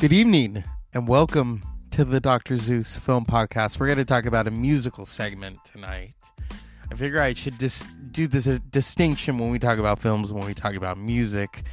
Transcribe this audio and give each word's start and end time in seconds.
Good 0.00 0.14
evening 0.14 0.64
and 0.94 1.06
welcome 1.06 1.62
to 1.90 2.06
the 2.06 2.20
Dr. 2.20 2.56
Zeus 2.56 2.96
Film 2.96 3.26
Podcast. 3.26 3.78
We're 3.78 3.84
going 3.84 3.98
to 3.98 4.04
talk 4.06 4.24
about 4.24 4.48
a 4.48 4.50
musical 4.50 5.04
segment 5.04 5.58
tonight. 5.70 6.14
I 6.90 6.94
figure 6.94 7.20
I 7.20 7.34
should 7.34 7.58
dis- 7.58 7.84
do 8.10 8.26
this 8.26 8.46
a 8.46 8.60
distinction 8.60 9.36
when 9.36 9.50
we 9.50 9.58
talk 9.58 9.78
about 9.78 9.98
films 9.98 10.32
when 10.32 10.46
we 10.46 10.54
talk 10.54 10.72
about 10.72 10.96
music 10.96 11.64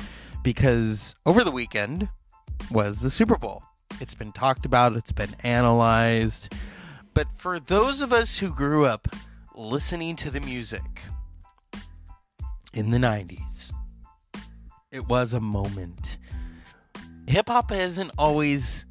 because 0.43 1.15
over 1.25 1.45
the 1.45 1.51
weekend 1.51 2.09
was 2.69 2.99
the 2.99 3.09
Super 3.09 3.37
Bowl. 3.37 3.63
It's 4.01 4.13
been 4.13 4.33
talked 4.33 4.65
about, 4.65 4.97
it's 4.97 5.13
been 5.13 5.33
analyzed. 5.43 6.53
But 7.13 7.31
for 7.33 7.61
those 7.61 8.01
of 8.01 8.11
us 8.11 8.39
who 8.39 8.53
grew 8.53 8.83
up 8.85 9.07
listening 9.55 10.17
to 10.17 10.29
the 10.29 10.41
music 10.41 11.03
in 12.73 12.91
the 12.91 12.97
90s, 12.97 13.71
it 14.91 15.07
was 15.07 15.33
a 15.33 15.39
moment 15.39 16.17
hip 17.27 17.49
hop 17.49 17.71
hasn't 17.71 18.11
always 18.17 18.85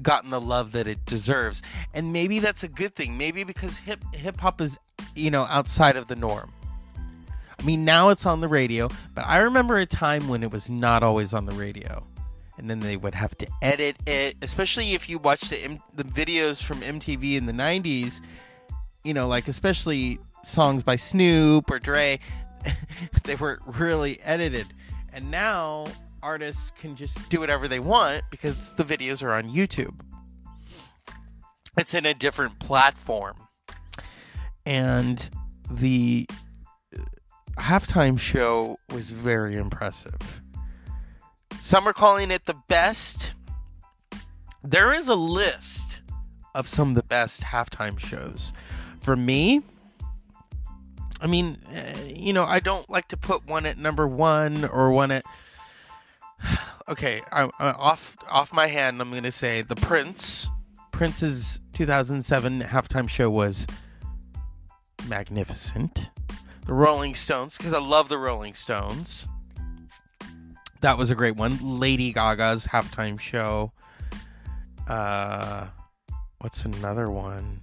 gotten 0.00 0.30
the 0.30 0.40
love 0.40 0.72
that 0.72 0.86
it 0.86 1.04
deserves. 1.04 1.62
And 1.94 2.12
maybe 2.12 2.38
that's 2.38 2.62
a 2.62 2.68
good 2.68 2.94
thing. 2.94 3.16
Maybe 3.16 3.44
because 3.44 3.78
hip 3.78 4.02
hip 4.12 4.40
hop 4.40 4.60
is, 4.60 4.78
you 5.14 5.30
know, 5.30 5.42
outside 5.44 5.96
of 5.96 6.06
the 6.06 6.16
norm. 6.16 6.52
I 7.58 7.64
mean, 7.64 7.84
now 7.84 8.10
it's 8.10 8.24
on 8.24 8.40
the 8.40 8.48
radio, 8.48 8.88
but 9.14 9.26
I 9.26 9.38
remember 9.38 9.76
a 9.76 9.86
time 9.86 10.28
when 10.28 10.44
it 10.44 10.52
was 10.52 10.70
not 10.70 11.02
always 11.02 11.34
on 11.34 11.46
the 11.46 11.54
radio. 11.56 12.06
And 12.56 12.68
then 12.68 12.80
they 12.80 12.96
would 12.96 13.14
have 13.14 13.36
to 13.38 13.46
edit 13.62 13.96
it, 14.06 14.36
especially 14.42 14.94
if 14.94 15.08
you 15.08 15.18
watch 15.18 15.42
the 15.42 15.78
the 15.94 16.04
videos 16.04 16.62
from 16.62 16.80
MTV 16.80 17.36
in 17.36 17.46
the 17.46 17.52
90s, 17.52 18.20
you 19.04 19.14
know, 19.14 19.28
like 19.28 19.48
especially 19.48 20.18
songs 20.42 20.82
by 20.82 20.96
Snoop 20.96 21.70
or 21.70 21.78
Dre, 21.78 22.18
they 23.24 23.36
were 23.36 23.60
really 23.64 24.20
edited. 24.22 24.66
And 25.12 25.30
now 25.30 25.86
artists 26.22 26.72
can 26.78 26.96
just 26.96 27.28
do 27.28 27.40
whatever 27.40 27.68
they 27.68 27.80
want 27.80 28.22
because 28.30 28.72
the 28.74 28.84
videos 28.84 29.22
are 29.22 29.32
on 29.32 29.50
YouTube. 29.50 30.00
It's 31.76 31.94
in 31.94 32.06
a 32.06 32.14
different 32.14 32.58
platform. 32.58 33.36
And 34.66 35.30
the 35.70 36.26
uh, 36.94 37.02
halftime 37.58 38.18
show 38.18 38.76
was 38.92 39.10
very 39.10 39.56
impressive. 39.56 40.42
Some 41.60 41.88
are 41.88 41.92
calling 41.92 42.30
it 42.30 42.46
the 42.46 42.56
best. 42.68 43.34
There 44.62 44.92
is 44.92 45.08
a 45.08 45.14
list 45.14 46.02
of 46.54 46.68
some 46.68 46.90
of 46.90 46.94
the 46.96 47.02
best 47.02 47.42
halftime 47.42 47.98
shows. 47.98 48.52
For 49.00 49.16
me, 49.16 49.62
I 51.20 51.26
mean, 51.26 51.58
uh, 51.74 51.98
you 52.14 52.32
know, 52.32 52.44
I 52.44 52.60
don't 52.60 52.88
like 52.90 53.08
to 53.08 53.16
put 53.16 53.46
one 53.46 53.66
at 53.66 53.78
number 53.78 54.06
one 54.06 54.64
or 54.64 54.90
one 54.90 55.10
at 55.10 55.24
okay, 56.88 57.20
I, 57.32 57.48
I, 57.58 57.70
off 57.72 58.16
off 58.30 58.52
my 58.52 58.66
hand, 58.66 59.00
I'm 59.00 59.12
gonna 59.12 59.32
say 59.32 59.62
the 59.62 59.76
Prince. 59.76 60.48
Prince's 60.92 61.60
2007 61.74 62.62
halftime 62.62 63.08
show 63.08 63.30
was 63.30 63.66
magnificent. 65.08 66.10
The 66.66 66.74
Rolling 66.74 67.14
Stones, 67.14 67.56
because 67.56 67.72
I 67.72 67.78
love 67.78 68.08
the 68.08 68.18
Rolling 68.18 68.54
Stones. 68.54 69.26
That 70.80 70.98
was 70.98 71.10
a 71.10 71.14
great 71.14 71.36
one. 71.36 71.58
Lady 71.62 72.12
Gaga's 72.12 72.66
halftime 72.66 73.18
show. 73.18 73.72
Uh, 74.86 75.66
what's 76.40 76.64
another 76.64 77.10
one? 77.10 77.60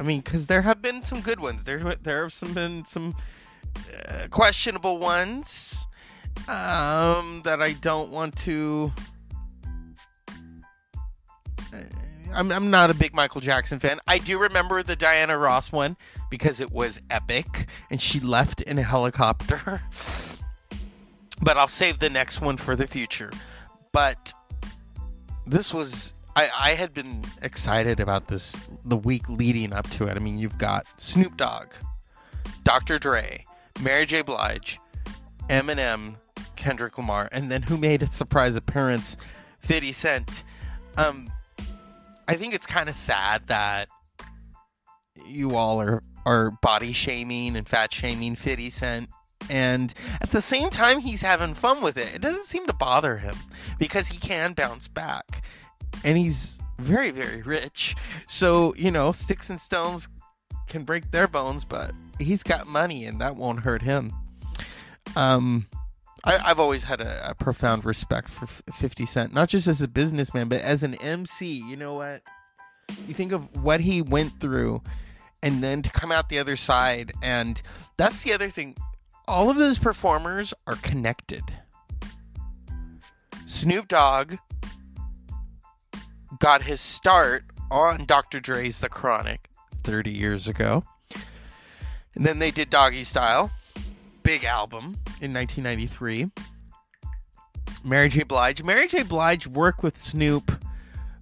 I 0.00 0.02
mean, 0.04 0.20
because 0.20 0.46
there 0.46 0.62
have 0.62 0.80
been 0.80 1.02
some 1.02 1.20
good 1.20 1.40
ones. 1.40 1.64
There, 1.64 1.96
there 1.96 2.22
have 2.22 2.32
some 2.32 2.54
been 2.54 2.84
some 2.84 3.14
uh, 4.08 4.26
questionable 4.30 4.98
ones 4.98 5.86
um, 6.46 7.42
that 7.44 7.60
I 7.60 7.72
don't 7.72 8.10
want 8.10 8.36
to. 8.38 8.92
Uh, 11.72 11.76
I'm, 12.32 12.52
I'm 12.52 12.70
not 12.70 12.90
a 12.90 12.94
big 12.94 13.14
Michael 13.14 13.40
Jackson 13.40 13.78
fan. 13.78 13.98
I 14.06 14.18
do 14.18 14.38
remember 14.38 14.82
the 14.82 14.96
Diana 14.96 15.38
Ross 15.38 15.72
one 15.72 15.96
because 16.30 16.60
it 16.60 16.70
was 16.70 17.00
epic 17.10 17.66
and 17.90 18.00
she 18.00 18.20
left 18.20 18.60
in 18.62 18.78
a 18.78 18.82
helicopter. 18.82 19.82
but 21.42 21.56
I'll 21.56 21.68
save 21.68 21.98
the 21.98 22.10
next 22.10 22.40
one 22.40 22.56
for 22.56 22.76
the 22.76 22.86
future. 22.86 23.30
But 23.92 24.34
this 25.46 25.72
was 25.72 26.12
I, 26.36 26.50
I 26.56 26.70
had 26.74 26.94
been 26.94 27.24
excited 27.42 27.98
about 27.98 28.28
this 28.28 28.56
the 28.84 28.96
week 28.96 29.28
leading 29.28 29.72
up 29.72 29.90
to 29.90 30.06
it. 30.06 30.16
I 30.16 30.20
mean, 30.20 30.38
you've 30.38 30.58
got 30.58 30.86
Snoop 30.96 31.36
Dogg, 31.36 31.72
Dr. 32.62 32.98
Dre, 32.98 33.44
Mary 33.80 34.06
J. 34.06 34.22
Blige, 34.22 34.80
Eminem, 35.48 36.16
Kendrick 36.56 36.98
Lamar, 36.98 37.28
and 37.32 37.50
then 37.50 37.62
who 37.62 37.76
made 37.76 38.02
a 38.02 38.06
surprise 38.06 38.56
appearance? 38.56 39.16
50 39.60 39.92
Cent. 39.92 40.44
Um, 40.96 41.30
I 42.26 42.34
think 42.34 42.54
it's 42.54 42.66
kind 42.66 42.88
of 42.88 42.94
sad 42.94 43.46
that 43.46 43.88
you 45.26 45.56
all 45.56 45.80
are, 45.80 46.02
are 46.26 46.50
body 46.62 46.92
shaming 46.92 47.56
and 47.56 47.68
fat 47.68 47.92
shaming 47.92 48.34
50 48.34 48.70
Cent. 48.70 49.08
And 49.50 49.94
at 50.20 50.30
the 50.30 50.42
same 50.42 50.70
time, 50.70 51.00
he's 51.00 51.22
having 51.22 51.54
fun 51.54 51.80
with 51.80 51.96
it. 51.96 52.14
It 52.14 52.20
doesn't 52.20 52.46
seem 52.46 52.66
to 52.66 52.72
bother 52.72 53.18
him 53.18 53.36
because 53.78 54.08
he 54.08 54.18
can 54.18 54.52
bounce 54.52 54.88
back. 54.88 55.42
And 56.04 56.18
he's 56.18 56.58
very, 56.78 57.10
very 57.10 57.42
rich. 57.42 57.94
So, 58.26 58.74
you 58.74 58.90
know, 58.90 59.12
sticks 59.12 59.48
and 59.48 59.60
stones 59.60 60.08
can 60.68 60.84
break 60.84 61.10
their 61.10 61.26
bones, 61.26 61.64
but 61.64 61.92
he's 62.18 62.42
got 62.42 62.66
money 62.66 63.04
and 63.04 63.20
that 63.20 63.36
won't 63.36 63.60
hurt 63.60 63.82
him. 63.82 64.12
Um, 65.16 65.66
I, 66.24 66.38
have 66.38 66.60
always 66.60 66.84
had 66.84 67.00
a, 67.00 67.30
a, 67.30 67.34
profound 67.34 67.84
respect 67.84 68.28
for 68.28 68.46
50 68.46 69.06
Cent, 69.06 69.32
not 69.32 69.48
just 69.48 69.66
as 69.66 69.80
a 69.80 69.88
businessman, 69.88 70.48
but 70.48 70.60
as 70.60 70.82
an 70.82 70.94
MC. 70.96 71.46
You 71.46 71.76
know 71.76 71.94
what? 71.94 72.22
You 73.06 73.14
think 73.14 73.32
of 73.32 73.62
what 73.62 73.80
he 73.80 74.02
went 74.02 74.40
through 74.40 74.82
and 75.42 75.62
then 75.62 75.82
to 75.82 75.90
come 75.90 76.12
out 76.12 76.28
the 76.28 76.38
other 76.38 76.56
side. 76.56 77.12
And 77.22 77.60
that's 77.96 78.22
the 78.22 78.32
other 78.32 78.50
thing. 78.50 78.76
All 79.26 79.50
of 79.50 79.56
those 79.56 79.78
performers 79.78 80.52
are 80.66 80.76
connected. 80.76 81.44
Snoop 83.46 83.88
Dogg 83.88 84.36
got 86.38 86.62
his 86.62 86.80
start 86.80 87.44
on 87.70 88.04
Dr. 88.04 88.40
Dre's 88.40 88.80
The 88.80 88.88
Chronic 88.88 89.47
30 89.88 90.10
years 90.10 90.48
ago. 90.48 90.84
And 92.14 92.26
then 92.26 92.40
they 92.40 92.50
did 92.50 92.68
Doggy 92.68 93.04
Style, 93.04 93.50
big 94.22 94.44
album 94.44 94.98
in 95.22 95.32
1993. 95.32 96.30
Mary 97.82 98.10
J. 98.10 98.22
Blige. 98.24 98.62
Mary 98.62 98.86
J. 98.86 99.02
Blige 99.02 99.46
worked 99.46 99.82
with 99.82 99.96
Snoop 99.96 100.62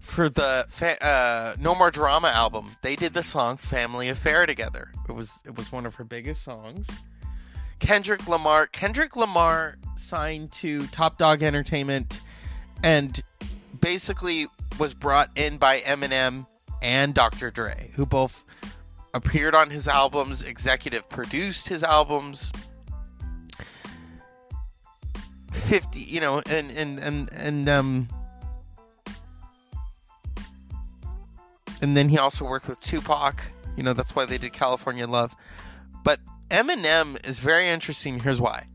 for 0.00 0.28
the 0.28 0.66
uh, 1.00 1.54
No 1.60 1.76
More 1.76 1.92
Drama 1.92 2.28
album. 2.28 2.74
They 2.82 2.96
did 2.96 3.14
the 3.14 3.22
song 3.22 3.56
"Family 3.56 4.08
Affair" 4.08 4.46
together. 4.46 4.90
It 5.08 5.12
was 5.12 5.38
it 5.44 5.56
was 5.56 5.70
one 5.70 5.86
of 5.86 5.94
her 5.96 6.04
biggest 6.04 6.42
songs. 6.42 6.88
Kendrick 7.78 8.26
Lamar. 8.26 8.66
Kendrick 8.66 9.14
Lamar 9.14 9.76
signed 9.96 10.50
to 10.52 10.88
Top 10.88 11.18
Dawg 11.18 11.44
Entertainment, 11.44 12.20
and 12.82 13.22
basically 13.80 14.48
was 14.76 14.92
brought 14.92 15.30
in 15.36 15.56
by 15.56 15.78
Eminem 15.78 16.46
and 16.82 17.14
Dr. 17.14 17.50
Dre, 17.50 17.90
who 17.94 18.06
both 18.06 18.44
appeared 19.14 19.54
on 19.54 19.70
his 19.70 19.88
albums, 19.88 20.42
executive 20.42 21.08
produced 21.08 21.68
his 21.68 21.82
albums. 21.82 22.52
50, 25.52 26.00
you 26.00 26.20
know, 26.20 26.42
and 26.48 26.70
and 26.70 26.98
and 26.98 27.32
and 27.32 27.68
um 27.68 28.08
and 31.80 31.96
then 31.96 32.08
he 32.08 32.18
also 32.18 32.44
worked 32.44 32.68
with 32.68 32.80
Tupac. 32.80 33.42
You 33.76 33.82
know, 33.82 33.92
that's 33.92 34.14
why 34.14 34.24
they 34.24 34.38
did 34.38 34.52
California 34.52 35.06
Love. 35.06 35.34
But 36.04 36.20
Eminem 36.50 37.26
is 37.26 37.38
very 37.38 37.68
interesting. 37.68 38.20
Here's 38.20 38.40
why. 38.40 38.66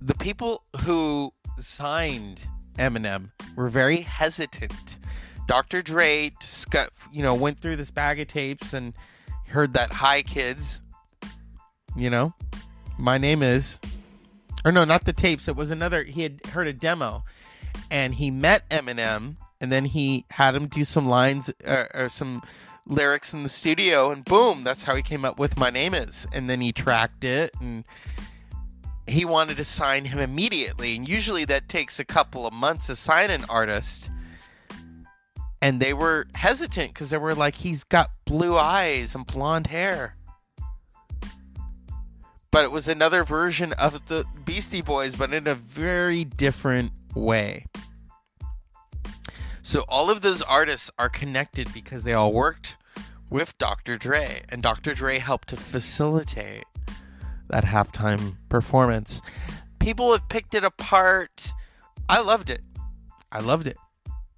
The 0.00 0.14
people 0.14 0.62
who 0.82 1.32
signed 1.58 2.48
Eminem 2.78 3.30
were 3.56 3.68
very 3.68 4.02
hesitant 4.02 4.98
Dr. 5.46 5.82
Dre, 5.82 6.32
you 7.12 7.22
know, 7.22 7.34
went 7.34 7.60
through 7.60 7.76
this 7.76 7.90
bag 7.90 8.18
of 8.20 8.28
tapes 8.28 8.72
and 8.72 8.94
heard 9.48 9.74
that 9.74 9.92
"Hi 9.92 10.22
Kids," 10.22 10.80
you 11.94 12.10
know, 12.10 12.34
my 12.98 13.18
name 13.18 13.42
is, 13.42 13.78
or 14.64 14.72
no, 14.72 14.84
not 14.84 15.04
the 15.04 15.12
tapes. 15.12 15.48
It 15.48 15.56
was 15.56 15.70
another. 15.70 16.02
He 16.02 16.22
had 16.22 16.44
heard 16.46 16.66
a 16.66 16.72
demo, 16.72 17.24
and 17.90 18.14
he 18.14 18.30
met 18.30 18.68
Eminem, 18.70 19.36
and 19.60 19.70
then 19.70 19.84
he 19.84 20.24
had 20.30 20.54
him 20.54 20.66
do 20.66 20.84
some 20.84 21.06
lines 21.06 21.50
or 21.66 22.08
some 22.08 22.42
lyrics 22.86 23.32
in 23.34 23.42
the 23.42 23.48
studio, 23.48 24.10
and 24.10 24.24
boom, 24.24 24.64
that's 24.64 24.84
how 24.84 24.94
he 24.94 25.02
came 25.02 25.24
up 25.24 25.38
with 25.38 25.58
"My 25.58 25.70
Name 25.70 25.94
Is," 25.94 26.26
and 26.32 26.48
then 26.48 26.60
he 26.60 26.72
tracked 26.72 27.24
it 27.24 27.52
and 27.60 27.84
he 29.06 29.24
wanted 29.24 29.56
to 29.58 29.64
sign 29.64 30.06
him 30.06 30.18
immediately. 30.18 30.96
And 30.96 31.06
usually 31.08 31.44
that 31.44 31.68
takes 31.68 32.00
a 32.00 32.04
couple 32.04 32.46
of 32.46 32.54
months 32.54 32.86
to 32.86 32.96
sign 32.96 33.30
an 33.30 33.44
artist 33.48 34.08
and 35.64 35.80
they 35.80 35.94
were 35.94 36.26
hesitant 36.34 36.92
because 36.92 37.08
they 37.08 37.16
were 37.16 37.34
like, 37.34 37.54
he's 37.54 37.84
got 37.84 38.10
blue 38.26 38.54
eyes 38.54 39.14
and 39.14 39.26
blonde 39.26 39.68
hair. 39.68 40.14
but 42.50 42.64
it 42.64 42.70
was 42.70 42.86
another 42.86 43.24
version 43.24 43.72
of 43.72 44.06
the 44.08 44.26
Beastie 44.44 44.82
Boys, 44.82 45.16
but 45.16 45.32
in 45.32 45.46
a 45.46 45.54
very 45.54 46.22
different 46.22 46.92
way. 47.14 47.64
So 49.62 49.86
all 49.88 50.10
of 50.10 50.20
those 50.20 50.42
artists 50.42 50.90
are 50.98 51.08
connected 51.08 51.72
because 51.72 52.04
they 52.04 52.12
all 52.12 52.30
worked 52.30 52.76
with 53.30 53.56
Dr. 53.56 53.96
Dre, 53.96 54.42
and 54.50 54.62
Dr. 54.62 54.92
Dre 54.92 55.18
helped 55.18 55.48
to 55.48 55.56
facilitate 55.56 56.64
that 57.48 57.64
halftime 57.64 58.36
performance. 58.50 59.22
People 59.78 60.12
have 60.12 60.28
picked 60.28 60.54
it 60.54 60.62
apart. 60.62 61.54
I 62.06 62.20
loved 62.20 62.50
it. 62.50 62.60
I 63.32 63.40
loved 63.40 63.66
it. 63.66 63.78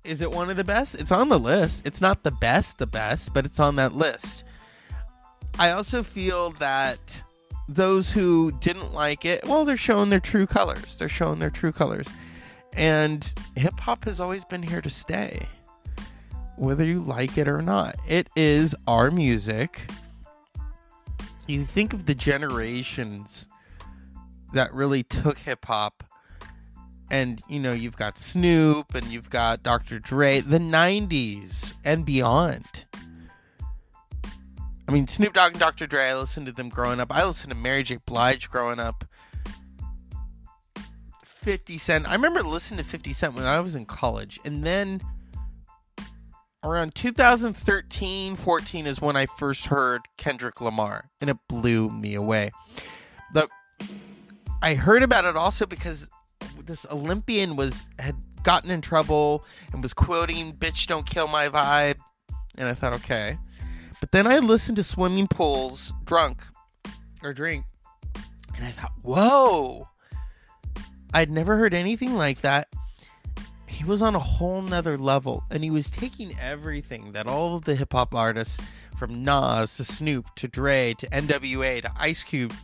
Is 0.06 0.20
it 0.20 0.30
one 0.30 0.50
of 0.50 0.56
the 0.56 0.64
best? 0.64 0.94
It's 0.94 1.10
on 1.10 1.28
the 1.28 1.38
list. 1.38 1.82
It's 1.84 2.00
not 2.00 2.22
the 2.22 2.30
best, 2.30 2.78
the 2.78 2.86
best, 2.86 3.34
but 3.34 3.44
it's 3.44 3.58
on 3.58 3.76
that 3.76 3.92
list. 3.92 4.44
I 5.58 5.70
also 5.70 6.02
feel 6.02 6.50
that 6.52 7.22
those 7.68 8.12
who 8.12 8.52
didn't 8.52 8.94
like 8.94 9.24
it, 9.24 9.44
well, 9.44 9.64
they're 9.64 9.76
showing 9.76 10.10
their 10.10 10.20
true 10.20 10.46
colors. 10.46 10.96
They're 10.96 11.08
showing 11.08 11.40
their 11.40 11.50
true 11.50 11.72
colors. 11.72 12.06
And 12.74 13.32
hip 13.56 13.80
hop 13.80 14.04
has 14.04 14.20
always 14.20 14.44
been 14.44 14.62
here 14.62 14.80
to 14.80 14.90
stay, 14.90 15.48
whether 16.56 16.84
you 16.84 17.02
like 17.02 17.36
it 17.38 17.48
or 17.48 17.62
not. 17.62 17.96
It 18.06 18.28
is 18.36 18.76
our 18.86 19.10
music. 19.10 19.90
You 21.48 21.64
think 21.64 21.92
of 21.92 22.06
the 22.06 22.14
generations 22.14 23.48
that 24.52 24.72
really 24.72 25.02
took 25.02 25.38
hip 25.38 25.64
hop, 25.64 26.04
and 27.10 27.42
you 27.48 27.60
know, 27.60 27.72
you've 27.72 27.96
got 27.96 28.18
Snoop 28.18 28.94
and 28.94 29.06
you've 29.06 29.30
got 29.30 29.62
Dr. 29.62 29.98
Dre, 29.98 30.40
the 30.40 30.58
90s 30.58 31.74
and 31.84 32.04
beyond. 32.04 32.86
I 34.88 34.92
mean, 34.92 35.08
Snoop 35.08 35.32
Dogg 35.32 35.52
and 35.52 35.60
Dr. 35.60 35.86
Dre, 35.86 36.04
I 36.10 36.16
listened 36.16 36.46
to 36.46 36.52
them 36.52 36.68
growing 36.68 37.00
up. 37.00 37.14
I 37.14 37.24
listened 37.24 37.50
to 37.50 37.58
Mary 37.58 37.82
J. 37.82 37.98
Blige 38.06 38.48
growing 38.50 38.78
up. 38.78 39.04
50 41.24 41.78
Cent. 41.78 42.08
I 42.08 42.12
remember 42.12 42.42
listening 42.42 42.78
to 42.78 42.84
50 42.84 43.12
Cent 43.12 43.34
when 43.34 43.44
I 43.44 43.60
was 43.60 43.74
in 43.74 43.84
college. 43.84 44.38
And 44.44 44.64
then 44.64 45.00
around 46.62 46.94
2013, 46.94 48.36
14 48.36 48.86
is 48.86 49.00
when 49.00 49.16
I 49.16 49.26
first 49.26 49.66
heard 49.66 50.02
Kendrick 50.16 50.60
Lamar. 50.60 51.10
And 51.20 51.30
it 51.30 51.36
blew 51.48 51.88
me 51.90 52.14
away. 52.14 52.52
The, 53.32 53.48
I 54.62 54.74
heard 54.74 55.02
about 55.02 55.24
it 55.24 55.36
also 55.36 55.66
because 55.66 56.08
this 56.66 56.86
Olympian 56.90 57.56
was 57.56 57.88
had 57.98 58.16
gotten 58.42 58.70
in 58.70 58.80
trouble 58.80 59.44
and 59.72 59.82
was 59.82 59.94
quoting 59.94 60.52
"Bitch, 60.52 60.86
don't 60.86 61.08
kill 61.08 61.28
my 61.28 61.48
vibe," 61.48 61.96
and 62.56 62.68
I 62.68 62.74
thought, 62.74 62.94
okay, 62.94 63.38
but 64.00 64.10
then 64.10 64.26
I 64.26 64.38
listened 64.38 64.76
to 64.76 64.84
Swimming 64.84 65.26
Pools 65.26 65.92
drunk 66.04 66.42
or 67.22 67.32
drink, 67.32 67.64
and 68.54 68.64
I 68.64 68.70
thought, 68.70 68.92
whoa, 69.02 69.88
I'd 71.14 71.30
never 71.30 71.56
heard 71.56 71.74
anything 71.74 72.14
like 72.14 72.42
that. 72.42 72.68
He 73.66 73.84
was 73.84 74.02
on 74.02 74.14
a 74.14 74.20
whole 74.20 74.62
nother 74.62 74.96
level, 74.96 75.44
and 75.50 75.62
he 75.62 75.70
was 75.70 75.90
taking 75.90 76.38
everything 76.38 77.12
that 77.12 77.26
all 77.26 77.56
of 77.56 77.64
the 77.64 77.74
hip 77.74 77.92
hop 77.92 78.14
artists, 78.14 78.58
from 78.96 79.22
Nas 79.22 79.76
to 79.76 79.84
Snoop 79.84 80.34
to 80.36 80.48
Dre 80.48 80.94
to 80.94 81.06
NWA 81.08 81.82
to 81.82 81.92
Ice 81.98 82.24
Cube 82.24 82.54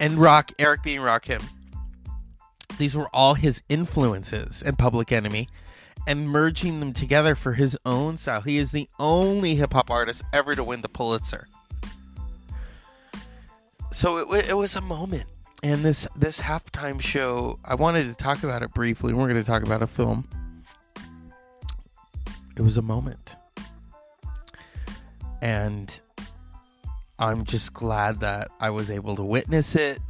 and 0.00 0.18
Rock, 0.18 0.52
Eric 0.58 0.82
being 0.82 1.00
Rakim. 1.00 1.42
These 2.78 2.96
were 2.96 3.08
all 3.12 3.34
his 3.34 3.62
influences 3.68 4.62
and 4.62 4.78
Public 4.78 5.12
Enemy 5.12 5.48
and 6.06 6.28
merging 6.28 6.80
them 6.80 6.92
together 6.92 7.34
for 7.34 7.52
his 7.54 7.78
own 7.86 8.16
style. 8.16 8.42
He 8.42 8.58
is 8.58 8.72
the 8.72 8.88
only 8.98 9.56
hip 9.56 9.72
hop 9.72 9.90
artist 9.90 10.22
ever 10.32 10.54
to 10.54 10.64
win 10.64 10.82
the 10.82 10.88
Pulitzer. 10.88 11.48
So 13.90 14.32
it, 14.32 14.46
it 14.48 14.56
was 14.56 14.76
a 14.76 14.80
moment. 14.80 15.26
And 15.62 15.82
this 15.82 16.06
this 16.14 16.40
halftime 16.40 17.00
show, 17.00 17.58
I 17.64 17.74
wanted 17.74 18.04
to 18.04 18.14
talk 18.14 18.42
about 18.42 18.62
it 18.62 18.74
briefly. 18.74 19.14
We're 19.14 19.28
going 19.28 19.42
to 19.42 19.44
talk 19.44 19.62
about 19.62 19.80
a 19.80 19.86
film. 19.86 20.28
It 22.56 22.62
was 22.62 22.76
a 22.76 22.82
moment. 22.82 23.36
And 25.40 26.00
I'm 27.18 27.44
just 27.44 27.72
glad 27.72 28.20
that 28.20 28.48
I 28.60 28.70
was 28.70 28.90
able 28.90 29.16
to 29.16 29.22
witness 29.22 29.76
it. 29.76 30.00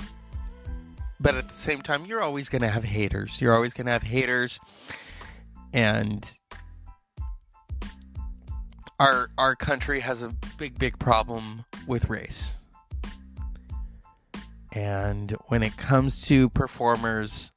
But 1.21 1.35
at 1.37 1.49
the 1.49 1.55
same 1.55 1.81
time, 1.81 2.07
you're 2.07 2.23
always 2.23 2.49
going 2.49 2.63
to 2.63 2.69
have 2.69 2.85
haters. 2.85 3.41
You're 3.41 3.55
always 3.55 3.75
going 3.75 3.87
to 3.87 3.93
have 3.93 4.03
haters 4.03 4.61
and 5.75 6.33
our 9.01 9.29
our 9.37 9.57
country 9.57 10.01
has 10.01 10.23
a 10.23 10.29
big 10.57 10.79
big 10.79 10.99
problem 10.99 11.65
with 11.87 12.09
race. 12.09 12.55
And 14.73 15.33
when 15.49 15.63
it 15.63 15.77
comes 15.77 16.23
to 16.23 16.49
performers 16.49 17.53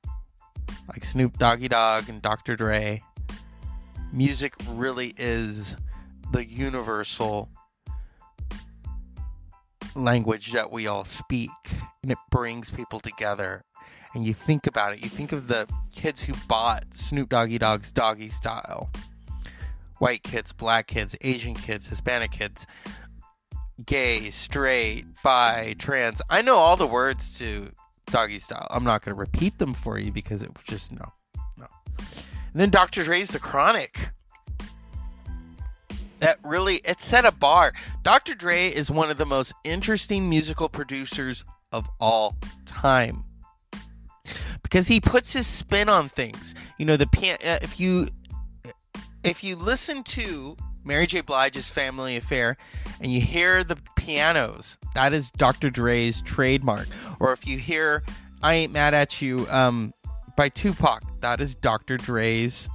like 0.89 1.05
Snoop 1.05 1.37
Doggy 1.37 1.67
Dogg 1.67 2.09
and 2.09 2.21
Dr. 2.21 2.55
Dre, 2.55 3.01
music 4.11 4.53
really 4.69 5.13
is 5.17 5.77
the 6.31 6.45
universal 6.45 7.49
language 9.97 10.51
that 10.51 10.71
we 10.71 10.87
all 10.87 11.03
speak 11.03 11.49
and 12.01 12.11
it 12.11 12.17
brings 12.29 12.71
people 12.71 12.99
together 12.99 13.63
and 14.13 14.25
you 14.25 14.33
think 14.33 14.67
about 14.67 14.93
it, 14.93 15.03
you 15.03 15.09
think 15.09 15.31
of 15.31 15.47
the 15.47 15.67
kids 15.93 16.23
who 16.23 16.33
bought 16.47 16.83
Snoop 16.93 17.29
Doggy 17.29 17.57
Dogg's 17.57 17.91
Doggy 17.91 18.29
Style 18.29 18.89
white 19.99 20.23
kids, 20.23 20.53
black 20.53 20.87
kids, 20.87 21.15
Asian 21.21 21.53
kids, 21.53 21.87
Hispanic 21.87 22.31
kids, 22.31 22.67
gay, 23.85 24.29
straight, 24.29 25.05
bi, 25.23 25.75
trans. 25.77 26.21
I 26.29 26.41
know 26.41 26.57
all 26.57 26.77
the 26.77 26.87
words 26.87 27.37
to 27.39 27.71
Doggy 28.07 28.39
Style. 28.39 28.67
I'm 28.69 28.83
not 28.83 29.03
going 29.03 29.15
to 29.15 29.19
repeat 29.19 29.57
them 29.57 29.73
for 29.73 29.97
you 29.97 30.11
because 30.11 30.43
it 30.43 30.49
was 30.49 30.63
just 30.63 30.91
no, 30.91 31.13
no. 31.57 31.67
And 31.97 32.61
then 32.61 32.69
Dr. 32.69 33.03
Dre's 33.03 33.29
The 33.29 33.39
Chronic. 33.39 34.11
That 36.19 36.39
really 36.43 36.75
it 36.77 37.01
set 37.01 37.25
a 37.25 37.31
bar. 37.31 37.73
Dr. 38.03 38.33
Dre 38.33 38.67
is 38.67 38.89
one 38.89 39.11
of 39.11 39.17
the 39.17 39.25
most 39.25 39.53
interesting 39.63 40.29
musical 40.29 40.69
producers 40.69 41.45
of 41.71 41.87
all 41.99 42.35
time 42.65 43.23
because 44.63 44.87
he 44.87 44.99
puts 44.99 45.33
his 45.33 45.47
spin 45.47 45.89
on 45.89 46.09
things. 46.09 46.55
You 46.77 46.85
know, 46.85 46.97
the 46.97 47.05
pian- 47.05 47.45
uh, 47.45 47.59
if 47.61 47.79
you 47.79 48.09
if 49.23 49.43
you 49.43 49.55
listen 49.55 50.03
to 50.03 50.57
Mary 50.83 51.05
J. 51.05 51.21
Blige's 51.21 51.69
Family 51.69 52.15
Affair 52.15 52.55
and 53.01 53.11
you 53.11 53.21
hear 53.21 53.63
the 53.63 53.77
pianos, 53.95 54.77
that 54.95 55.13
is 55.13 55.31
Dr. 55.31 55.69
Dre's 55.69 56.21
trademark. 56.21 56.87
Or 57.19 57.33
if 57.33 57.45
you 57.45 57.57
hear 57.57 58.03
I 58.41 58.53
Ain't 58.53 58.71
Mad 58.71 58.93
at 58.93 59.21
You 59.21 59.47
um, 59.49 59.93
by 60.35 60.49
Tupac, 60.49 61.03
that 61.19 61.41
is 61.41 61.55
Dr. 61.55 61.97
Dre's 61.97 62.69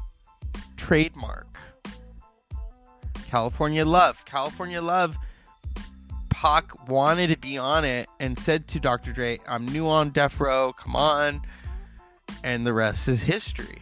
trademark. 0.76 1.46
California 3.32 3.82
Love. 3.86 4.22
California 4.26 4.82
Love. 4.82 5.16
Pac 6.28 6.86
wanted 6.86 7.28
to 7.28 7.38
be 7.38 7.56
on 7.56 7.82
it 7.82 8.06
and 8.20 8.38
said 8.38 8.68
to 8.68 8.78
Dr. 8.78 9.10
Dre, 9.10 9.40
I'm 9.48 9.64
new 9.64 9.88
on 9.88 10.10
Death 10.10 10.38
Row. 10.38 10.74
Come 10.74 10.94
on 10.94 11.40
and 12.44 12.66
the 12.66 12.74
rest 12.74 13.08
is 13.08 13.22
history. 13.22 13.78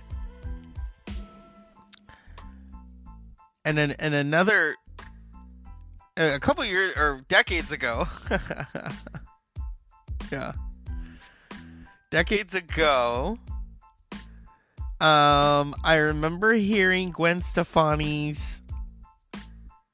And 3.65 3.77
then, 3.77 3.97
and 3.99 4.15
another, 4.15 4.77
a 6.17 6.39
couple 6.39 6.65
years 6.65 6.95
or 6.97 7.25
decades 7.27 7.73
ago, 7.73 8.07
yeah, 10.31 10.53
decades 12.11 12.55
ago, 12.55 13.37
um, 15.01 15.75
I 15.83 15.97
remember 15.97 16.53
hearing 16.53 17.11
Gwen 17.11 17.43
Stefani's 17.43 18.60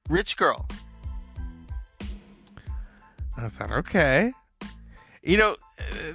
"Rich 0.09 0.37
Girl." 0.37 0.67
I 3.39 3.49
thought, 3.49 3.71
okay, 3.71 4.33
you 5.23 5.37
know, 5.37 5.57
uh, 5.79 6.15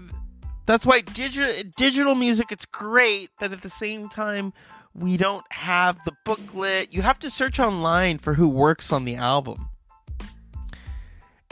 that's 0.65 0.85
why 0.85 1.01
digital 1.01 1.53
digital 1.75 2.15
music 2.15 2.51
it's 2.51 2.65
great, 2.65 3.29
but 3.39 3.51
at 3.51 3.61
the 3.61 3.69
same 3.69 4.09
time 4.09 4.53
we 4.93 5.17
don't 5.17 5.45
have 5.51 6.03
the 6.03 6.13
booklet. 6.25 6.93
You 6.93 7.01
have 7.01 7.19
to 7.19 7.29
search 7.29 7.59
online 7.59 8.17
for 8.17 8.33
who 8.33 8.47
works 8.47 8.91
on 8.91 9.05
the 9.05 9.15
album. 9.15 9.69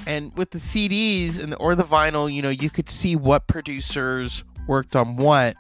And 0.08 0.36
with 0.38 0.52
the 0.52 0.58
CDs 0.58 1.38
and 1.38 1.56
or 1.60 1.76
the 1.76 1.84
vinyl, 1.84 2.34
you 2.34 2.42
know, 2.42 2.50
you 2.50 2.70
could 2.70 2.90
see 2.90 3.16
what 3.16 3.48
producers 3.48 4.44
worked 4.68 4.96
on 4.96 5.18
what. 5.18 5.56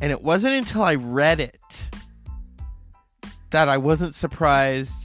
And 0.00 0.10
it 0.10 0.22
wasn't 0.22 0.54
until 0.54 0.82
I 0.82 0.94
read 0.94 1.40
it 1.40 1.90
that 3.50 3.68
I 3.68 3.76
wasn't 3.76 4.14
surprised 4.14 4.99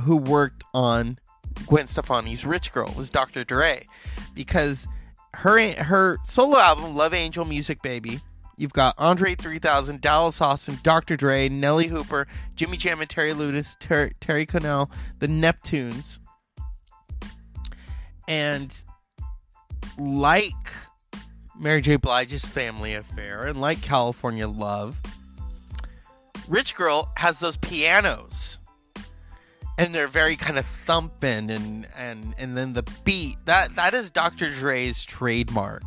who 0.00 0.16
worked 0.16 0.64
on 0.74 1.18
Gwen 1.66 1.86
Stefani's 1.86 2.44
Rich 2.44 2.72
Girl 2.72 2.92
was 2.96 3.10
Dr. 3.10 3.44
Dre 3.44 3.86
because 4.34 4.86
her 5.34 5.72
her 5.82 6.18
solo 6.24 6.58
album 6.58 6.94
Love 6.94 7.14
Angel 7.14 7.44
Music 7.44 7.80
Baby. 7.82 8.20
You've 8.56 8.72
got 8.72 8.94
Andre 8.98 9.34
3000, 9.34 10.00
Dallas 10.00 10.40
Austin, 10.40 10.78
Dr. 10.82 11.16
Dre, 11.16 11.48
Nellee 11.48 11.88
Hooper, 11.88 12.26
Jimmy 12.54 12.76
Jam 12.76 13.00
and 13.00 13.08
Terry 13.08 13.32
Lewis, 13.32 13.76
Ter- 13.80 14.12
Terry 14.20 14.46
Connell, 14.46 14.90
the 15.18 15.26
Neptunes. 15.26 16.18
And 18.28 18.84
like 19.98 20.52
Mary 21.58 21.80
J. 21.80 21.96
Blige's 21.96 22.44
family 22.44 22.94
affair 22.94 23.46
and 23.46 23.60
like 23.60 23.82
California 23.82 24.46
Love, 24.46 25.00
Rich 26.46 26.74
Girl 26.76 27.10
has 27.16 27.40
those 27.40 27.56
pianos. 27.56 28.58
And 29.82 29.94
they're 29.94 30.08
very 30.08 30.36
kind 30.36 30.58
of 30.58 30.64
thumping 30.64 31.50
and, 31.50 31.88
and 31.96 32.34
and 32.38 32.56
then 32.56 32.72
the 32.72 32.84
beat. 33.04 33.36
That 33.46 33.74
that 33.76 33.94
is 33.94 34.10
Dr. 34.10 34.50
Dre's 34.50 35.04
trademark. 35.04 35.82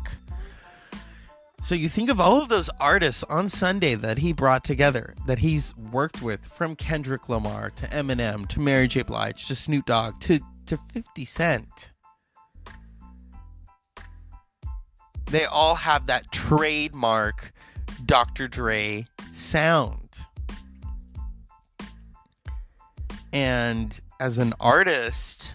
So 1.62 1.74
you 1.74 1.88
think 1.88 2.10
of 2.10 2.20
all 2.20 2.42
of 2.42 2.48
those 2.48 2.70
artists 2.78 3.24
on 3.24 3.48
Sunday 3.48 3.94
that 3.96 4.18
he 4.18 4.32
brought 4.32 4.62
together, 4.62 5.14
that 5.26 5.40
he's 5.40 5.74
worked 5.76 6.22
with, 6.22 6.46
from 6.46 6.76
Kendrick 6.76 7.28
Lamar 7.28 7.70
to 7.70 7.86
Eminem 7.88 8.46
to 8.48 8.60
Mary 8.60 8.86
J. 8.86 9.02
Blige 9.02 9.48
to 9.48 9.54
Snoop 9.56 9.86
Dogg 9.86 10.20
to, 10.20 10.38
to 10.66 10.78
50 10.92 11.24
Cent. 11.24 11.92
They 15.30 15.44
all 15.44 15.74
have 15.74 16.06
that 16.06 16.30
trademark 16.30 17.52
Dr. 18.04 18.46
Dre 18.46 19.06
sound. 19.32 20.05
And 23.36 24.00
as 24.18 24.38
an 24.38 24.54
artist, 24.58 25.52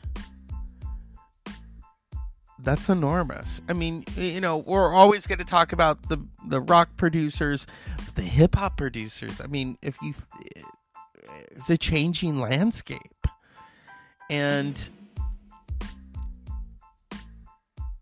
that's 2.60 2.90
enormous. 2.90 3.60
I 3.68 3.74
mean, 3.74 4.04
you 4.16 4.40
know, 4.40 4.58
we're 4.58 4.94
always 4.94 5.26
going 5.26 5.40
to 5.40 5.46
talk 5.46 5.74
about 5.74 6.08
the 6.08 6.20
the 6.48 6.62
rock 6.62 6.90
producers, 6.96 7.66
the 8.14 8.22
hip 8.22 8.54
hop 8.54 8.78
producers. 8.78 9.42
I 9.42 9.48
mean, 9.48 9.80
if 9.82 10.00
you 10.04 10.14
it's 11.50 11.72
a 11.72 11.78
changing 11.78 12.40
landscape. 12.40 13.26
And 14.30 14.80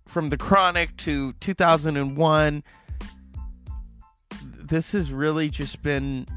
from 0.07 0.29
the 0.29 0.37
Chronic 0.37 0.97
to 0.97 1.31
2001 1.39 2.63
this 4.69 4.91
has 4.91 5.11
really 5.11 5.49
just 5.49 5.81
been 5.81 6.27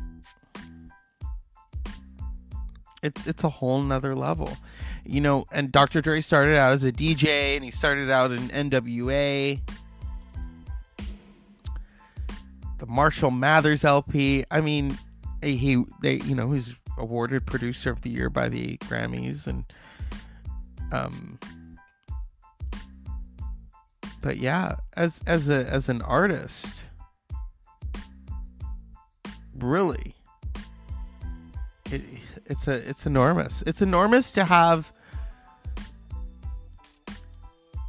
it's 3.03 3.27
it's 3.27 3.45
a 3.45 3.49
whole 3.49 3.81
nother 3.83 4.15
level 4.15 4.57
you 5.05 5.21
know, 5.21 5.45
and 5.51 5.73
Dr. 5.73 6.01
Dre 6.01 6.21
started 6.21 6.57
out 6.57 6.73
as 6.73 6.85
a 6.85 6.93
DJ 6.93 7.57
and 7.57 7.65
he 7.65 7.71
started 7.71 8.11
out 8.11 8.31
in 8.31 8.49
NWA. 8.49 9.61
The 12.79 12.87
Marshall 12.87 13.31
Mathers 13.31 13.85
LP. 13.85 14.45
I 14.51 14.61
mean, 14.61 14.97
he 15.43 15.85
they 16.01 16.17
you 16.21 16.35
know, 16.35 16.53
he's 16.53 16.75
awarded 16.99 17.47
producer 17.47 17.91
of 17.91 18.03
the 18.03 18.11
year 18.11 18.31
by 18.31 18.49
the 18.49 18.77
Grammys 18.79 19.47
and 19.47 19.65
um 20.93 21.39
but 24.21 24.37
yeah, 24.37 24.77
as 24.95 25.23
as 25.27 25.49
a 25.49 25.67
as 25.67 25.89
an 25.89 26.03
artist 26.03 26.85
really 29.59 30.15
it, 31.91 32.03
it's 32.47 32.69
a 32.69 32.89
it's 32.89 33.07
enormous. 33.07 33.63
It's 33.67 33.83
enormous 33.83 34.33
to 34.33 34.45
have 34.45 34.93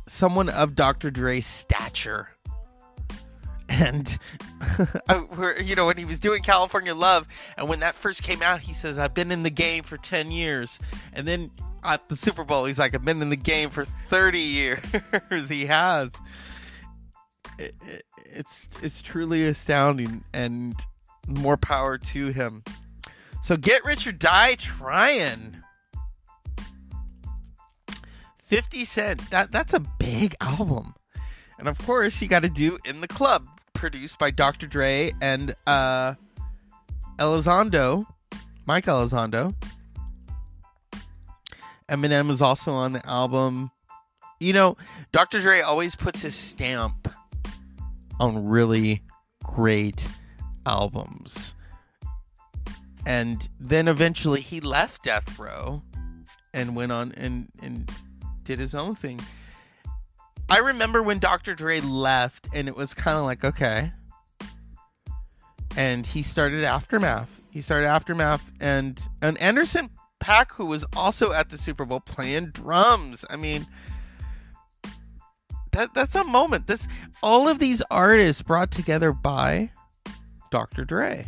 someone 0.07 0.49
of 0.49 0.75
Dr. 0.75 1.09
Dre's 1.09 1.45
stature. 1.45 2.29
And 3.69 4.17
you 5.63 5.75
know 5.75 5.87
when 5.87 5.97
he 5.97 6.05
was 6.05 6.19
doing 6.19 6.43
California 6.43 6.93
Love, 6.93 7.27
and 7.57 7.67
when 7.67 7.79
that 7.79 7.95
first 7.95 8.21
came 8.21 8.41
out, 8.41 8.59
he 8.59 8.73
says, 8.73 8.97
"I've 8.97 9.13
been 9.13 9.31
in 9.31 9.43
the 9.43 9.49
game 9.49 9.83
for 9.83 9.97
ten 9.97 10.31
years," 10.31 10.79
and 11.13 11.27
then 11.27 11.49
at 11.83 12.07
the 12.09 12.15
Super 12.15 12.43
Bowl, 12.43 12.65
he's 12.65 12.77
like, 12.77 12.93
"I've 12.93 13.05
been 13.05 13.21
in 13.21 13.29
the 13.29 13.35
game 13.35 13.69
for 13.69 13.85
thirty 13.85 14.39
years." 14.39 14.83
he 15.49 15.65
has. 15.65 16.11
It, 17.57 17.75
it, 17.87 18.05
it's 18.17 18.69
it's 18.81 19.01
truly 19.01 19.45
astounding, 19.45 20.23
and 20.33 20.75
more 21.27 21.57
power 21.57 21.97
to 21.97 22.27
him. 22.27 22.63
So 23.43 23.57
get 23.57 23.83
rich 23.83 24.07
or 24.07 24.13
die 24.13 24.55
trying. 24.55 25.57
50 28.37 28.85
Cent, 28.85 29.29
that, 29.31 29.51
that's 29.51 29.73
a 29.73 29.81
big 29.81 30.33
album. 30.39 30.95
And 31.59 31.67
of 31.67 31.77
course, 31.79 32.21
you 32.21 32.29
got 32.29 32.43
to 32.43 32.49
do 32.49 32.77
In 32.85 33.01
the 33.01 33.07
Club, 33.07 33.45
produced 33.73 34.17
by 34.17 34.31
Dr. 34.31 34.65
Dre 34.65 35.13
and 35.21 35.53
uh, 35.67 36.13
Elizondo, 37.19 38.05
Mike 38.65 38.85
Elizondo. 38.85 39.53
Eminem 41.89 42.29
is 42.29 42.41
also 42.41 42.71
on 42.71 42.93
the 42.93 43.05
album. 43.05 43.71
You 44.39 44.53
know, 44.53 44.77
Dr. 45.11 45.41
Dre 45.41 45.59
always 45.59 45.97
puts 45.97 46.21
his 46.21 46.33
stamp 46.33 47.09
on 48.21 48.47
really 48.47 49.01
great 49.43 50.07
albums 50.65 51.55
and 53.05 53.49
then 53.59 53.87
eventually 53.87 54.41
he 54.41 54.61
left 54.61 55.03
Death 55.03 55.37
Row 55.37 55.81
and 56.53 56.75
went 56.75 56.91
on 56.91 57.11
and 57.13 57.49
and 57.61 57.91
did 58.43 58.59
his 58.59 58.75
own 58.75 58.95
thing. 58.95 59.19
I 60.49 60.59
remember 60.59 61.01
when 61.01 61.19
Dr. 61.19 61.55
Dre 61.55 61.79
left, 61.79 62.49
and 62.53 62.67
it 62.67 62.75
was 62.75 62.93
kind 62.93 63.17
of 63.17 63.23
like 63.23 63.43
okay, 63.43 63.91
and 65.75 66.05
he 66.05 66.21
started 66.21 66.63
Aftermath. 66.63 67.29
He 67.49 67.61
started 67.61 67.87
Aftermath, 67.87 68.51
and 68.59 69.01
and 69.21 69.37
Anderson 69.39 69.89
.Paak 70.19 70.51
who 70.51 70.65
was 70.65 70.85
also 70.95 71.33
at 71.33 71.49
the 71.49 71.57
Super 71.57 71.85
Bowl 71.85 71.99
playing 71.99 72.47
drums. 72.47 73.25
I 73.29 73.35
mean. 73.35 73.67
That, 75.71 75.95
that's 75.95 76.13
a 76.13 76.23
moment. 76.23 76.67
This 76.67 76.87
all 77.23 77.49
of 77.49 77.57
these 77.57 77.81
artists 77.89 78.43
brought 78.43 78.69
together 78.69 79.11
by 79.11 79.71
Dr. 80.51 80.85
Dre. 80.85 81.27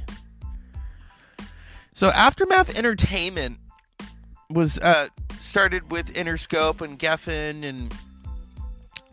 So 1.95 2.09
Aftermath 2.09 2.75
Entertainment 2.75 3.57
was 4.49 4.77
uh, 4.79 5.07
started 5.39 5.89
with 5.89 6.13
Interscope 6.13 6.81
and 6.81 6.99
Geffen, 6.99 7.63
and 7.63 7.93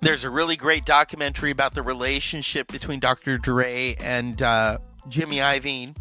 there's 0.01 0.25
a 0.25 0.31
really 0.31 0.57
great 0.57 0.85
documentary 0.85 1.53
about 1.53 1.75
the 1.75 1.83
relationship 1.83 2.67
between 2.73 2.99
Dr. 2.99 3.39
Dre 3.39 3.95
and 4.01 4.43
uh, 4.43 4.79
Jimmy 5.09 5.37
Iovine. 5.37 5.97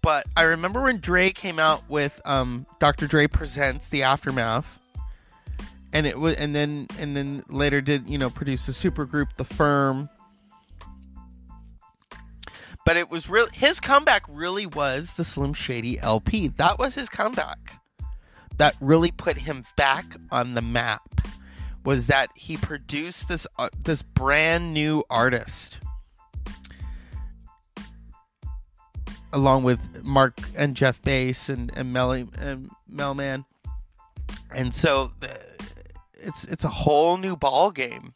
But 0.00 0.26
I 0.36 0.42
remember 0.42 0.80
when 0.84 1.00
Dre 1.00 1.32
came 1.32 1.58
out 1.58 1.82
with 1.90 2.22
um, 2.24 2.66
Dr. 2.78 3.08
Dre 3.08 3.26
presents 3.26 3.88
the 3.88 4.04
Aftermath, 4.04 4.78
and 5.92 6.06
it 6.06 6.16
was, 6.16 6.36
and 6.36 6.54
then 6.54 6.86
and 7.00 7.16
then 7.16 7.42
later 7.48 7.80
did 7.80 8.08
you 8.08 8.16
know 8.16 8.30
produce 8.30 8.64
the 8.66 8.72
supergroup, 8.72 9.34
The 9.34 9.44
Firm, 9.44 10.08
but 12.88 12.96
it 12.96 13.10
was 13.10 13.28
really 13.28 13.50
his 13.52 13.80
comeback 13.80 14.24
really 14.30 14.64
was 14.64 15.12
the 15.16 15.24
Slim 15.24 15.52
Shady 15.52 16.00
LP. 16.00 16.48
That 16.48 16.78
was 16.78 16.94
his 16.94 17.10
comeback. 17.10 17.82
That 18.56 18.76
really 18.80 19.10
put 19.10 19.36
him 19.36 19.66
back 19.76 20.16
on 20.32 20.54
the 20.54 20.62
map. 20.62 21.20
Was 21.84 22.06
that 22.06 22.30
he 22.34 22.56
produced 22.56 23.28
this 23.28 23.46
uh, 23.58 23.68
this 23.84 24.00
brand 24.00 24.72
new 24.72 25.04
artist 25.10 25.80
along 29.34 29.64
with 29.64 30.02
Mark 30.02 30.40
and 30.56 30.74
Jeff 30.74 31.02
Bass 31.02 31.50
and 31.50 31.70
and 31.76 31.92
Melly 31.92 32.26
and 32.38 32.70
Melman. 32.90 33.44
And 34.54 34.74
so 34.74 35.12
the, 35.20 35.38
it's 36.14 36.44
it's 36.44 36.64
a 36.64 36.70
whole 36.70 37.18
new 37.18 37.36
ball 37.36 37.70
game 37.70 38.14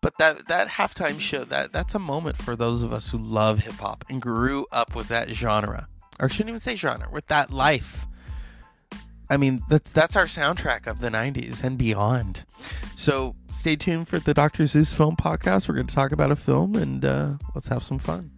but 0.00 0.18
that 0.18 0.48
that 0.48 0.68
halftime 0.68 1.20
show 1.20 1.44
that 1.44 1.72
that's 1.72 1.94
a 1.94 1.98
moment 1.98 2.36
for 2.36 2.56
those 2.56 2.82
of 2.82 2.92
us 2.92 3.10
who 3.10 3.18
love 3.18 3.60
hip 3.60 3.74
hop 3.74 4.04
and 4.08 4.20
grew 4.20 4.66
up 4.72 4.94
with 4.94 5.08
that 5.08 5.30
genre, 5.30 5.88
or 6.20 6.28
shouldn't 6.28 6.50
even 6.50 6.60
say 6.60 6.76
genre, 6.76 7.08
with 7.10 7.26
that 7.28 7.50
life. 7.50 8.06
I 9.28 9.36
mean, 9.36 9.62
that's 9.68 9.90
that's 9.90 10.16
our 10.16 10.26
soundtrack 10.26 10.86
of 10.86 11.00
the 11.00 11.08
'90s 11.08 11.62
and 11.64 11.76
beyond. 11.76 12.44
So 12.94 13.34
stay 13.50 13.76
tuned 13.76 14.08
for 14.08 14.18
the 14.18 14.34
Dr. 14.34 14.64
Zeus 14.66 14.92
Film 14.92 15.16
Podcast. 15.16 15.68
We're 15.68 15.74
going 15.74 15.86
to 15.88 15.94
talk 15.94 16.12
about 16.12 16.30
a 16.30 16.36
film 16.36 16.76
and 16.76 17.04
uh, 17.04 17.30
let's 17.54 17.68
have 17.68 17.82
some 17.82 17.98
fun. 17.98 18.30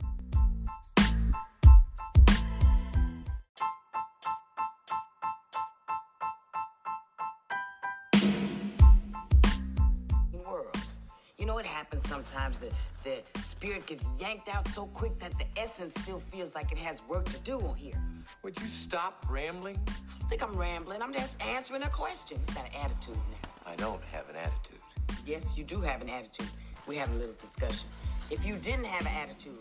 Spirit 13.58 13.84
gets 13.86 14.04
yanked 14.20 14.48
out 14.48 14.68
so 14.68 14.86
quick 14.86 15.18
that 15.18 15.36
the 15.36 15.44
essence 15.60 15.92
still 16.02 16.22
feels 16.30 16.54
like 16.54 16.70
it 16.70 16.78
has 16.78 17.02
work 17.08 17.24
to 17.24 17.38
do 17.40 17.58
on 17.60 17.74
here. 17.74 18.00
Would 18.44 18.60
you 18.60 18.68
stop 18.68 19.26
rambling? 19.28 19.76
I 19.88 20.20
don't 20.20 20.28
think 20.28 20.42
I'm 20.44 20.56
rambling. 20.56 21.02
I'm 21.02 21.12
just 21.12 21.42
answering 21.42 21.82
a 21.82 21.88
question. 21.88 22.38
You 22.46 22.54
got 22.54 22.66
an 22.66 22.76
attitude 22.84 23.16
now. 23.16 23.72
I 23.72 23.74
don't 23.74 24.00
have 24.12 24.30
an 24.30 24.36
attitude. 24.36 24.78
Yes, 25.26 25.54
you 25.56 25.64
do 25.64 25.80
have 25.80 26.00
an 26.00 26.08
attitude. 26.08 26.46
We're 26.86 27.00
having 27.00 27.16
a 27.16 27.18
little 27.18 27.34
discussion. 27.40 27.88
If 28.30 28.46
you 28.46 28.54
didn't 28.54 28.84
have 28.84 29.06
an 29.06 29.28
attitude, 29.28 29.58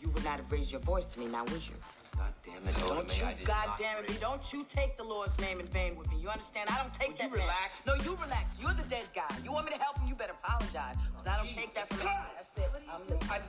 you 0.00 0.08
would 0.08 0.24
not 0.24 0.38
have 0.38 0.50
raised 0.50 0.72
your 0.72 0.80
voice 0.80 1.04
to 1.04 1.20
me, 1.20 1.26
now 1.26 1.44
would 1.44 1.66
you? 1.66 1.74
God 2.16 2.32
damn 2.44 2.56
admit, 2.56 2.74
Oda 2.84 2.94
Don't 2.94 3.08
May, 3.08 3.18
you, 3.18 3.24
I 3.24 3.34
did 3.34 3.46
goddamn 3.46 4.02
not 4.02 4.10
it, 4.10 4.20
don't 4.20 4.52
you 4.52 4.64
take 4.68 4.96
the 4.96 5.04
Lord's 5.04 5.38
name 5.40 5.60
in 5.60 5.66
vain 5.66 5.96
with 5.96 6.10
me. 6.10 6.18
You 6.20 6.28
understand? 6.28 6.70
I 6.70 6.78
don't 6.80 6.94
take 6.94 7.08
Would 7.08 7.18
that. 7.18 7.24
you 7.24 7.36
man. 7.36 7.40
relax? 7.40 7.86
No, 7.86 7.94
you 7.94 8.16
relax. 8.22 8.56
You're 8.60 8.74
the 8.74 8.88
dead 8.88 9.04
guy. 9.14 9.34
You 9.44 9.52
want 9.52 9.66
me 9.66 9.72
to 9.72 9.78
help 9.78 9.96
you? 10.02 10.08
You 10.08 10.14
better 10.14 10.34
apologize. 10.44 10.96
Because 11.10 11.26
I 11.26 11.36
don't 11.36 11.50
take 11.50 11.74
that 11.74 11.88
from 11.88 12.00
you. 12.06 12.12
That's 12.36 12.58
it. 12.58 12.70
I'm 12.92 13.02
leaving. 13.08 13.30
I, 13.30 13.40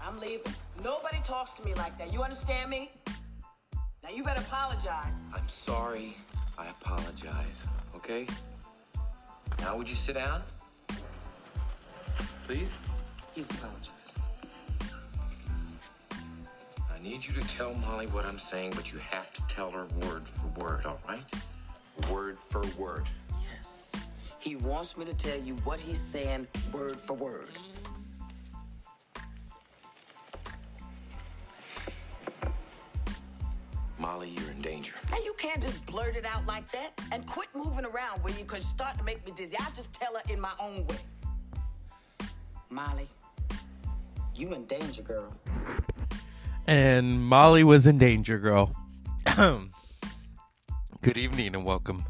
I'm 0.00 0.20
leaving. 0.20 0.52
Nobody 0.82 1.18
talks 1.24 1.52
to 1.52 1.64
me 1.64 1.74
like 1.74 1.98
that. 1.98 2.12
You 2.12 2.22
understand 2.22 2.70
me? 2.70 2.90
Now 4.02 4.10
you 4.14 4.22
better 4.22 4.40
apologize. 4.40 5.12
I'm 5.34 5.48
sorry. 5.48 6.16
I 6.56 6.66
apologize. 6.68 7.62
Okay? 7.96 8.26
Now 9.60 9.76
would 9.76 9.88
you 9.88 9.94
sit 9.96 10.14
down? 10.14 10.42
Please? 12.46 12.72
He's 13.34 13.50
apologized. 13.50 13.90
I 16.98 17.02
need 17.02 17.24
you 17.24 17.32
to 17.34 17.40
tell 17.42 17.74
Molly 17.74 18.06
what 18.06 18.24
I'm 18.24 18.40
saying, 18.40 18.72
but 18.74 18.92
you 18.92 18.98
have 18.98 19.32
to 19.34 19.42
tell 19.42 19.70
her 19.70 19.86
word 20.02 20.24
for 20.26 20.64
word, 20.64 20.84
all 20.84 20.98
right? 21.08 21.22
Word 22.10 22.38
for 22.48 22.62
word. 22.76 23.06
Yes. 23.54 23.92
He 24.40 24.56
wants 24.56 24.96
me 24.96 25.04
to 25.04 25.14
tell 25.14 25.38
you 25.38 25.54
what 25.56 25.78
he's 25.78 26.00
saying 26.00 26.48
word 26.72 26.98
for 26.98 27.14
word. 27.14 27.50
Molly, 33.96 34.30
you're 34.30 34.50
in 34.50 34.60
danger. 34.60 34.94
Now 35.12 35.18
you 35.18 35.34
can't 35.38 35.62
just 35.62 35.84
blurt 35.86 36.16
it 36.16 36.26
out 36.26 36.46
like 36.46 36.68
that 36.72 37.00
and 37.12 37.24
quit 37.26 37.48
moving 37.54 37.84
around, 37.84 38.24
will 38.24 38.32
you? 38.32 38.38
Because 38.38 38.64
you're 38.64 38.70
starting 38.70 38.98
to 38.98 39.04
make 39.04 39.24
me 39.24 39.30
dizzy. 39.36 39.56
I'll 39.60 39.72
just 39.72 39.92
tell 39.92 40.14
her 40.14 40.22
in 40.32 40.40
my 40.40 40.52
own 40.58 40.84
way. 40.86 40.98
Molly, 42.70 43.08
you 44.34 44.52
in 44.52 44.64
danger, 44.64 45.02
girl. 45.02 45.32
And 46.68 47.24
Molly 47.24 47.64
was 47.64 47.86
in 47.86 47.96
danger, 47.96 48.38
girl. 48.38 48.76
Good 51.00 51.16
evening 51.16 51.54
and 51.54 51.64
welcome 51.64 52.04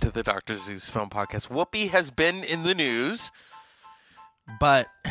to 0.00 0.10
the 0.10 0.24
Dr. 0.24 0.56
Zeus 0.56 0.90
Film 0.90 1.08
Podcast. 1.08 1.48
Whoopi 1.48 1.90
has 1.90 2.10
been 2.10 2.42
in 2.42 2.64
the 2.64 2.74
news, 2.74 3.30
but 4.58 4.88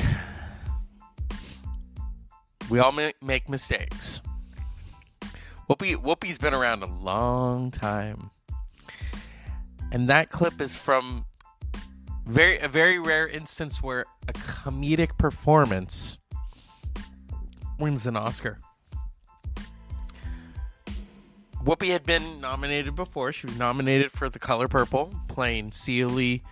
we 2.69 2.79
all 2.79 2.91
make 2.91 3.47
mistakes. 3.47 4.21
Whoopi, 5.69 5.95
Whoopi's 5.95 6.37
been 6.37 6.53
around 6.53 6.83
a 6.83 6.87
long 6.87 7.71
time, 7.71 8.31
and 9.93 10.09
that 10.09 10.29
clip 10.29 10.59
is 10.59 10.75
from 10.75 11.23
very 12.25 12.59
a 12.59 12.67
very 12.67 12.99
rare 12.99 13.29
instance 13.29 13.81
where 13.81 14.03
a 14.27 14.33
comedic 14.33 15.17
performance 15.17 16.17
wins 17.79 18.05
an 18.05 18.17
Oscar. 18.17 18.59
Whoopi 21.63 21.87
had 21.87 22.05
been 22.05 22.41
nominated 22.41 22.95
before. 22.95 23.31
She 23.31 23.47
was 23.47 23.57
nominated 23.57 24.11
for 24.11 24.29
The 24.29 24.39
Color 24.39 24.67
Purple, 24.67 25.13
playing 25.29 25.71
Celie 25.71 26.43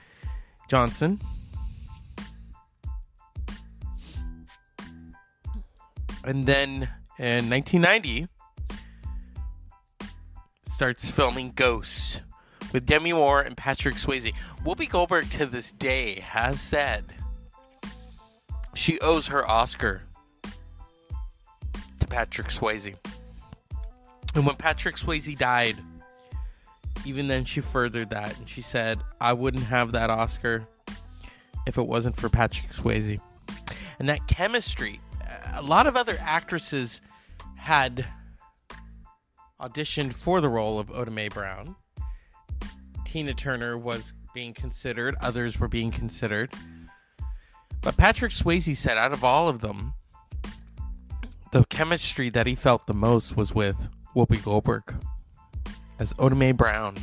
Johnson. 0.70 1.20
And 6.24 6.46
then 6.46 6.90
in 7.20 7.50
1990, 7.50 8.28
starts 10.68 11.12
filming 11.12 11.52
Ghost 11.52 12.22
with 12.72 12.86
Demi 12.86 13.12
Moore 13.12 13.42
and 13.42 13.58
Patrick 13.58 13.96
Swayze. 13.96 14.34
Whoopi 14.64 14.90
Goldberg 14.90 15.30
to 15.32 15.46
this 15.46 15.74
day 15.74 16.22
has 16.22 16.62
said 16.62 17.14
she 18.74 18.98
owes 19.00 19.28
her 19.28 19.48
Oscar 19.50 20.04
to 22.00 22.08
Patrick 22.08 22.48
Swayze. 22.48 22.96
And 24.36 24.46
when 24.46 24.56
Patrick 24.56 24.96
Swayze 24.96 25.38
died, 25.38 25.78
even 27.06 27.28
then 27.28 27.46
she 27.46 27.62
furthered 27.62 28.10
that 28.12 28.38
and 28.38 28.48
she 28.48 28.62
said, 28.62 29.00
I 29.20 29.34
wouldn't 29.34 29.66
have 29.66 29.92
that 29.92 30.10
Oscar 30.10 30.68
if 31.68 31.78
it 31.78 31.88
wasn't 31.88 32.18
for 32.18 32.30
Patrick 32.30 32.72
Swayze. 32.72 33.20
And 34.00 34.10
that 34.10 34.28
chemistry, 34.28 35.00
a 35.54 35.62
lot 35.62 35.88
of 35.88 35.96
other 35.96 36.18
actresses 36.22 37.02
had 37.56 38.06
auditioned 39.60 40.14
for 40.14 40.42
the 40.42 40.50
role 40.50 40.80
of 40.80 40.90
Oda 40.92 41.12
Mae 41.12 41.30
Brown. 41.30 41.76
Tina 43.06 43.34
Turner 43.34 43.78
was 43.78 44.14
being 44.34 44.54
considered, 44.54 45.16
others 45.22 45.60
were 45.60 45.68
being 45.68 45.92
considered. 45.92 46.54
But 47.82 47.98
Patrick 47.98 48.32
Swayze 48.32 48.76
said 48.78 48.98
out 48.98 49.12
of 49.12 49.24
all 49.24 49.50
of 49.50 49.60
them, 49.60 49.94
the 51.52 51.66
chemistry 51.66 52.30
that 52.30 52.48
he 52.48 52.56
felt 52.56 52.88
the 52.88 52.94
most 52.94 53.36
was 53.36 53.54
with 53.54 53.90
Whoopi 54.16 54.44
Goldberg 54.44 54.96
as 56.00 56.14
Oda 56.18 56.54
Brown. 56.54 56.96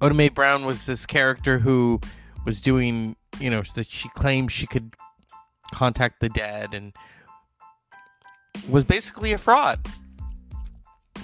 Oda 0.00 0.30
Brown 0.30 0.66
was 0.66 0.86
this 0.86 1.06
character 1.06 1.58
who 1.58 2.00
was 2.44 2.60
doing, 2.60 3.16
you 3.40 3.50
know, 3.50 3.62
that 3.74 3.88
she 3.88 4.08
claimed 4.10 4.52
she 4.52 4.66
could 4.66 4.94
contact 5.72 6.20
the 6.20 6.28
dead 6.28 6.74
and 6.74 6.92
was 8.68 8.84
basically 8.84 9.32
a 9.32 9.38
fraud. 9.38 9.86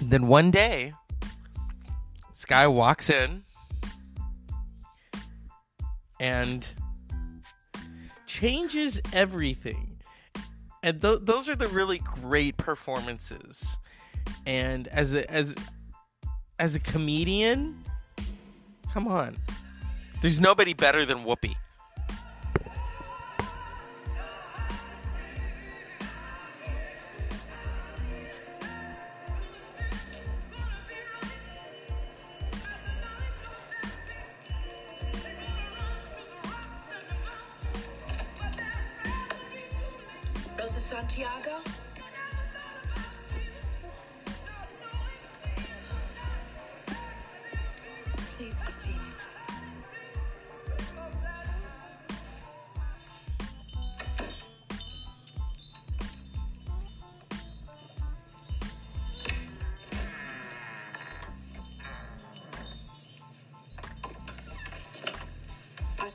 Then 0.00 0.26
one 0.26 0.50
day, 0.50 0.92
this 2.30 2.44
guy 2.44 2.66
walks 2.66 3.08
in 3.08 3.44
and 6.18 6.66
changes 8.26 9.00
everything. 9.12 10.00
And 10.82 11.00
th- 11.00 11.20
those 11.22 11.48
are 11.48 11.54
the 11.54 11.68
really 11.68 11.98
great 11.98 12.56
performances. 12.56 13.78
And 14.46 14.88
as 14.88 15.14
a, 15.14 15.30
as 15.30 15.54
as 16.58 16.74
a 16.74 16.80
comedian, 16.80 17.82
come 18.92 19.08
on. 19.08 19.36
There's 20.20 20.38
nobody 20.38 20.74
better 20.74 21.04
than 21.04 21.24
Whoopi. 21.24 21.54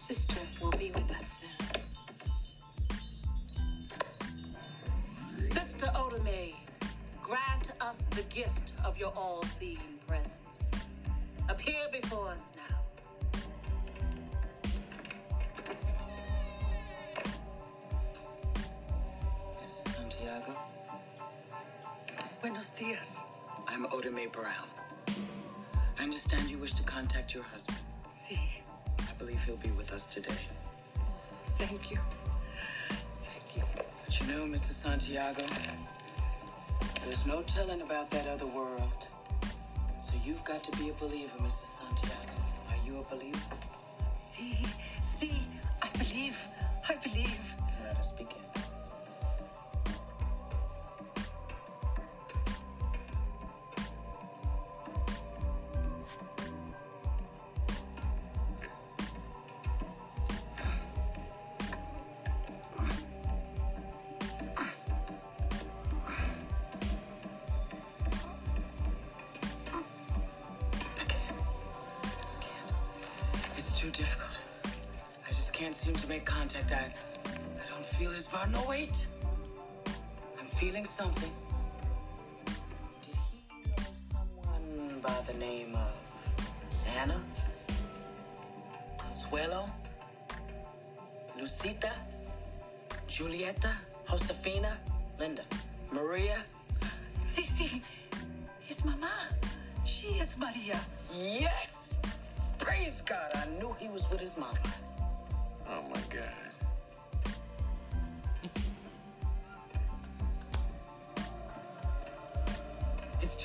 Sister 0.07 0.39
will 0.61 0.71
be 0.71 0.89
with 0.91 1.11
us 1.11 1.41
soon. 1.41 1.49
Sister 5.49 5.91
Oda 5.93 6.23
Mae, 6.23 6.55
grant 7.21 7.73
us 7.81 8.03
the 8.11 8.21
gift 8.23 8.71
of 8.85 8.97
your 8.97 9.11
all-seeing 9.17 9.99
presence. 10.07 10.71
Appear 11.49 11.89
before 11.91 12.29
us 12.29 12.53
now. 12.55 12.77
Mrs. 19.61 19.89
Santiago, 19.93 20.55
Buenos 22.41 22.69
dias. 22.69 23.19
I'm 23.67 23.85
Oda 23.91 24.09
Brown. 24.31 24.69
I 25.99 26.03
understand 26.03 26.49
you 26.49 26.59
wish 26.59 26.71
to 26.75 26.83
contact 26.83 27.33
your 27.33 27.43
husband. 27.43 27.86
Sí. 29.37 29.43
I 29.43 29.45
believe 29.45 29.61
he'll 29.61 29.71
be 29.71 29.77
with 29.77 29.91
us 29.91 30.05
today. 30.05 30.31
Thank 31.57 31.91
you. 31.91 31.99
Thank 33.21 33.55
you. 33.55 33.63
But 33.75 34.19
you 34.19 34.27
know, 34.27 34.43
Mr. 34.45 34.71
Santiago, 34.71 35.43
there's 37.03 37.25
no 37.25 37.41
telling 37.43 37.81
about 37.81 38.09
that 38.11 38.27
other 38.27 38.47
world. 38.47 39.07
So 40.01 40.13
you've 40.25 40.43
got 40.43 40.63
to 40.63 40.77
be 40.77 40.89
a 40.89 40.93
believer, 40.93 41.37
Mr. 41.39 41.65
Santiago. 41.65 42.33
Are 42.69 42.77
you 42.85 42.99
a 42.99 43.15
believer? 43.15 43.39
See? 44.31 44.59
sí. 44.63 44.86
Bar. 78.51 78.61
No, 78.61 78.69
wait. 78.69 79.07
I'm 80.39 80.47
feeling 80.47 80.85
something. 80.85 81.31
Did 83.05 83.15
he 83.31 83.69
know 83.69 83.83
someone 84.11 84.99
by 85.01 85.21
the 85.31 85.33
name 85.33 85.75
of 85.75 85.93
Anna? 86.97 87.21
Consuelo? 88.97 89.69
Lucita? 91.39 91.91
Julieta? 93.07 93.71
Josefina? 94.09 94.77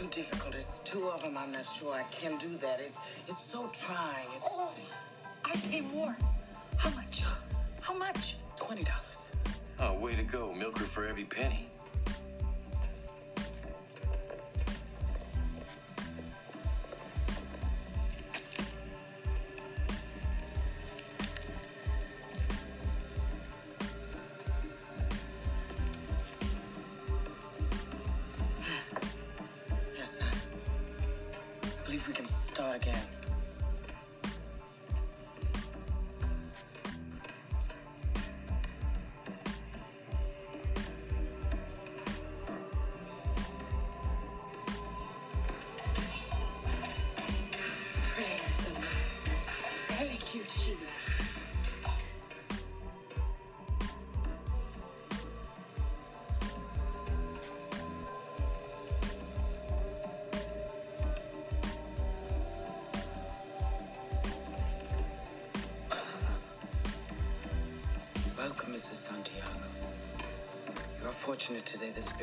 Too 0.03 0.23
difficult. 0.23 0.55
It's 0.55 0.81
two 0.81 1.09
of 1.11 1.23
them. 1.23 1.37
I'm 1.37 1.53
not 1.53 1.65
sure 1.67 1.95
I 1.95 2.03
can 2.05 2.37
do 2.39 2.57
that. 2.57 2.81
It's 2.81 2.99
it's 3.29 3.41
so 3.41 3.71
trying. 3.73 4.27
It's 4.37 4.49
Oh, 4.51 4.71
I 5.45 5.57
pay 5.57 5.81
more. 5.81 6.17
How 6.77 6.91
much? 6.91 7.23
How 7.81 7.95
much? 7.95 8.37
twenty 8.57 8.85
dollars. 8.85 9.31
Oh, 9.79 9.99
way 9.99 10.15
to 10.17 10.23
go. 10.23 10.53
Milk 10.55 10.79
her 10.79 10.85
for 10.85 11.05
every 11.07 11.25
penny. 11.25 11.69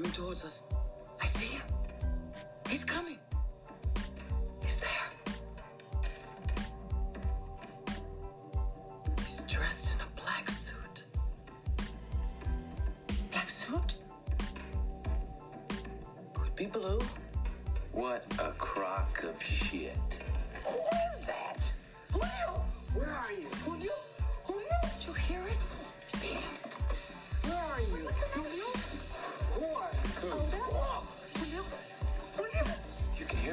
Julio's 0.09 0.13
coming 0.13 0.13
towards 0.13 0.45
us. 0.45 0.63
I 1.21 1.27
see 1.27 1.47
him. 1.47 1.63
He's 2.69 2.85
coming. 2.85 3.19
He's 4.63 4.77
there. 4.77 5.11
He's 9.27 9.41
dressed 9.43 9.93
in 9.95 10.01
a 10.01 10.21
black 10.21 10.51
suit. 10.51 11.05
Black 13.33 13.51
suit? 13.51 13.95
Could 16.35 16.55
be 16.57 16.67
blue. 16.67 17.01
What 17.93 18.25
a 18.39 18.51
crock 18.53 19.23
of 19.25 19.43
shit. 19.43 19.97
Who 20.65 20.75
is 20.75 21.27
that? 21.27 21.73
Julio! 22.13 22.63
Where 22.95 23.11
are 23.11 23.33
you? 23.33 23.49
Julio? 23.65 23.93
Julio? 24.45 24.63
Did 24.83 25.07
you 25.07 25.13
hear 25.15 25.41
it? 25.41 25.59
Where 27.45 27.57
are 27.57 27.81
you? 27.81 28.09
Julio? 28.35 28.67
Who 29.55 29.65
are 29.65 29.91
you? 29.93 29.98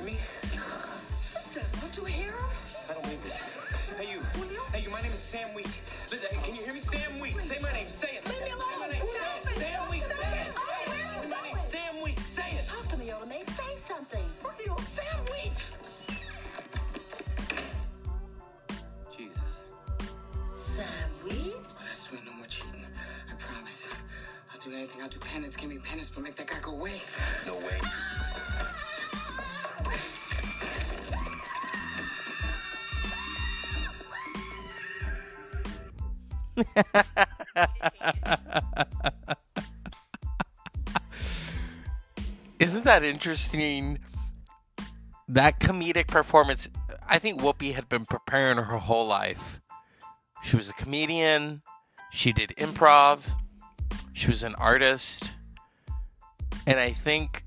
Me? 0.06 0.18
Sister, 1.34 1.62
don't 1.82 1.98
you 1.98 2.06
hear 2.06 2.32
him? 2.32 2.46
I 2.90 2.94
don't 2.94 3.02
believe 3.04 3.24
this. 3.24 3.34
Hey, 3.98 4.12
you. 4.12 4.22
Hey, 4.72 4.82
you. 4.84 4.90
My 4.92 5.02
name 5.02 5.12
is 5.12 5.20
Sam 5.20 5.54
Wheat. 5.56 5.68
Listen, 6.12 6.28
hey, 6.32 6.46
can 6.46 6.56
you 6.56 6.64
hear 6.64 6.74
me? 6.74 6.80
Sam 6.80 7.20
Wheat. 7.20 7.36
Say 7.42 7.58
my 7.62 7.72
name. 7.74 7.88
Say 7.90 8.20
it. 8.22 8.30
Leave 8.30 8.42
me 8.44 8.50
Say 8.50 8.56
my 8.56 8.76
alone. 8.76 8.92
name. 8.92 9.02
Say 9.02 9.52
it. 9.52 9.58
Sam 9.60 9.90
Wheat. 9.90 10.04
Say 10.04 10.14
it. 10.14 10.48
it. 10.48 10.54
Oh, 10.56 10.84
Say 10.86 11.02
it. 11.02 11.26
are 11.26 11.28
My 11.28 11.42
name 11.42 11.58
Sam 11.72 12.02
Wheat. 12.04 12.20
Say 12.20 12.52
it. 12.52 12.68
Talk 12.68 12.88
to 12.90 12.98
me, 12.98 13.12
old 13.14 13.28
mate. 13.28 13.50
Say 13.50 13.76
something. 13.78 14.24
Sam 14.80 15.20
Wheat. 15.32 15.68
Jesus. 19.18 19.40
Sam 20.76 21.10
Wheat? 21.24 21.56
But 21.64 21.86
I 21.90 21.94
swear 21.94 22.22
no 22.26 22.34
more 22.34 22.46
cheating. 22.48 22.86
I 23.30 23.34
promise. 23.36 23.88
I'll 24.54 24.60
do 24.60 24.76
anything. 24.76 25.02
I'll 25.02 25.10
do 25.10 25.20
penance. 25.20 25.56
Give 25.56 25.70
me 25.70 25.80
penance, 25.80 26.10
but 26.14 26.24
make 26.24 26.36
that 26.36 26.46
guy 26.48 26.60
go 26.62 26.72
away. 26.74 27.02
No 27.48 27.56
way. 27.56 27.80
Ah! 27.84 28.15
Isn't 42.60 42.86
that 42.86 43.04
interesting? 43.04 44.00
That 45.28 45.60
comedic 45.60 46.08
performance. 46.08 46.70
I 47.08 47.20
think 47.20 47.42
Whoopi 47.42 47.74
had 47.74 47.90
been 47.90 48.06
preparing 48.06 48.58
her 48.58 48.78
whole 48.78 49.08
life. 49.08 49.60
She 50.44 50.56
was 50.56 50.70
a 50.70 50.74
comedian. 50.74 51.62
She 52.12 52.32
did 52.32 52.54
improv. 52.58 53.30
She 54.14 54.28
was 54.28 54.44
an 54.44 54.56
artist. 54.56 55.32
And 56.66 56.80
I 56.80 56.92
think 56.92 57.44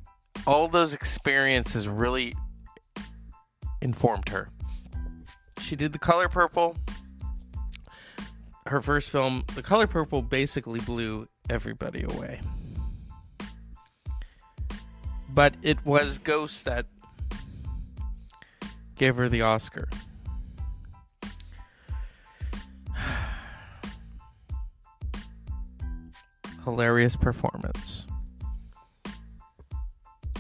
all 0.47 0.69
those 0.69 0.95
experiences 0.95 1.89
really 1.89 2.35
informed 3.81 4.29
her. 4.29 4.51
She 5.61 5.77
did 5.77 5.93
The 5.93 5.99
Color 5.99 6.29
Purple. 6.29 6.77
Her 8.69 8.81
first 8.81 9.11
film, 9.11 9.45
The 9.55 9.63
Color 9.63 9.87
Purple, 9.87 10.23
basically 10.23 10.81
blew 10.81 11.29
everybody 11.51 12.05
away 12.05 12.41
but 15.39 15.55
it 15.63 15.79
was 15.85 16.19
Ghost 16.19 16.65
that 16.65 16.87
gave 18.97 19.15
her 19.15 19.29
the 19.29 19.43
Oscar. 19.43 19.89
Hilarious 26.65 27.15
performance. 27.15 28.07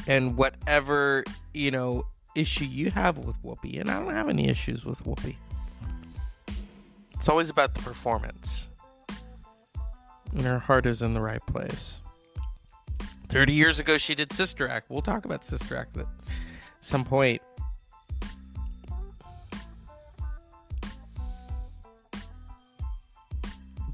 And 0.08 0.36
whatever, 0.36 1.22
you 1.54 1.70
know, 1.70 2.02
issue 2.34 2.64
you 2.64 2.90
have 2.90 3.18
with 3.18 3.40
Whoopi, 3.44 3.80
and 3.80 3.88
I 3.88 4.00
don't 4.00 4.14
have 4.14 4.28
any 4.28 4.48
issues 4.48 4.84
with 4.84 5.04
Whoopi. 5.04 5.36
It's 7.18 7.28
always 7.28 7.50
about 7.50 7.74
the 7.74 7.83
performance. 7.83 8.68
And 10.33 10.42
her 10.42 10.61
heart 10.61 10.87
is 10.87 11.02
in 11.02 11.14
the 11.14 11.20
right 11.20 11.44
place. 11.46 12.00
30 13.28 13.52
years 13.52 13.81
ago, 13.81 13.98
she 13.98 14.14
did 14.14 14.33
Sister 14.33 14.68
Act. 14.68 14.88
We'll 14.88 15.02
talk 15.02 15.24
about 15.24 15.44
Sister 15.44 15.76
Act 15.76 15.98
at 15.98 16.07
some 16.81 17.04
point. 17.04 17.42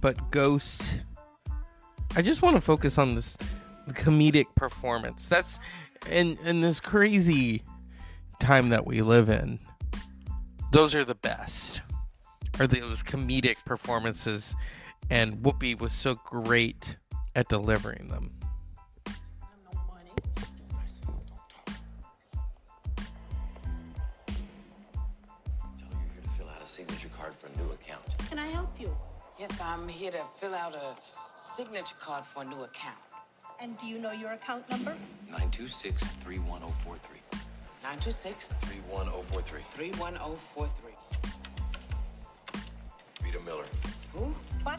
But 0.03 0.31
Ghost, 0.31 0.83
I 2.15 2.21
just 2.21 2.43
want 2.43 2.57
to 2.57 2.61
focus 2.61 2.99
on 2.99 3.15
this 3.15 3.39
comedic 3.89 4.55
performance. 4.55 5.31
That's 5.31 5.59
in 6.11 6.37
and 6.45 6.63
this 6.63 6.79
crazy 6.79 7.63
time 8.39 8.69
that 8.69 8.87
we 8.87 9.01
live 9.01 9.31
in, 9.31 9.61
those 10.73 10.95
are 10.95 11.07
the 11.07 11.15
best. 11.15 11.81
Are 12.61 12.69
those 12.69 13.03
comedic 13.03 13.57
performances, 13.64 14.55
and 15.11 15.38
Whoopi 15.38 15.77
was 15.79 15.93
so 15.93 16.14
great 16.14 16.97
at 17.35 17.49
delivering 17.49 18.07
them. 18.09 18.31
Tell 19.05 19.14
her 25.90 25.99
you're 26.07 26.14
here 26.14 26.23
to 26.23 26.29
fill 26.38 26.49
out 26.49 26.62
a 26.62 26.67
signature 26.67 27.11
card 27.19 27.35
for 27.35 27.49
a 27.49 27.57
new 27.59 27.73
account. 27.73 28.03
Can 28.29 28.38
I 28.38 28.47
help 28.47 28.81
you? 28.81 28.97
Yes, 29.38 29.51
I'm 29.61 29.88
here 29.88 30.12
to 30.12 30.23
fill 30.38 30.55
out 30.55 30.77
a 30.77 30.95
signature 31.35 31.97
card 31.99 32.25
for 32.25 32.43
a 32.43 32.47
new 32.47 32.62
account. 32.62 32.97
And 33.61 33.77
do 33.79 33.87
you 33.87 33.99
know 33.99 34.12
your 34.12 34.33
account 34.33 34.69
number? 34.71 34.93
926 35.27 36.03
31043. 36.23 37.19
926 37.83 38.53
31043. 38.62 39.62
31043. 39.73 40.93
Rita 43.35 43.47
Miller. 43.47 43.64
Who? 44.12 44.33
What? 44.62 44.79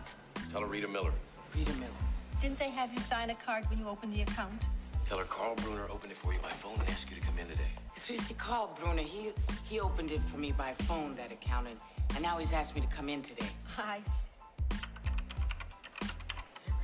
Tell 0.50 0.62
her 0.62 0.68
Rita 0.68 0.88
Miller. 0.88 1.12
Rita 1.54 1.74
Miller. 1.74 1.92
Didn't 2.42 2.58
they 2.58 2.70
have 2.70 2.94
you 2.94 3.02
sign 3.02 3.30
a 3.30 3.36
card 3.36 3.70
when 3.70 3.80
you 3.80 3.90
opened 3.90 4.14
the 4.14 4.22
account? 4.22 4.62
Tell 5.06 5.18
her 5.18 5.26
Carl 5.26 5.56
Bruner 5.56 5.88
opened 5.92 6.14
it 6.14 6.18
for 6.18 6.32
you 6.32 6.40
by 6.40 6.48
phone 6.50 6.80
and 6.80 6.90
asked 6.90 7.10
you 7.10 7.18
to 7.18 7.22
come 7.22 7.38
in 7.38 7.48
today. 7.48 7.64
So 7.98 8.14
you 8.14 8.20
see, 8.20 8.34
Carl 8.36 8.74
Bruner, 8.82 9.02
he 9.02 9.32
he 9.66 9.82
opened 9.82 10.14
it 10.14 10.22
for 10.22 10.38
me 10.38 10.54
by 10.54 10.74
phone, 10.84 11.16
that 11.16 11.34
account, 11.34 11.68
and, 11.68 11.78
and 12.12 12.22
now 12.22 12.38
he's 12.38 12.54
asked 12.54 12.76
me 12.76 12.82
to 12.82 12.88
come 12.88 13.10
in 13.10 13.22
today. 13.22 13.50
I 13.78 14.00
see. 14.08 14.28
All 16.72 16.78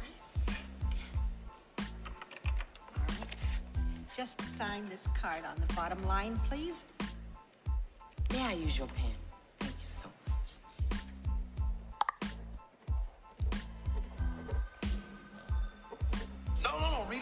right. 3.07 3.27
Just 4.15 4.41
sign 4.41 4.89
this 4.89 5.07
card 5.19 5.45
on 5.45 5.55
the 5.65 5.73
bottom 5.73 6.03
line, 6.05 6.38
please. 6.49 6.84
May 8.34 8.41
I 8.41 8.53
use 8.53 8.77
your 8.77 8.88
pen? 8.88 9.20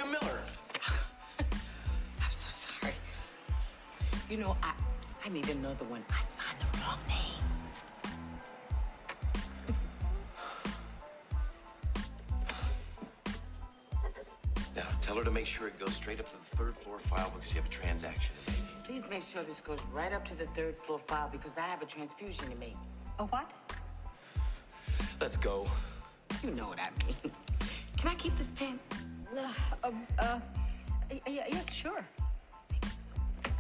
Miller. 0.06 0.42
I'm 1.40 2.32
so 2.32 2.50
sorry. 2.68 2.94
You 4.30 4.38
know, 4.38 4.56
I 4.64 4.74
I 5.26 5.30
need 5.30 5.50
another 5.50 5.86
one. 5.86 6.04
I 6.10 6.22
signed 6.22 6.58
the 6.60 6.78
wrong 6.80 7.00
name. 7.08 7.44
Now, 14.76 14.86
tell 15.02 15.18
her 15.18 15.24
to 15.24 15.32
make 15.32 15.46
sure 15.46 15.68
it 15.68 15.78
goes 15.78 15.94
straight 15.94 16.20
up 16.20 16.30
to 16.32 16.38
the 16.38 16.56
third 16.58 16.76
floor 16.78 17.00
file 17.00 17.32
because 17.36 17.54
you 17.54 17.62
have 17.62 17.70
a 17.70 17.74
transaction 17.74 18.34
to 18.46 18.52
make. 18.52 18.62
Please 18.86 19.04
make 19.10 19.24
sure 19.24 19.44
this 19.44 19.60
goes 19.60 19.82
right 19.92 20.14
up 20.14 20.24
to 20.26 20.36
the 20.36 20.46
third 20.48 20.76
floor 20.76 21.00
file 21.00 21.30
because 21.32 21.58
I 21.58 21.62
have 21.62 21.82
a 21.82 21.86
transfusion 21.86 22.50
to 22.50 22.56
make. 22.56 22.76
A 23.20 23.26
what? 23.26 23.52
Let's 25.20 25.38
go. 25.38 25.68
You 26.42 26.52
know 26.52 26.68
what 26.70 26.80
I 26.80 26.90
mean. 27.06 27.32
Can 27.98 28.08
I 28.08 28.16
keep 28.16 28.38
this 28.38 28.52
pen? 28.52 28.80
Uh, 29.40 29.88
um, 29.88 30.06
uh, 30.20 30.40
y- 31.10 31.22
y- 31.26 31.44
yes, 31.50 31.72
sure. 31.74 32.04
Thank 32.70 32.84
you 32.86 32.92
so 33.08 33.16
much. 33.38 33.54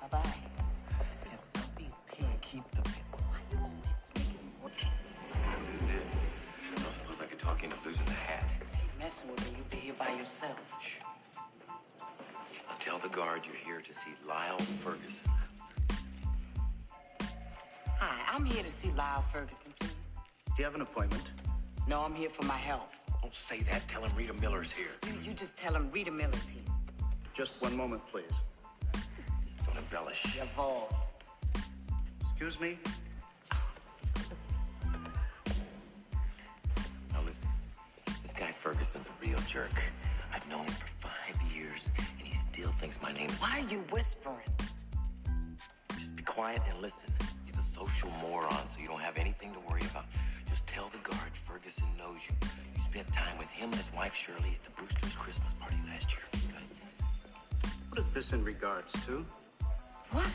Bye 0.00 0.08
bye. 0.10 0.34
These 1.76 1.92
pen, 2.06 2.26
keep 2.42 2.70
the 2.72 2.82
pen. 2.82 2.94
Why 3.12 3.38
you 3.50 3.58
always 3.58 3.96
making 4.14 4.52
work? 4.62 4.72
This 5.44 5.68
is 5.74 5.88
it. 5.88 6.02
I 6.76 6.82
don't 6.82 6.92
suppose 6.92 7.20
I 7.20 7.24
could 7.24 7.38
talk 7.38 7.62
you 7.62 7.70
into 7.70 7.78
losing 7.88 8.04
the 8.06 8.12
hat. 8.12 8.50
Messing 8.98 9.30
with 9.30 9.42
me, 9.52 9.58
you 9.58 9.64
be 9.70 9.76
here 9.78 9.94
by 9.98 10.10
yourself. 10.10 10.60
Shh. 10.82 10.98
I'll 12.68 12.78
tell 12.78 12.98
the 12.98 13.08
guard 13.08 13.46
you're 13.46 13.54
here 13.54 13.80
to 13.80 13.94
see 13.94 14.10
Lyle 14.28 14.58
Ferguson. 14.58 15.30
Hi, 17.98 18.34
I'm 18.34 18.44
here 18.44 18.62
to 18.62 18.70
see 18.70 18.90
Lyle 18.92 19.24
Ferguson, 19.32 19.72
please. 19.78 19.90
Do 20.46 20.52
you 20.58 20.64
have 20.64 20.74
an 20.74 20.82
appointment? 20.82 21.24
No, 21.88 22.02
I'm 22.02 22.14
here 22.14 22.30
for 22.30 22.44
my 22.44 22.56
health. 22.58 22.99
Don't 23.30 23.36
say 23.36 23.60
that. 23.70 23.86
Tell 23.86 24.02
him 24.02 24.10
Rita 24.16 24.34
Miller's 24.34 24.72
here. 24.72 24.88
You, 25.06 25.12
you 25.22 25.32
just 25.34 25.56
tell 25.56 25.72
him 25.72 25.88
Rita 25.92 26.10
Miller's 26.10 26.48
here. 26.48 26.64
Just 27.32 27.62
one 27.62 27.76
moment, 27.76 28.02
please. 28.10 28.24
Don't 29.64 29.78
embellish. 29.78 30.36
Your 30.36 30.48
Excuse 32.22 32.58
me? 32.58 32.76
Now 37.12 37.20
listen, 37.24 37.48
this 38.20 38.32
guy 38.32 38.50
Ferguson's 38.50 39.06
a 39.06 39.24
real 39.24 39.38
jerk. 39.46 39.80
I've 40.34 40.48
known 40.50 40.64
him 40.64 40.74
for 40.74 41.08
five 41.08 41.52
years, 41.54 41.92
and 42.18 42.26
he 42.26 42.34
still 42.34 42.72
thinks 42.72 43.00
my 43.00 43.12
name 43.12 43.30
is. 43.30 43.40
Why 43.40 43.60
are 43.60 43.72
you 43.72 43.78
whispering? 43.92 44.50
Just 45.96 46.16
be 46.16 46.24
quiet 46.24 46.62
and 46.68 46.82
listen. 46.82 47.12
He's 47.46 47.56
a 47.56 47.62
social 47.62 48.10
moron, 48.20 48.66
so 48.66 48.80
you 48.80 48.88
don't 48.88 49.00
have 49.00 49.18
anything 49.18 49.52
to 49.52 49.60
worry 49.70 49.82
about. 49.88 50.06
Just 50.48 50.66
tell 50.66 50.88
the 50.88 50.98
guard 50.98 51.30
Ferguson 51.46 51.86
knows 51.96 52.28
you. 52.28 52.34
You 52.92 53.00
spent 53.00 53.12
time 53.12 53.38
with 53.38 53.50
him 53.50 53.70
and 53.70 53.76
his 53.76 53.92
wife 53.94 54.14
Shirley 54.14 54.56
at 54.56 54.64
the 54.64 54.70
Brewster's 54.70 55.14
Christmas 55.14 55.52
party 55.54 55.76
last 55.86 56.12
year. 56.12 56.22
Okay? 56.34 56.64
What 57.88 58.00
is 58.00 58.10
this 58.10 58.32
in 58.32 58.42
regards 58.42 58.92
to? 59.06 59.24
What? 60.10 60.28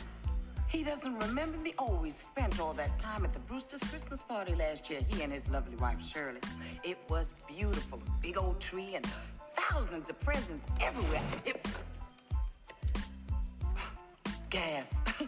He 0.68 0.82
doesn't 0.82 1.18
remember 1.18 1.58
me? 1.58 1.74
Oh, 1.78 1.98
we 2.00 2.08
spent 2.10 2.58
all 2.58 2.72
that 2.74 2.98
time 2.98 3.24
at 3.24 3.34
the 3.34 3.40
Brewster's 3.40 3.82
Christmas 3.82 4.22
party 4.22 4.54
last 4.54 4.88
year. 4.88 5.00
He 5.06 5.22
and 5.22 5.32
his 5.32 5.50
lovely 5.50 5.76
wife, 5.76 6.02
Shirley. 6.02 6.40
It 6.82 6.98
was 7.10 7.34
beautiful. 7.46 8.00
Big 8.22 8.38
old 8.38 8.58
tree 8.58 8.94
and 8.94 9.06
thousands 9.54 10.08
of 10.08 10.18
presents 10.20 10.64
everywhere. 10.80 11.22
It... 11.44 11.66
Gas. 14.50 14.96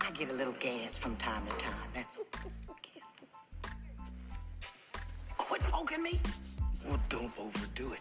I 0.00 0.10
get 0.14 0.30
a 0.30 0.34
little 0.34 0.54
gas 0.60 0.96
from 0.96 1.16
time 1.16 1.44
to 1.46 1.56
time. 1.56 1.74
That's 1.94 2.16
gas. 2.16 2.61
Quit 5.52 5.62
poking 5.64 6.02
me. 6.02 6.18
Well, 6.88 6.98
don't 7.10 7.30
overdo 7.38 7.92
it. 7.92 8.00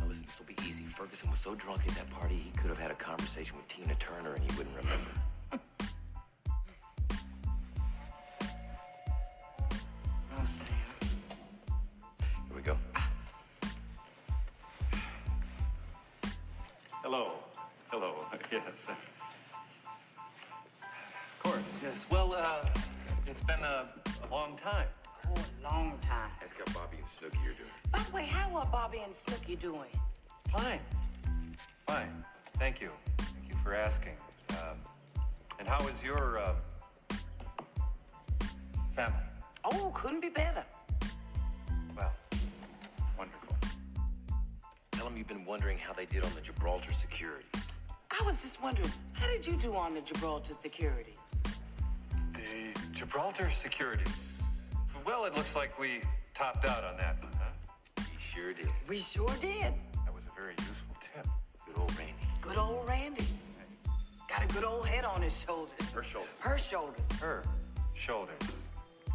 Now 0.00 0.06
listen, 0.08 0.26
this 0.26 0.40
will 0.40 0.46
be 0.46 0.56
easy. 0.68 0.82
Ferguson 0.82 1.30
was 1.30 1.38
so 1.38 1.54
drunk 1.54 1.82
at 1.86 1.94
that 1.94 2.10
party, 2.10 2.34
he 2.34 2.50
could 2.58 2.68
have 2.68 2.78
had 2.78 2.90
a 2.90 2.96
conversation 2.96 3.56
with 3.56 3.68
Tina 3.68 3.94
Turner 3.94 4.34
and 4.34 4.42
he 4.42 4.58
wouldn't 4.58 4.74
remember. 4.74 5.10
Oh, 10.36 10.46
Sam. 10.46 10.68
Here 12.48 12.56
we 12.56 12.62
go. 12.62 12.76
Hello. 17.04 17.34
Hello. 17.86 18.16
Yes. 18.50 18.88
Of 20.88 21.38
course, 21.40 21.78
yes. 21.80 22.04
Well, 22.10 22.34
uh, 22.36 22.68
it's 23.28 23.42
been 23.42 23.60
a, 23.60 23.86
a 24.28 24.28
long 24.32 24.56
time. 24.56 24.88
Oh, 25.36 25.40
a 25.40 25.64
long 25.64 25.98
time. 26.02 26.30
Ask 26.42 26.56
how 26.58 26.72
Bobby 26.72 26.96
and 26.98 27.08
Snooky 27.08 27.38
are 27.38 27.54
doing. 27.54 27.70
By 27.90 27.98
the 28.00 28.12
way, 28.12 28.24
how 28.24 28.56
are 28.56 28.66
Bobby 28.66 29.00
and 29.04 29.14
Snooky 29.14 29.56
doing? 29.56 29.90
Fine. 30.50 30.80
Fine. 31.86 32.24
Thank 32.58 32.80
you. 32.80 32.90
Thank 33.18 33.48
you 33.48 33.56
for 33.62 33.74
asking. 33.74 34.14
Um, 34.50 34.78
and 35.58 35.66
how 35.68 35.86
is 35.88 36.02
your 36.02 36.38
uh, 36.38 36.54
family? 38.92 39.18
Oh, 39.64 39.90
couldn't 39.94 40.20
be 40.20 40.28
better. 40.28 40.64
Well, 41.96 42.12
wonderful. 43.18 43.56
Tell 44.92 45.06
them 45.06 45.16
you've 45.16 45.28
been 45.28 45.44
wondering 45.44 45.78
how 45.78 45.92
they 45.92 46.06
did 46.06 46.24
on 46.24 46.34
the 46.34 46.40
Gibraltar 46.40 46.92
securities. 46.92 47.72
I 48.10 48.22
was 48.24 48.42
just 48.42 48.62
wondering, 48.62 48.92
how 49.12 49.26
did 49.26 49.46
you 49.46 49.56
do 49.56 49.74
on 49.74 49.94
the 49.94 50.00
Gibraltar 50.00 50.52
securities? 50.52 51.16
The 52.32 52.78
Gibraltar 52.92 53.50
Securities. 53.50 54.08
Well, 55.06 55.26
it 55.26 55.34
looks 55.34 55.54
like 55.54 55.78
we 55.78 56.00
topped 56.32 56.64
out 56.64 56.82
on 56.82 56.96
that 56.96 57.22
one, 57.22 57.32
huh? 57.38 58.02
He 58.10 58.18
sure 58.18 58.54
did. 58.54 58.68
We 58.88 58.96
sure 58.96 59.30
did. 59.38 59.74
That 60.04 60.14
was 60.14 60.24
a 60.24 60.34
very 60.34 60.54
useful 60.66 60.96
tip. 61.00 61.26
Good 61.66 61.78
old 61.78 61.90
Randy. 61.98 62.14
Good 62.40 62.56
old 62.56 62.88
Randy. 62.88 63.26
Got 64.30 64.44
a 64.44 64.46
good 64.54 64.64
old 64.64 64.86
head 64.86 65.04
on 65.04 65.20
his 65.20 65.38
shoulders. 65.38 65.74
Her 65.92 66.02
shoulders. 66.02 66.30
Her 66.40 66.56
shoulders. 66.56 67.04
Her 67.20 67.44
shoulders. 67.92 68.34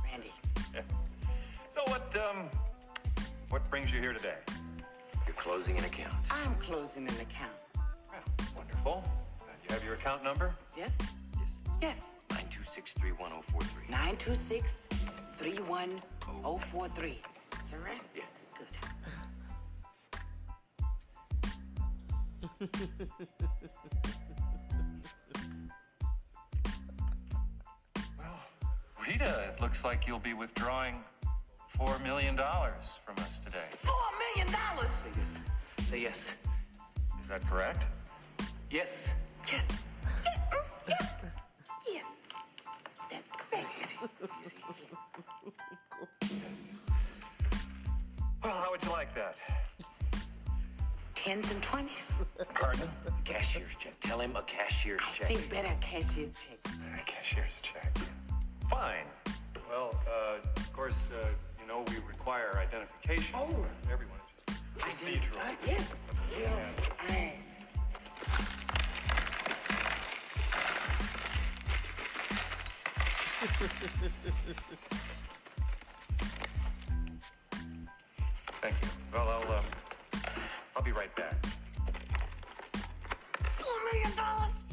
Randy. 0.06 0.32
Yeah. 0.76 0.82
So 1.72 1.82
what, 1.88 2.16
um, 2.18 2.50
what 3.50 3.68
brings 3.72 3.92
you 3.92 4.00
here 4.00 4.14
today? 4.14 4.38
You're 5.26 5.36
closing 5.36 5.76
an 5.78 5.86
account. 5.86 6.14
I'm 6.30 6.54
closing 6.56 7.08
an 7.08 7.16
account. 7.16 7.52
Well, 7.76 8.22
wonderful. 8.56 9.04
Uh, 9.42 9.46
you 9.68 9.74
have 9.74 9.84
your 9.84 9.96
account 9.96 10.24
number? 10.24 10.54
Yes? 10.78 10.96
Yes. 11.36 11.56
Yes. 11.82 12.14
926-31043. 12.30 13.90
926 15.42 16.02
31043. 16.42 17.20
Is 17.62 17.72
that 17.72 17.80
right? 17.84 18.02
Yeah. 18.16 18.24
Good. 18.58 18.68
Well, 28.18 28.40
Rita, 29.08 29.52
it 29.54 29.62
looks 29.62 29.84
like 29.84 30.08
you'll 30.08 30.20
be 30.20 30.34
withdrawing 30.34 30.96
$4 31.78 32.02
million 32.04 32.36
from 32.38 33.16
us 33.20 33.40
today. 33.46 33.66
Four 33.72 33.94
million 34.36 34.52
dollars! 34.52 34.92
Say 34.92 35.10
yes. 35.18 35.38
Say 35.88 36.02
yes. 36.02 36.32
Is 37.24 37.30
that 37.30 37.48
correct? 37.48 37.86
Yes. 38.70 39.10
Yes. 39.52 39.66
Yeah, 40.26 40.32
mm. 40.52 41.30
Yes. 41.88 42.06
That's 43.10 43.24
correct. 43.50 44.59
Well, 48.50 48.58
how 48.58 48.72
would 48.72 48.84
you 48.84 48.90
like 48.90 49.14
that? 49.14 49.36
Tens 51.14 51.54
and 51.54 51.62
twenties. 51.62 51.92
Pardon? 52.56 52.90
Cashier's 53.24 53.76
check. 53.76 53.94
Tell 54.00 54.20
him 54.20 54.36
a 54.36 54.42
cashier's 54.42 55.02
I 55.08 55.12
check. 55.12 55.28
think 55.28 55.52
better 55.52 55.70
cashier's 55.82 56.32
check. 56.34 56.58
A 56.98 57.02
cashier's 57.06 57.62
check. 57.62 57.96
Fine. 58.68 59.06
Well, 59.70 59.94
uh, 60.08 60.38
of 60.58 60.74
course, 60.74 61.12
uh, 61.14 61.28
you 61.62 61.68
know 61.68 61.86
we 61.90 61.98
require 62.08 62.58
identification. 62.58 63.36
Oh. 63.38 63.46
for 63.46 63.94
Everyone. 63.94 64.18
It's 64.48 65.06
just 65.06 65.06
procedural. 65.06 65.46
Uh, 65.46 65.54
yes. 65.68 65.88
I, 67.08 67.34
Thank 78.70 78.84
you. 78.84 78.90
Well, 79.12 79.28
I'll, 79.28 79.52
uh, 79.52 79.62
I'll 80.76 80.84
be 80.84 80.92
right 80.92 81.14
back. 81.16 81.34
Four 83.42 83.74
million 83.92 84.16
dollars. 84.16 84.64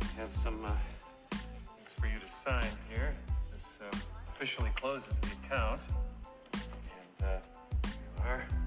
We 0.00 0.20
have 0.20 0.32
some 0.32 0.64
uh, 0.64 0.70
things 1.76 1.92
for 1.92 2.06
you 2.06 2.18
to 2.18 2.30
sign 2.30 2.64
here. 2.88 3.14
This 3.52 3.80
uh, 3.82 3.96
officially 4.30 4.70
closes 4.76 5.20
the 5.20 5.28
account. 5.44 5.82
And 6.54 7.28
uh, 7.28 7.88
here 8.24 8.46
you 8.46 8.54
are. 8.56 8.63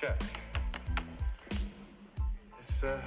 Check. 0.00 0.18
This, 2.58 2.84
uh, 2.84 2.98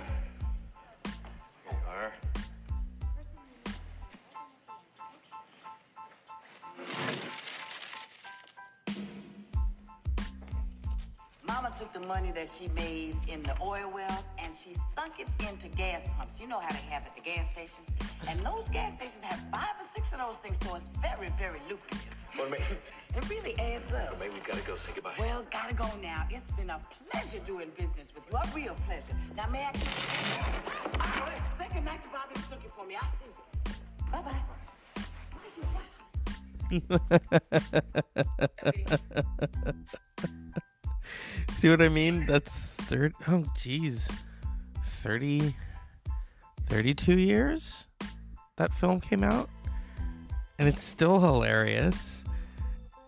here 1.03 1.71
you 1.71 1.77
are. 1.89 2.13
Mama 11.47 11.73
took 11.75 11.91
the 11.91 11.99
money 12.01 12.31
that 12.31 12.47
she 12.47 12.67
made 12.75 13.15
in 13.27 13.41
the 13.41 13.55
oil 13.59 13.89
wells 13.91 14.11
and 14.37 14.55
she 14.55 14.75
sunk 14.95 15.13
it 15.17 15.27
into 15.49 15.69
gas 15.69 16.07
pumps. 16.15 16.39
You 16.39 16.47
know 16.47 16.59
how 16.59 16.69
they 16.69 16.77
have 16.91 17.03
at 17.07 17.15
the 17.15 17.21
gas 17.21 17.47
station. 17.51 17.83
And 18.29 18.39
those 18.45 18.69
gas 18.69 18.95
stations 18.97 19.23
have 19.23 19.39
five 19.51 19.73
or 19.79 19.87
six 19.95 20.11
of 20.11 20.19
those 20.19 20.37
things, 20.37 20.59
so 20.63 20.75
it's 20.75 20.89
very, 21.01 21.29
very 21.39 21.59
lucrative. 21.67 22.12
Go 22.37 22.45
to 22.45 22.51
me. 22.51 22.57
It 23.15 23.29
really 23.29 23.57
adds 23.59 23.93
up. 23.93 24.19
May, 24.19 24.29
we've 24.29 24.43
got 24.43 24.57
to 24.57 24.63
go. 24.63 24.75
Say 24.75 24.91
goodbye. 24.95 25.13
Well, 25.19 25.45
gotta 25.51 25.75
go 25.75 25.87
now. 26.01 26.25
It's 26.31 26.49
been 26.51 26.71
a 26.71 26.79
pleasure 27.09 27.39
doing 27.45 27.69
business 27.77 28.11
with 28.15 28.23
you. 28.31 28.37
A 28.37 28.47
real 28.55 28.75
pleasure. 28.87 29.13
Now, 29.37 29.47
may 29.49 29.65
I? 29.65 29.71
Wait. 29.71 29.81
Say 31.59 31.67
goodnight 31.73 32.01
to 32.01 32.09
Bobby 32.09 32.33
and 32.33 32.43
Snooki 32.43 32.71
for 32.75 32.87
me. 32.87 32.95
I'll 32.95 33.07
see 33.07 33.25
you. 33.25 33.33
Bye-bye. 34.11 34.43
Why 35.31 35.49
you 35.57 35.63
rushing? 35.75 36.03
See 41.51 41.69
what 41.69 41.81
I 41.81 41.89
mean? 41.89 42.25
That's 42.25 42.51
third. 42.53 43.13
Oh, 43.27 43.45
geez. 43.55 44.09
30, 44.83 45.53
32 46.67 47.17
years 47.19 47.87
that 48.57 48.73
film 48.73 48.99
came 48.99 49.23
out. 49.23 49.49
And 50.57 50.67
it's 50.67 50.83
still 50.83 51.19
hilarious. 51.19 52.22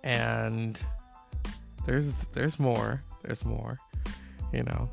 And 0.06 0.80
there's 1.86 2.14
there's 2.34 2.60
more. 2.60 3.04
There's 3.24 3.44
more. 3.44 3.80
You 4.54 4.64
know. 4.64 4.90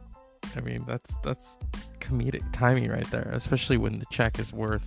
I 0.57 0.61
mean, 0.61 0.85
that's 0.87 1.15
that's 1.23 1.57
comedic 2.01 2.43
timing 2.53 2.91
right 2.91 3.09
there, 3.11 3.31
especially 3.33 3.77
when 3.77 3.99
the 3.99 4.07
check 4.11 4.39
is 4.39 4.53
worth 4.53 4.83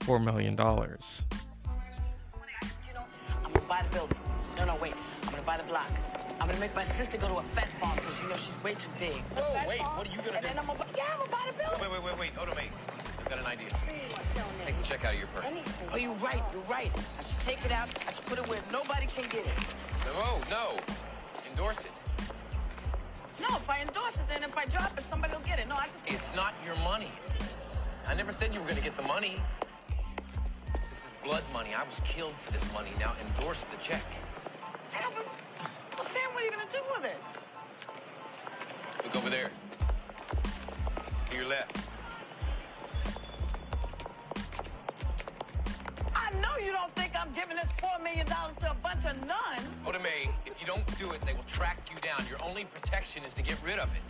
4 0.00 0.20
million 0.20 0.54
dollars. 0.54 1.24
I'm 3.44 3.52
gonna 3.52 3.66
buy 3.66 3.82
the 3.82 3.90
building. 3.92 4.18
No, 4.56 4.64
no, 4.66 4.76
wait. 4.76 4.94
I'm 5.24 5.30
gonna 5.30 5.42
buy 5.42 5.56
the 5.56 5.64
block. 5.64 5.90
I'm 6.40 6.46
gonna 6.46 6.60
make 6.60 6.74
my 6.74 6.82
sister 6.84 7.18
go 7.18 7.28
to 7.28 7.38
a 7.38 7.42
fat 7.42 7.68
farm 7.72 7.96
because 7.96 8.20
you 8.22 8.28
know 8.28 8.36
she's 8.36 8.54
way 8.62 8.74
too 8.74 8.90
big. 8.98 9.16
A 9.36 9.40
Whoa, 9.40 9.68
wait, 9.68 9.78
farm, 9.80 9.96
what 9.98 10.06
are 10.06 10.10
you 10.10 10.16
gonna 10.18 10.32
and 10.32 10.42
do? 10.42 10.48
Then 10.48 10.58
I'm 10.58 10.66
gonna, 10.66 10.78
buy- 10.78 10.86
yeah, 10.96 11.04
I'm 11.12 11.18
gonna 11.18 11.30
buy 11.32 11.44
the 11.46 11.52
building. 11.58 11.80
Wait, 11.80 11.90
wait, 11.90 12.02
wait, 12.04 12.18
wait. 12.20 12.30
Hold 12.36 12.48
on, 12.50 12.56
me. 12.56 12.70
I've 13.28 13.34
got 13.34 13.44
an 13.44 13.52
idea. 13.52 13.68
Take 14.64 14.76
the 14.78 14.84
check 14.84 15.04
out 15.04 15.12
of 15.12 15.18
your 15.18 15.28
purse. 15.28 15.52
Oh, 15.92 15.96
you're 15.98 16.14
right. 16.14 16.42
You're 16.50 16.62
right. 16.62 16.90
I 16.96 17.24
should 17.24 17.40
take 17.40 17.62
it 17.62 17.70
out. 17.70 17.90
I 18.08 18.12
should 18.12 18.24
put 18.24 18.38
it 18.38 18.48
where 18.48 18.60
nobody 18.72 19.04
can 19.04 19.28
get 19.28 19.44
it. 19.44 19.52
No, 20.06 20.40
no. 20.48 20.78
Endorse 21.50 21.80
it. 21.80 21.90
No, 23.38 23.48
if 23.48 23.68
I 23.68 23.82
endorse 23.82 24.16
it, 24.16 24.28
then 24.30 24.42
if 24.44 24.56
I 24.56 24.64
drop 24.64 24.96
it, 24.96 25.04
somebody 25.04 25.34
will 25.34 25.42
get 25.42 25.58
it. 25.58 25.68
No, 25.68 25.74
I 25.74 25.88
just. 25.88 26.04
It's 26.06 26.34
not 26.34 26.54
your 26.64 26.76
money. 26.76 27.12
I 28.06 28.14
never 28.14 28.32
said 28.32 28.54
you 28.54 28.60
were 28.60 28.66
going 28.66 28.78
to 28.78 28.82
get 28.82 28.96
the 28.96 29.02
money. 29.02 29.36
This 30.88 31.04
is 31.04 31.14
blood 31.22 31.44
money. 31.52 31.74
I 31.74 31.84
was 31.84 32.00
killed 32.06 32.32
for 32.32 32.52
this 32.54 32.72
money. 32.72 32.92
Now 32.98 33.12
endorse 33.20 33.64
the 33.64 33.76
check. 33.76 34.04
I 34.96 35.02
don't. 35.02 35.14
Well, 35.14 36.02
Sam, 36.02 36.22
what 36.32 36.42
are 36.42 36.46
you 36.46 36.50
gonna 36.50 36.64
do 36.72 36.78
with 36.96 37.04
it? 37.04 37.18
Look 39.04 39.16
over 39.16 39.28
there. 39.28 39.50
To 41.30 41.36
your 41.36 41.46
left. 41.46 41.87
You 46.64 46.72
don't 46.72 46.92
think 46.94 47.12
I'm 47.18 47.32
giving 47.34 47.56
this 47.56 47.70
four 47.72 47.98
million 48.02 48.26
dollars 48.26 48.56
to 48.60 48.70
a 48.70 48.74
bunch 48.82 49.04
of 49.04 49.16
nuns. 49.26 49.68
Oda 49.86 50.00
Mae, 50.00 50.28
if 50.44 50.60
you 50.60 50.66
don't 50.66 50.84
do 50.98 51.12
it, 51.12 51.20
they 51.22 51.32
will 51.32 51.44
track 51.46 51.78
you 51.90 51.96
down. 52.00 52.26
Your 52.28 52.42
only 52.42 52.64
protection 52.64 53.24
is 53.24 53.32
to 53.34 53.42
get 53.42 53.56
rid 53.64 53.78
of 53.78 53.88
it. 53.94 54.02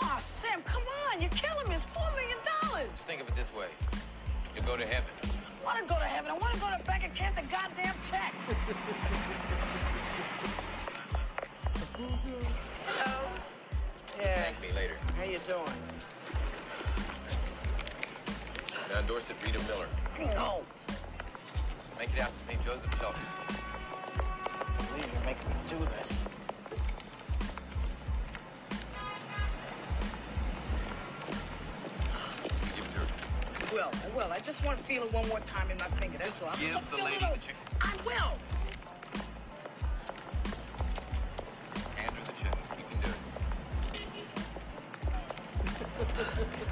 Oh, 0.00 0.16
Sam, 0.20 0.62
come 0.62 0.82
on. 1.10 1.20
You're 1.20 1.30
killing 1.30 1.68
me. 1.68 1.74
It's 1.74 1.86
four 1.86 2.08
million 2.16 2.38
dollars. 2.62 2.88
Just 2.94 3.06
think 3.06 3.20
of 3.20 3.28
it 3.28 3.36
this 3.36 3.52
way. 3.54 3.66
You'll 4.54 4.64
go 4.64 4.76
to 4.76 4.86
heaven. 4.86 5.10
I 5.22 5.64
want 5.64 5.78
to 5.78 5.84
go 5.84 5.98
to 5.98 6.06
heaven. 6.06 6.30
I 6.30 6.38
want 6.38 6.54
to 6.54 6.60
go 6.60 6.66
to 6.70 6.84
back 6.84 7.04
and 7.04 7.14
cash 7.14 7.32
the 7.34 7.42
goddamn 7.42 7.94
check. 8.08 8.34
Hello. 12.86 13.20
Yeah. 14.18 14.42
Thank 14.42 14.60
me 14.62 14.68
later. 14.74 14.96
How 15.16 15.24
you 15.24 15.38
doing? 15.46 15.64
Now 18.90 19.00
endorse 19.00 19.30
it, 19.30 19.36
Rita 19.44 19.58
Miller. 19.68 19.86
No. 20.34 20.62
Make 22.00 22.14
it 22.16 22.20
out 22.22 22.32
to 22.32 22.44
St. 22.46 22.64
Joseph 22.64 22.98
Shelter. 22.98 23.18
I 23.50 24.86
believe 24.88 25.12
you're 25.12 25.24
making 25.26 25.46
me 25.50 25.54
do 25.66 25.76
this. 25.98 26.26
Give 32.74 32.86
it 32.86 32.90
to 32.92 32.98
her. 33.00 33.06
Will, 33.74 33.90
I 33.92 34.16
will. 34.16 34.32
I 34.32 34.38
just 34.38 34.64
want 34.64 34.78
to 34.78 34.84
feel 34.84 35.02
it 35.02 35.12
one 35.12 35.28
more 35.28 35.40
time 35.40 35.70
in 35.70 35.76
my 35.76 35.88
finger. 35.88 36.16
That's 36.16 36.40
all. 36.40 36.48
I'm 36.50 36.58
give 36.58 36.72
so 36.72 36.78
the 36.78 36.86
feel 36.86 37.04
lady 37.04 37.18
the 37.18 37.38
chicken. 37.38 37.60
I 37.82 37.94
will. 38.06 38.32
Hand 41.96 42.16
her 42.16 42.24
the 42.24 42.32
check. 42.32 42.56
You 42.78 42.84
can 42.88 42.98
do 43.02 43.10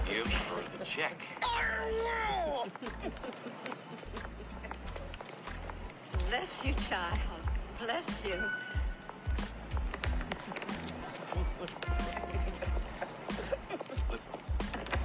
it. 0.09 0.25
Give 0.25 0.33
her 0.33 0.63
the 0.79 0.85
check. 0.87 1.21
Bless 6.29 6.63
you, 6.63 6.75
child. 6.75 7.19
Bless 7.81 8.23
you. 8.23 8.35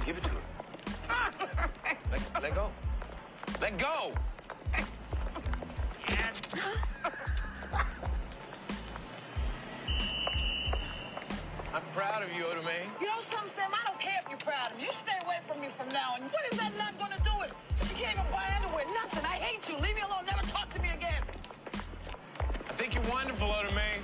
Give 0.04 0.18
it 0.18 0.22
to 0.24 0.28
her. 0.28 1.70
let, 2.12 2.42
let 2.42 2.54
go. 2.54 2.70
Let 3.58 3.78
go. 3.78 4.12
I'm 11.72 11.82
proud 11.94 12.22
of 12.22 12.32
you, 12.34 12.44
Oda 12.44 12.62
Mae. 12.66 12.84
You 13.00 13.06
know 13.06 13.12
something, 13.20 13.48
Sam? 13.48 13.70
I 13.72 13.88
don't 13.88 13.98
care 13.98 14.20
if 14.22 14.28
you're 14.28 14.38
proud 14.40 14.72
of 14.72 14.76
me. 14.76 14.84
You 14.84 14.92
stay 14.92 15.16
away 15.24 15.38
from 15.48 15.62
me 15.62 15.68
from 15.68 15.88
now 15.88 16.16
on. 16.16 16.20
What 16.24 16.52
is 16.52 16.58
that 16.58 16.76
nut 16.76 16.98
gonna 16.98 17.16
do 17.24 17.30
with 17.40 17.50
it? 17.50 17.63
She 17.94 18.02
can't 18.02 18.18
even 18.18 18.30
buy 18.32 18.44
underwear. 18.56 18.84
Nothing. 18.92 19.24
I 19.24 19.36
hate 19.36 19.68
you. 19.68 19.76
Leave 19.76 19.94
me 19.94 20.02
alone. 20.02 20.26
Never 20.26 20.42
talk 20.48 20.68
to 20.70 20.82
me 20.82 20.90
again. 20.90 21.22
I 22.68 22.72
think 22.72 22.94
you're 22.94 23.04
wonderful, 23.04 23.52
Oda 23.52 23.72
Mae. 23.74 24.00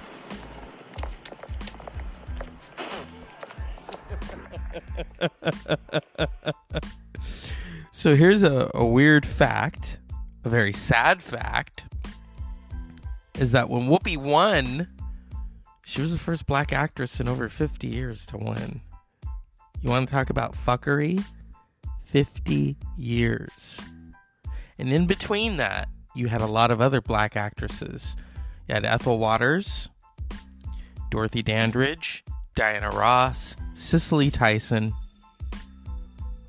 so 7.91 8.15
here's 8.15 8.45
a, 8.45 8.71
a 8.75 8.85
weird 8.85 9.27
fact, 9.27 9.99
a 10.45 10.49
very 10.49 10.73
sad 10.73 11.21
fact, 11.21 11.85
is 13.39 13.53
that 13.53 13.69
when 13.69 13.89
Whoopi 13.89 14.17
won, 14.17 14.89
she 15.85 16.01
was 16.01 16.13
the 16.13 16.19
first 16.19 16.47
black 16.47 16.73
actress 16.73 17.19
in 17.19 17.29
over 17.29 17.49
50 17.49 17.89
years 17.89 18.25
to 18.27 18.39
win. 18.39 18.83
You 19.83 19.91
want 19.91 20.09
to 20.09 20.13
talk 20.13 20.31
about 20.31 20.53
fuckery? 20.53 21.25
50 22.11 22.77
years. 22.99 23.81
And 24.79 24.93
in 24.93 25.07
between 25.07 25.59
that, 25.59 25.89
you 26.17 26.27
had 26.27 26.41
a 26.41 26.47
lot 26.47 26.73
of 26.73 26.81
other 26.81 27.01
black 27.01 27.37
actresses. 27.37 28.17
You 28.67 28.75
had 28.75 28.85
Ethel 28.85 29.19
Waters, 29.19 29.91
Dorothy 31.11 31.43
Dandridge, 31.43 32.25
Diana 32.57 32.91
Ross, 32.91 33.55
Cicely 33.75 34.29
Tyson. 34.29 34.93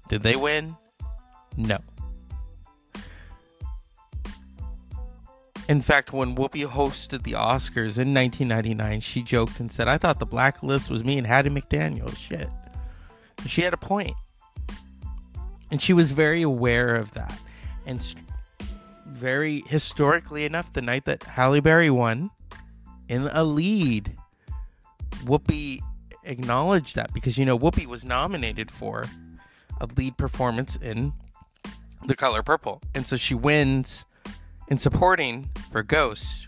Did 0.10 0.24
they 0.24 0.36
win? 0.36 0.76
No. 1.56 1.78
In 5.70 5.82
fact, 5.82 6.12
when 6.12 6.36
Whoopi 6.36 6.66
hosted 6.66 7.22
the 7.22 7.34
Oscars 7.34 8.00
in 8.00 8.16
1999, 8.16 9.00
she 9.02 9.22
joked 9.22 9.60
and 9.60 9.72
said, 9.72 9.88
I 9.88 10.00
thought 10.00 10.18
the 10.18 10.26
black 10.26 10.64
list 10.64 10.90
was 10.90 11.04
me 11.04 11.20
and 11.20 11.28
Hattie 11.28 11.52
McDaniel. 11.52 12.16
Shit. 12.18 12.50
She 13.46 13.62
had 13.62 13.74
a 13.74 13.78
point. 13.78 14.16
And 15.72 15.82
she 15.82 15.94
was 15.94 16.12
very 16.12 16.42
aware 16.42 16.96
of 16.96 17.12
that. 17.14 17.40
And 17.86 18.02
very 19.08 19.64
historically 19.68 20.46
enough, 20.46 20.74
the 20.74 20.82
night 20.82 21.06
that 21.06 21.24
Halle 21.24 21.62
Berry 21.62 21.90
won 21.90 22.30
in 23.08 23.30
a 23.32 23.44
lead, 23.44 24.18
Whoopi 25.24 25.80
acknowledged 26.24 26.96
that 26.96 27.14
because, 27.14 27.38
you 27.38 27.46
know, 27.46 27.58
Whoopi 27.58 27.86
was 27.86 28.06
nominated 28.06 28.70
for 28.70 29.06
a 29.80 29.88
lead 29.98 30.18
performance 30.18 30.76
in 30.76 31.14
The 32.06 32.16
Color 32.16 32.44
Purple. 32.44 32.82
And 32.94 33.08
so 33.08 33.16
she 33.16 33.34
wins 33.34 34.06
in 34.68 34.78
supporting 34.78 35.50
for 35.72 35.84
Ghost. 35.84 36.48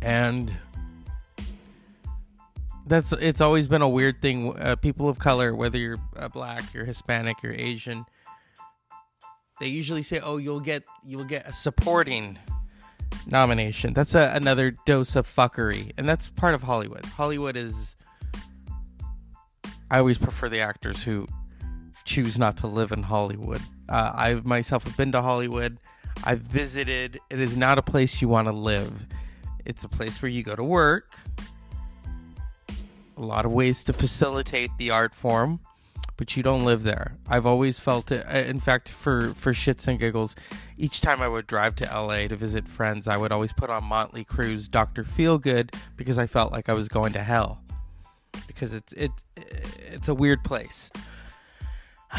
And 0.00 0.52
that's 2.86 3.12
it's 3.12 3.40
always 3.40 3.68
been 3.68 3.82
a 3.82 3.88
weird 3.88 4.20
thing. 4.20 4.56
Uh, 4.58 4.76
people 4.76 5.08
of 5.08 5.18
color, 5.18 5.54
whether 5.54 5.78
you're 5.78 5.98
uh, 6.16 6.28
black, 6.28 6.72
you're 6.74 6.84
Hispanic, 6.84 7.42
you're 7.42 7.52
Asian, 7.52 8.04
they 9.60 9.68
usually 9.68 10.02
say, 10.02 10.20
"Oh, 10.20 10.36
you'll 10.36 10.60
get 10.60 10.82
you'll 11.04 11.24
get 11.24 11.48
a 11.48 11.52
supporting 11.52 12.38
nomination." 13.26 13.92
That's 13.92 14.14
a, 14.14 14.32
another 14.34 14.72
dose 14.86 15.16
of 15.16 15.26
fuckery, 15.26 15.92
and 15.96 16.08
that's 16.08 16.30
part 16.30 16.54
of 16.54 16.62
Hollywood. 16.62 17.04
Hollywood 17.04 17.56
is. 17.56 17.96
I 19.90 19.98
always 19.98 20.18
prefer 20.18 20.48
the 20.48 20.60
actors 20.60 21.02
who 21.02 21.28
choose 22.04 22.38
not 22.38 22.56
to 22.58 22.66
live 22.66 22.92
in 22.92 23.02
Hollywood. 23.02 23.60
Uh, 23.88 24.12
I 24.14 24.34
myself 24.42 24.84
have 24.84 24.96
been 24.96 25.12
to 25.12 25.22
Hollywood. 25.22 25.78
I've 26.24 26.40
visited. 26.40 27.20
It 27.30 27.40
is 27.40 27.56
not 27.56 27.78
a 27.78 27.82
place 27.82 28.20
you 28.20 28.28
want 28.28 28.48
to 28.48 28.52
live. 28.52 29.06
It's 29.64 29.84
a 29.84 29.88
place 29.88 30.20
where 30.22 30.28
you 30.30 30.42
go 30.42 30.56
to 30.56 30.64
work 30.64 31.14
a 33.16 33.22
lot 33.22 33.44
of 33.44 33.52
ways 33.52 33.84
to 33.84 33.92
facilitate 33.92 34.70
the 34.78 34.90
art 34.90 35.14
form, 35.14 35.60
but 36.16 36.36
you 36.36 36.42
don't 36.42 36.64
live 36.64 36.82
there. 36.82 37.16
I've 37.28 37.46
always 37.46 37.78
felt 37.78 38.10
it. 38.10 38.24
uh, 38.26 38.38
In 38.38 38.60
fact, 38.60 38.88
for 38.88 39.34
for 39.34 39.52
shits 39.52 39.86
and 39.88 39.98
giggles, 39.98 40.36
each 40.76 41.00
time 41.00 41.20
I 41.22 41.28
would 41.28 41.46
drive 41.46 41.74
to 41.76 41.84
LA 41.84 42.28
to 42.28 42.36
visit 42.36 42.68
friends, 42.68 43.08
I 43.08 43.16
would 43.16 43.32
always 43.32 43.52
put 43.52 43.70
on 43.70 43.84
Motley 43.84 44.24
Crue's 44.24 44.68
"Doctor 44.68 45.04
Feelgood" 45.04 45.74
because 45.96 46.18
I 46.18 46.26
felt 46.26 46.52
like 46.52 46.68
I 46.68 46.74
was 46.74 46.88
going 46.88 47.12
to 47.14 47.22
hell. 47.22 47.62
Because 48.46 48.72
it's 48.72 48.92
it 48.94 49.10
it's 49.92 50.08
a 50.08 50.14
weird 50.14 50.42
place. 50.44 50.90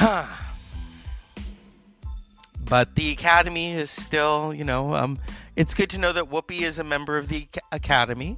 but 2.66 2.96
the 2.96 3.12
Academy 3.12 3.74
is 3.74 3.90
still, 3.92 4.54
you 4.54 4.64
know, 4.64 4.96
um, 4.96 5.20
it's 5.56 5.74
good 5.74 5.90
to 5.92 5.98
know 5.98 6.12
that 6.14 6.26
Whoopi 6.26 6.62
is 6.62 6.80
a 6.80 6.84
member 6.84 7.18
of 7.18 7.28
the 7.30 7.48
Academy. 7.72 8.38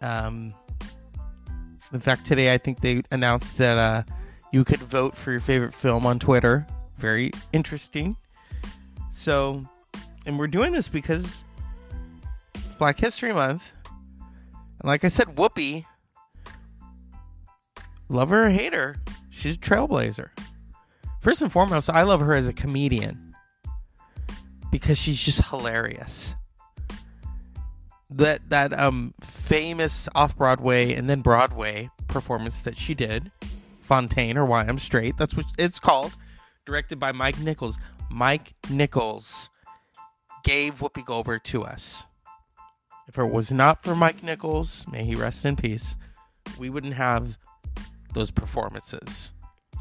Um, 0.00 0.54
in 1.92 2.00
fact, 2.00 2.26
today 2.26 2.52
I 2.52 2.58
think 2.58 2.80
they 2.80 3.02
announced 3.10 3.58
that 3.58 3.78
uh, 3.78 4.02
you 4.52 4.64
could 4.64 4.80
vote 4.80 5.16
for 5.16 5.30
your 5.30 5.40
favorite 5.40 5.74
film 5.74 6.06
on 6.06 6.18
Twitter. 6.18 6.66
Very 6.96 7.30
interesting. 7.52 8.16
So, 9.10 9.64
and 10.26 10.38
we're 10.38 10.48
doing 10.48 10.72
this 10.72 10.88
because 10.88 11.44
it's 12.54 12.74
Black 12.76 12.98
History 12.98 13.32
Month. 13.32 13.72
And 14.80 14.88
like 14.88 15.04
I 15.04 15.08
said, 15.08 15.36
Whoopi, 15.36 15.84
love 18.08 18.30
her 18.30 18.46
or 18.46 18.50
hate 18.50 18.72
her, 18.72 18.96
she's 19.30 19.56
a 19.56 19.58
trailblazer. 19.58 20.30
First 21.20 21.42
and 21.42 21.50
foremost, 21.50 21.88
I 21.88 22.02
love 22.02 22.20
her 22.20 22.34
as 22.34 22.48
a 22.48 22.52
comedian 22.52 23.34
because 24.70 24.98
she's 24.98 25.22
just 25.22 25.48
hilarious 25.48 26.34
that 28.16 28.48
that 28.50 28.78
um 28.78 29.14
famous 29.20 30.08
off 30.14 30.36
Broadway 30.36 30.94
and 30.94 31.08
then 31.10 31.20
Broadway 31.20 31.90
performance 32.08 32.62
that 32.62 32.76
she 32.76 32.94
did, 32.94 33.30
Fontaine 33.80 34.38
or 34.38 34.46
Why 34.46 34.64
I'm 34.64 34.78
Straight. 34.78 35.16
That's 35.16 35.36
what 35.36 35.46
it's 35.58 35.80
called. 35.80 36.14
Directed 36.64 36.98
by 36.98 37.12
Mike 37.12 37.38
Nichols. 37.38 37.78
Mike 38.10 38.54
Nichols 38.70 39.50
gave 40.44 40.78
Whoopi 40.78 41.04
Goldberg 41.04 41.42
to 41.44 41.64
us. 41.64 42.06
If 43.08 43.18
it 43.18 43.30
was 43.30 43.52
not 43.52 43.82
for 43.82 43.94
Mike 43.94 44.22
Nichols, 44.22 44.86
may 44.90 45.04
he 45.04 45.14
rest 45.14 45.44
in 45.44 45.56
peace, 45.56 45.96
we 46.58 46.70
wouldn't 46.70 46.94
have 46.94 47.36
those 48.14 48.30
performances. 48.30 49.32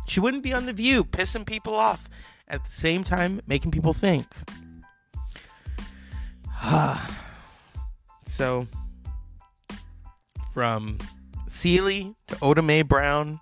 She 0.07 0.19
wouldn't 0.19 0.43
be 0.43 0.53
on 0.53 0.65
The 0.65 0.73
View, 0.73 1.05
pissing 1.05 1.45
people 1.45 1.75
off, 1.75 2.09
at 2.47 2.65
the 2.65 2.71
same 2.71 3.05
time 3.05 3.41
making 3.47 3.71
people 3.71 3.93
think. 3.93 4.27
So, 8.33 8.65
from 10.55 10.97
Celie 11.47 12.15
to 12.25 12.37
Oda 12.41 12.63
Mae 12.63 12.81
Brown 12.81 13.39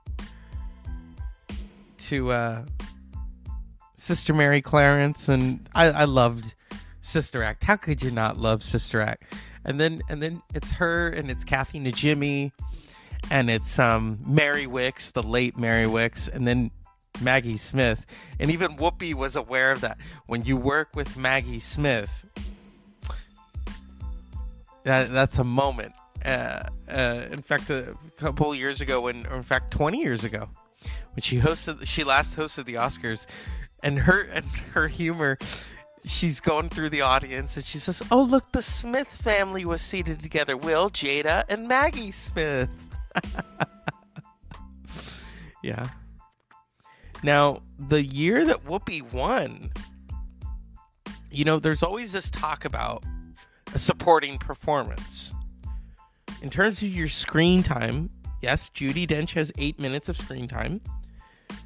to 2.10 2.32
uh, 2.34 2.66
Sister 3.96 4.34
Mary 4.34 4.62
Clarence, 4.62 5.30
and 5.30 5.66
I, 5.74 5.92
I 5.92 6.04
loved 6.04 6.56
Sister 7.00 7.42
Act. 7.42 7.64
How 7.64 7.78
could 7.78 8.02
you 8.02 8.12
not 8.12 8.38
love 8.38 8.64
Sister 8.64 9.00
Act? 9.00 9.24
And 9.64 9.80
then 9.80 10.02
and 10.10 10.22
then 10.22 10.42
it's 10.54 10.72
her 10.72 11.08
and 11.08 11.32
it's 11.32 11.46
Kathy 11.46 11.80
Najimy 11.80 12.52
and 13.30 13.50
it's 13.50 13.80
um, 13.80 14.20
Mary 14.28 14.66
Wickes, 14.66 15.14
the 15.14 15.24
late 15.24 15.58
Mary 15.58 15.86
Wickes, 15.86 16.28
and 16.28 16.46
then 16.46 16.70
Maggie 17.22 17.56
Smith. 17.56 18.06
And 18.42 18.52
even 18.52 18.76
Whoopi 18.76 19.14
was 19.14 19.38
aware 19.38 19.72
of 19.72 19.80
that. 19.82 19.98
When 20.26 20.44
you 20.44 20.58
work 20.58 20.98
with 20.98 21.16
Maggie 21.16 21.62
Smith, 21.62 22.26
that 24.84 25.12
that's 25.12 25.38
a 25.38 25.44
moment. 25.44 25.94
Uh, 26.24 26.64
uh, 26.88 27.26
in 27.32 27.42
fact, 27.42 27.70
a 27.70 27.96
couple 28.18 28.54
years 28.54 28.82
ago, 28.82 29.02
when, 29.02 29.26
in 29.26 29.44
fact, 29.44 29.72
twenty 29.72 30.02
years 30.02 30.24
ago, 30.24 30.50
when 31.14 31.22
she 31.22 31.40
hosted, 31.40 31.86
she 31.86 32.04
last 32.04 32.36
hosted 32.36 32.66
the 32.66 32.76
Oscars, 32.76 33.26
and 33.84 34.00
her 34.00 34.22
and 34.22 34.46
her 34.74 34.88
humor. 34.88 35.38
She's 36.04 36.40
going 36.40 36.70
through 36.70 36.90
the 36.90 37.02
audience 37.02 37.56
and 37.56 37.64
she 37.64 37.78
says, 37.78 38.02
"Oh, 38.10 38.24
look, 38.24 38.52
the 38.54 38.64
Smith 38.64 39.08
family 39.08 39.66
was 39.66 39.84
seated 39.84 40.20
together. 40.20 40.58
Will, 40.58 40.90
Jada, 40.90 41.44
and 41.48 41.68
Maggie 41.68 42.12
Smith." 42.12 42.70
yeah. 45.64 45.90
Now, 47.24 47.62
the 47.78 48.04
year 48.04 48.46
that 48.46 48.66
Whoopi 48.66 49.14
won, 49.14 49.70
you 51.30 51.46
know, 51.46 51.60
there's 51.60 51.84
always 51.84 52.12
this 52.12 52.32
talk 52.32 52.66
about 52.66 53.04
a 53.74 53.80
supporting 53.80 54.38
performance. 54.38 55.34
In 56.42 56.50
terms 56.50 56.82
of 56.82 56.90
your 56.90 57.08
screen 57.08 57.64
time, 57.64 58.10
yes, 58.42 58.70
Judi 58.70 59.08
Dench 59.08 59.34
has 59.34 59.52
eight 59.58 59.80
minutes 59.80 60.10
of 60.10 60.18
screen 60.18 60.48
time. 60.48 60.82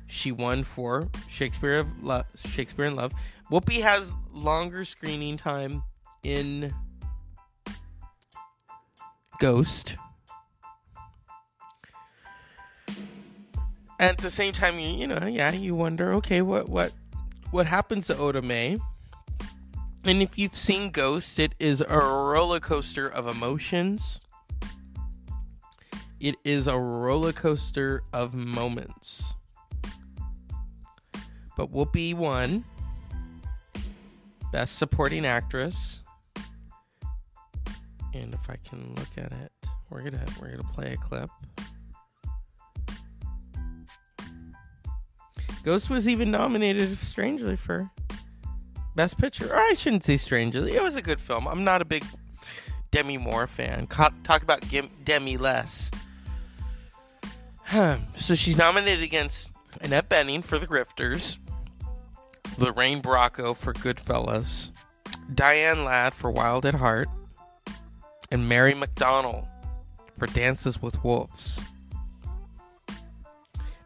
She 0.08 0.32
won 0.32 0.64
for 0.64 1.10
Shakespeare 1.28 1.80
of 1.80 1.88
Shakespeare 2.36 2.86
in 2.86 2.95
Love. 2.95 3.14
Whoopi 3.51 3.82
has 3.82 4.14
longer 4.32 4.86
screening 4.86 5.38
time 5.38 5.84
in 6.24 6.74
Ghost. 9.39 9.97
At 13.99 14.18
the 14.18 14.30
same 14.30 14.51
time, 14.51 14.78
you 14.78 14.89
you 14.89 15.08
know, 15.08 15.26
yeah, 15.26 15.51
you 15.51 15.74
wonder, 15.76 16.14
okay, 16.16 16.41
what 16.41 16.70
what 16.70 16.91
what 17.51 17.66
happens 17.66 18.08
to 18.08 18.18
Oda 18.18 18.41
Mae? 18.41 18.78
And 20.06 20.22
if 20.22 20.38
you've 20.38 20.56
seen 20.56 20.91
Ghost, 20.91 21.39
it 21.39 21.56
is 21.60 21.82
a 21.82 21.97
roller 21.97 22.60
coaster 22.60 23.10
of 23.10 23.26
emotions. 23.26 24.20
It 26.20 26.36
is 26.43 26.68
a 26.68 26.78
roller 26.78 27.34
coaster 27.34 28.03
of 28.14 28.36
moments. 28.36 29.34
But 31.58 31.74
Whoopi 31.74 32.14
won 32.14 32.66
Best 34.51 34.78
Supporting 34.78 35.26
Actress. 35.26 36.01
And 38.14 38.32
if 38.32 38.47
I 38.47 38.58
can 38.58 38.93
look 38.95 39.18
at 39.18 39.32
it, 39.32 39.51
we're 39.89 40.03
gonna 40.03 40.24
we're 40.39 40.51
gonna 40.51 40.72
play 40.72 40.93
a 40.93 40.97
clip. 40.97 41.32
Ghost 45.64 45.89
was 45.89 46.08
even 46.08 46.30
nominated, 46.30 46.95
strangely, 46.99 47.56
for 47.56 47.89
Best 48.96 49.18
Picture. 49.18 49.54
Or 49.54 49.58
I 49.58 49.74
shouldn't 49.78 50.04
say 50.04 50.18
strangely. 50.18 50.76
It 50.76 50.82
was 50.82 50.96
a 50.96 51.02
good 51.02 51.20
film. 51.20 51.48
I'm 51.48 51.64
not 51.64 51.82
a 51.82 51.86
big 51.86 52.04
Demi 52.91 53.18
Moore 53.18 53.48
fan. 53.48 53.88
Talk 53.88 54.41
about 54.41 54.62
Demi 55.04 55.38
less. 55.38 55.91
Huh. 57.64 57.98
So 58.14 58.36
she's 58.36 58.58
nominated 58.58 59.04
against 59.04 59.52
Annette 59.82 60.08
Bening 60.08 60.46
for 60.46 60.58
The 60.58 60.68
Grifters, 60.68 61.39
Lorraine 62.58 63.02
Bracco 63.02 63.56
for 63.56 63.74
Goodfellas, 63.74 64.72
Diane 65.34 65.84
Ladd 65.84 66.14
for 66.14 66.32
Wild 66.32 66.66
at 66.66 66.76
Heart, 66.76 67.10
and 68.32 68.48
Mary 68.48 68.74
McDonnell 68.74 69.48
for 70.14 70.28
Dances 70.28 70.82
with 70.82 71.04
Wolves. 71.04 71.60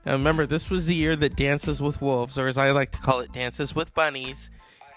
Now 0.06 0.12
remember, 0.14 0.46
this 0.46 0.70
was 0.70 0.86
the 0.86 0.96
year 0.96 1.16
that 1.16 1.36
Dances 1.36 1.82
with 1.82 2.02
Wolves, 2.02 2.38
or 2.38 2.48
as 2.48 2.58
I 2.58 2.72
like 2.72 2.92
to 2.92 3.00
call 3.00 3.22
it, 3.22 3.32
Dances 3.32 3.74
with 3.74 3.94
Bunnies, 3.94 4.50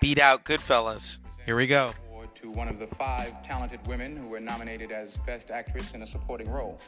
beat 0.02 0.18
out 0.18 0.44
Goodfellas. 0.44 1.20
Here 1.46 1.54
we 1.54 1.68
go. 1.68 1.94
To 2.34 2.50
one 2.50 2.66
of 2.66 2.80
the 2.80 2.88
five 2.88 3.40
talented 3.44 3.78
women 3.86 4.16
who 4.16 4.26
were 4.26 4.40
nominated 4.40 4.90
as 4.90 5.16
Best 5.18 5.52
Actress 5.52 5.92
in 5.92 6.02
a 6.02 6.06
Supporting 6.08 6.50
Role. 6.50 6.80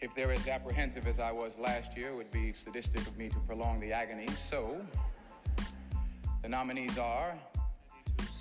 If 0.00 0.14
they're 0.14 0.30
as 0.30 0.46
apprehensive 0.46 1.08
as 1.08 1.18
I 1.18 1.32
was 1.32 1.58
last 1.58 1.96
year, 1.96 2.10
it 2.10 2.14
would 2.14 2.30
be 2.30 2.52
sadistic 2.52 3.00
of 3.00 3.18
me 3.18 3.30
to 3.30 3.38
prolong 3.40 3.80
the 3.80 3.92
agony. 3.92 4.28
So, 4.48 4.80
the 6.42 6.48
nominees 6.48 6.96
are 6.98 7.34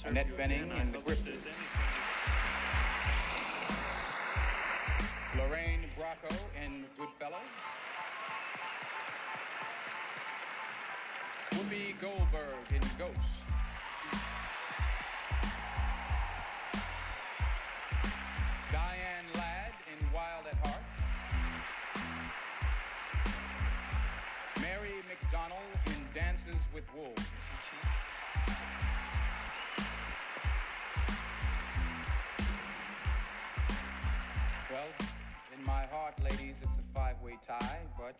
Annette 0.05 0.37
Bening 0.37 0.79
in 0.79 0.91
The 0.91 0.99
Grifters, 0.99 1.47
Lorraine 5.35 5.85
Bracco 5.97 6.35
in 6.63 6.85
Goodfellas, 6.95 7.41
Whoopi 11.53 11.99
Goldberg 11.99 12.53
in 12.69 12.81
Ghost. 12.99 13.46
Heart, 36.17 36.31
ladies, 36.31 36.55
it's 36.61 36.71
a 36.75 36.93
five-way 36.99 37.37
tie, 37.47 37.79
but 37.97 38.15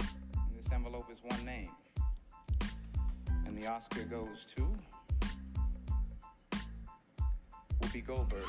in 0.00 0.56
this 0.56 0.72
envelope 0.72 1.06
is 1.12 1.18
one 1.22 1.44
name. 1.44 1.70
And 3.46 3.56
the 3.56 3.66
Oscar 3.66 4.02
goes 4.02 4.46
to 4.56 4.68
Whoopi 7.80 8.04
Goldberg. 8.06 8.44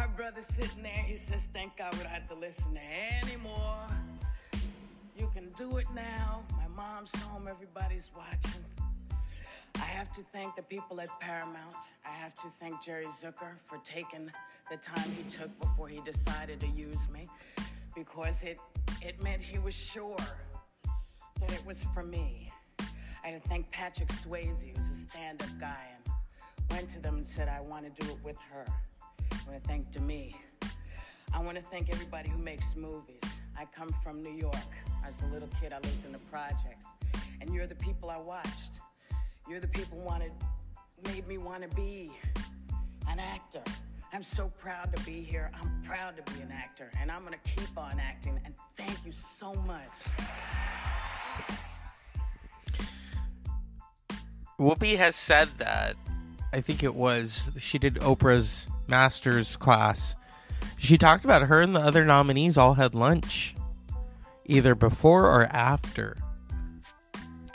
My 0.00 0.06
brother 0.06 0.40
sitting 0.40 0.82
there, 0.82 1.04
he 1.06 1.14
says, 1.14 1.50
Thank 1.52 1.76
God 1.76 1.92
we 1.92 1.98
don't 1.98 2.08
have 2.08 2.26
to 2.28 2.34
listen 2.34 2.72
to 2.72 2.80
anymore. 3.22 3.84
You 5.14 5.30
can 5.34 5.50
do 5.54 5.76
it 5.76 5.84
now. 5.94 6.42
My 6.56 6.68
mom's 6.74 7.14
home, 7.16 7.46
everybody's 7.46 8.10
watching. 8.16 8.64
I 9.74 9.84
have 9.84 10.10
to 10.12 10.22
thank 10.32 10.56
the 10.56 10.62
people 10.62 11.02
at 11.02 11.08
Paramount. 11.20 11.74
I 12.06 12.12
have 12.12 12.32
to 12.36 12.48
thank 12.58 12.82
Jerry 12.82 13.08
Zucker 13.08 13.58
for 13.66 13.76
taking 13.84 14.32
the 14.70 14.78
time 14.78 15.04
he 15.18 15.22
took 15.24 15.50
before 15.60 15.88
he 15.88 16.00
decided 16.00 16.60
to 16.60 16.68
use 16.68 17.06
me 17.10 17.28
because 17.94 18.42
it, 18.42 18.58
it 19.02 19.22
meant 19.22 19.42
he 19.42 19.58
was 19.58 19.74
sure 19.74 20.16
that 21.40 21.52
it 21.52 21.66
was 21.66 21.84
for 21.92 22.02
me. 22.02 22.50
I 23.22 23.28
had 23.28 23.42
to 23.42 23.48
thank 23.50 23.70
Patrick 23.70 24.08
Swayze, 24.08 24.64
who's 24.74 24.88
a 24.88 24.94
stand 24.94 25.42
up 25.42 25.50
guy, 25.60 25.88
and 25.94 26.14
went 26.70 26.88
to 26.88 27.00
them 27.00 27.16
and 27.16 27.26
said, 27.26 27.48
I 27.48 27.60
want 27.60 27.84
to 27.84 28.02
do 28.02 28.10
it 28.10 28.18
with 28.24 28.36
her. 28.50 28.64
I 29.50 29.52
want 29.52 29.64
to 29.64 29.68
thank 29.68 29.90
Demi. 29.90 30.36
I 31.34 31.40
want 31.40 31.56
to 31.56 31.62
thank 31.64 31.90
everybody 31.90 32.28
who 32.28 32.38
makes 32.38 32.76
movies. 32.76 33.40
I 33.58 33.64
come 33.64 33.92
from 34.04 34.22
New 34.22 34.30
York. 34.30 34.54
As 35.04 35.24
a 35.24 35.26
little 35.26 35.48
kid, 35.60 35.72
I 35.72 35.80
lived 35.80 36.04
in 36.04 36.12
the 36.12 36.20
projects. 36.30 36.86
And 37.40 37.52
you're 37.52 37.66
the 37.66 37.74
people 37.74 38.10
I 38.10 38.18
watched. 38.18 38.78
You're 39.48 39.58
the 39.58 39.66
people 39.66 39.98
wanted, 39.98 40.30
made 41.04 41.26
me 41.26 41.36
want 41.36 41.68
to 41.68 41.74
be 41.74 42.12
an 43.08 43.18
actor. 43.18 43.62
I'm 44.12 44.22
so 44.22 44.52
proud 44.60 44.94
to 44.94 45.02
be 45.04 45.20
here. 45.20 45.50
I'm 45.60 45.82
proud 45.82 46.14
to 46.24 46.32
be 46.32 46.42
an 46.42 46.52
actor. 46.52 46.88
And 47.00 47.10
I'm 47.10 47.22
going 47.22 47.34
to 47.34 47.50
keep 47.50 47.76
on 47.76 47.98
acting. 47.98 48.40
And 48.44 48.54
thank 48.76 49.04
you 49.04 49.10
so 49.10 49.52
much. 49.52 49.90
Whoopi 54.60 54.96
has 54.96 55.16
said 55.16 55.48
that. 55.58 55.96
I 56.52 56.60
think 56.60 56.84
it 56.84 56.94
was 56.94 57.50
she 57.58 57.78
did 57.78 57.96
Oprah's 57.96 58.68
master's 58.90 59.56
class. 59.56 60.16
She 60.76 60.98
talked 60.98 61.24
about 61.24 61.42
her 61.42 61.60
and 61.60 61.74
the 61.74 61.80
other 61.80 62.04
nominees 62.04 62.58
all 62.58 62.74
had 62.74 62.94
lunch, 62.94 63.54
either 64.46 64.74
before 64.74 65.26
or 65.26 65.44
after. 65.44 66.16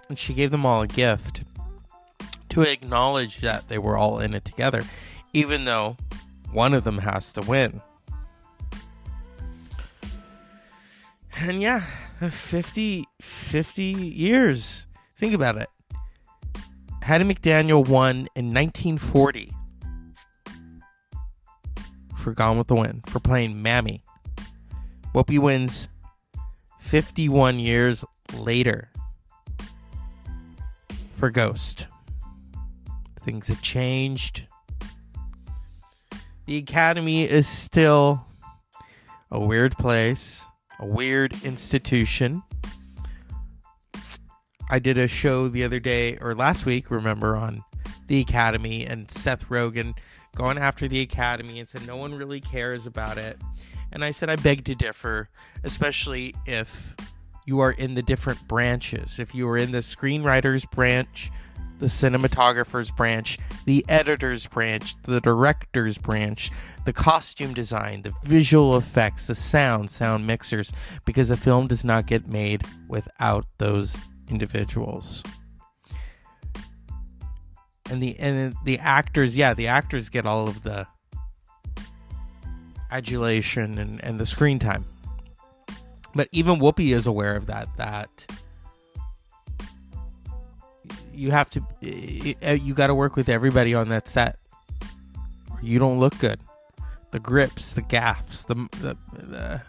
And 0.09 0.17
she 0.17 0.33
gave 0.33 0.51
them 0.51 0.65
all 0.65 0.81
a 0.81 0.87
gift 0.87 1.43
to 2.49 2.61
acknowledge 2.61 3.39
that 3.39 3.67
they 3.67 3.77
were 3.77 3.97
all 3.97 4.19
in 4.19 4.33
it 4.33 4.45
together, 4.45 4.83
even 5.33 5.65
though 5.65 5.97
one 6.51 6.73
of 6.73 6.83
them 6.83 6.99
has 6.99 7.33
to 7.33 7.41
win. 7.41 7.81
And 11.37 11.61
yeah, 11.61 11.83
50, 12.29 13.05
50 13.19 13.83
years. 13.83 14.85
Think 15.17 15.33
about 15.33 15.57
it. 15.57 15.69
Hattie 17.01 17.25
McDaniel 17.25 17.87
won 17.87 18.27
in 18.35 18.53
1940 18.53 19.54
for 22.25 22.31
Gone 22.31 22.57
with 22.57 22.65
the 22.65 22.75
Wind 22.75 23.03
for 23.05 23.19
playing 23.19 23.61
Mammy. 23.61 24.03
Whoopi 25.13 25.37
wins 25.37 25.89
51 26.79 27.59
years 27.59 28.03
later 28.33 28.89
for 31.17 31.29
Ghost. 31.29 31.85
Things 33.21 33.47
have 33.47 33.61
changed. 33.61 34.47
The 36.47 36.57
Academy 36.57 37.29
is 37.29 37.47
still 37.47 38.25
a 39.29 39.39
weird 39.39 39.77
place, 39.77 40.47
a 40.79 40.85
weird 40.87 41.43
institution. 41.43 42.41
I 44.67 44.79
did 44.79 44.97
a 44.97 45.07
show 45.07 45.47
the 45.47 45.63
other 45.63 45.79
day 45.79 46.17
or 46.17 46.33
last 46.33 46.65
week, 46.65 46.89
remember, 46.89 47.35
on 47.35 47.63
the 48.07 48.19
Academy 48.19 48.83
and 48.83 49.11
Seth 49.11 49.47
Rogen 49.49 49.95
going 50.35 50.57
after 50.57 50.87
the 50.87 51.01
Academy 51.01 51.59
and 51.59 51.67
said 51.67 51.87
no 51.87 51.97
one 51.97 52.13
really 52.13 52.41
cares 52.41 52.85
about 52.85 53.17
it. 53.17 53.39
And 53.91 54.03
I 54.03 54.11
said 54.11 54.29
I 54.29 54.35
beg 54.35 54.65
to 54.65 54.75
differ, 54.75 55.29
especially 55.63 56.35
if 56.45 56.95
you 57.45 57.59
are 57.59 57.71
in 57.71 57.95
the 57.95 58.01
different 58.01 58.47
branches. 58.47 59.19
If 59.19 59.33
you 59.33 59.47
are 59.47 59.57
in 59.57 59.71
the 59.71 59.79
screenwriters 59.79 60.69
branch, 60.69 61.31
the 61.79 61.85
cinematographer's 61.85 62.91
branch, 62.91 63.37
the 63.65 63.85
editor's 63.89 64.47
branch, 64.47 65.01
the 65.03 65.21
director's 65.21 65.97
branch, 65.97 66.51
the 66.85 66.93
costume 66.93 67.53
design, 67.53 68.01
the 68.01 68.13
visual 68.23 68.77
effects, 68.77 69.27
the 69.27 69.35
sound, 69.35 69.89
sound 69.89 70.25
mixers, 70.25 70.71
because 71.05 71.29
a 71.29 71.37
film 71.37 71.67
does 71.67 71.83
not 71.83 72.07
get 72.07 72.27
made 72.27 72.63
without 72.87 73.45
those 73.57 73.97
individuals. 74.29 75.23
And 77.89 78.01
the 78.01 78.17
and 78.19 78.55
the 78.63 78.79
actors, 78.79 79.37
yeah, 79.37 79.53
the 79.53 79.67
actors 79.67 80.09
get 80.09 80.25
all 80.25 80.47
of 80.47 80.63
the 80.63 80.87
adulation 82.91 83.77
and, 83.77 84.03
and 84.03 84.19
the 84.19 84.25
screen 84.25 84.57
time. 84.57 84.85
But 86.15 86.29
even 86.31 86.59
Whoopi 86.59 86.95
is 86.95 87.05
aware 87.05 87.35
of 87.35 87.45
that, 87.47 87.67
that 87.77 88.09
you 91.13 91.31
have 91.31 91.49
to 91.51 91.59
uh, 92.45 92.51
you 92.51 92.73
got 92.73 92.87
to 92.87 92.95
work 92.95 93.15
with 93.15 93.29
everybody 93.29 93.73
on 93.73 93.89
that 93.89 94.07
set. 94.07 94.37
You 95.61 95.79
don't 95.79 95.99
look 95.99 96.17
good. 96.19 96.39
The 97.11 97.19
grips, 97.19 97.73
the 97.73 97.81
gaffs, 97.81 98.45
the 98.45 98.55
the 98.81 98.97
the, 99.13 99.61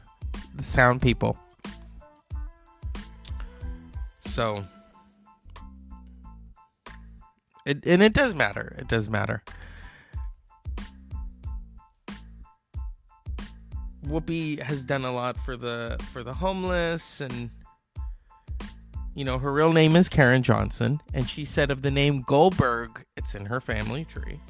the 0.54 0.62
sound 0.62 1.02
people. 1.02 1.38
So 4.20 4.64
it 7.66 7.84
and 7.84 8.02
it 8.02 8.12
does 8.12 8.34
matter. 8.34 8.76
It 8.78 8.88
does 8.88 9.10
matter. 9.10 9.42
Whoopi 14.06 14.62
has 14.62 14.84
done 14.84 15.04
a 15.04 15.12
lot 15.12 15.36
for 15.36 15.56
the 15.56 15.96
for 16.12 16.22
the 16.22 16.32
homeless 16.32 17.20
and 17.20 17.50
you 19.14 19.24
know 19.24 19.38
her 19.38 19.52
real 19.52 19.72
name 19.72 19.96
is 19.96 20.08
Karen 20.08 20.44
Johnson 20.44 21.00
and 21.12 21.28
she 21.28 21.44
said 21.44 21.70
of 21.72 21.82
the 21.82 21.90
name 21.90 22.22
Goldberg 22.22 23.04
it's 23.16 23.34
in 23.34 23.46
her 23.46 23.60
family 23.60 24.04
tree. 24.04 24.40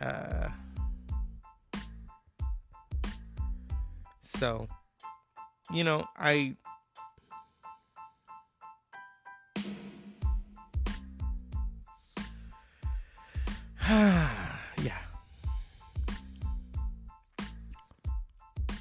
Uh 0.00 0.48
so 4.22 4.68
you 5.72 5.84
know, 5.84 6.06
I 6.16 6.56
yeah. 13.88 14.98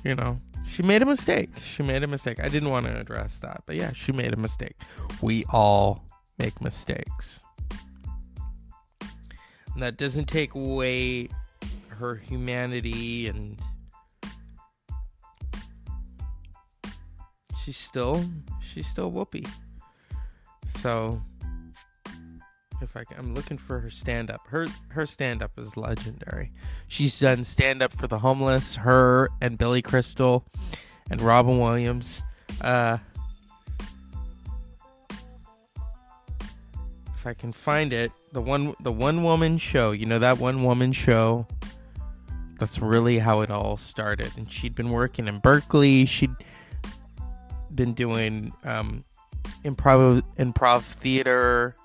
You 0.03 0.15
know, 0.15 0.39
she 0.67 0.81
made 0.81 1.03
a 1.03 1.05
mistake. 1.05 1.51
She 1.61 1.83
made 1.83 2.01
a 2.01 2.07
mistake. 2.07 2.39
I 2.43 2.47
didn't 2.47 2.69
want 2.69 2.87
to 2.87 2.99
address 2.99 3.37
that, 3.39 3.61
but 3.67 3.75
yeah, 3.75 3.91
she 3.93 4.11
made 4.11 4.33
a 4.33 4.35
mistake. 4.35 4.75
We 5.21 5.45
all 5.51 6.03
make 6.39 6.59
mistakes. 6.59 7.39
And 9.75 9.83
that 9.83 9.97
doesn't 9.97 10.25
take 10.25 10.55
away 10.55 11.29
her 11.89 12.15
humanity 12.15 13.27
and 13.27 13.59
she's 17.63 17.77
still 17.77 18.25
she's 18.59 18.87
still 18.87 19.11
Whoopi. 19.11 19.47
So 20.81 21.21
if 22.81 22.95
I 22.95 23.03
can, 23.03 23.17
I'm 23.17 23.33
looking 23.33 23.57
for 23.57 23.79
her 23.79 23.89
stand 23.89 24.29
up. 24.29 24.47
Her 24.47 24.67
her 24.89 25.05
stand 25.05 25.41
up 25.41 25.51
is 25.57 25.77
legendary. 25.77 26.51
She's 26.87 27.19
done 27.19 27.43
stand 27.43 27.81
up 27.81 27.93
for 27.93 28.07
the 28.07 28.19
homeless, 28.19 28.75
her 28.77 29.29
and 29.41 29.57
Billy 29.57 29.81
Crystal 29.81 30.45
and 31.09 31.21
Robin 31.21 31.59
Williams. 31.59 32.23
Uh, 32.61 32.97
if 37.15 37.25
I 37.25 37.33
can 37.33 37.53
find 37.53 37.93
it, 37.93 38.11
the 38.31 38.41
one 38.41 38.75
the 38.79 38.91
one 38.91 39.23
woman 39.23 39.57
show, 39.57 39.91
you 39.91 40.05
know 40.05 40.19
that 40.19 40.37
one 40.37 40.63
woman 40.63 40.91
show. 40.91 41.47
That's 42.57 42.79
really 42.79 43.19
how 43.19 43.41
it 43.41 43.51
all 43.51 43.75
started. 43.75 44.31
And 44.37 44.49
she'd 44.49 44.75
been 44.75 44.89
working 44.89 45.27
in 45.27 45.39
Berkeley. 45.39 46.05
She'd 46.05 46.33
been 47.73 47.93
doing 47.93 48.53
um, 48.63 49.03
improv 49.65 50.21
improv 50.37 50.81
theater 50.81 51.75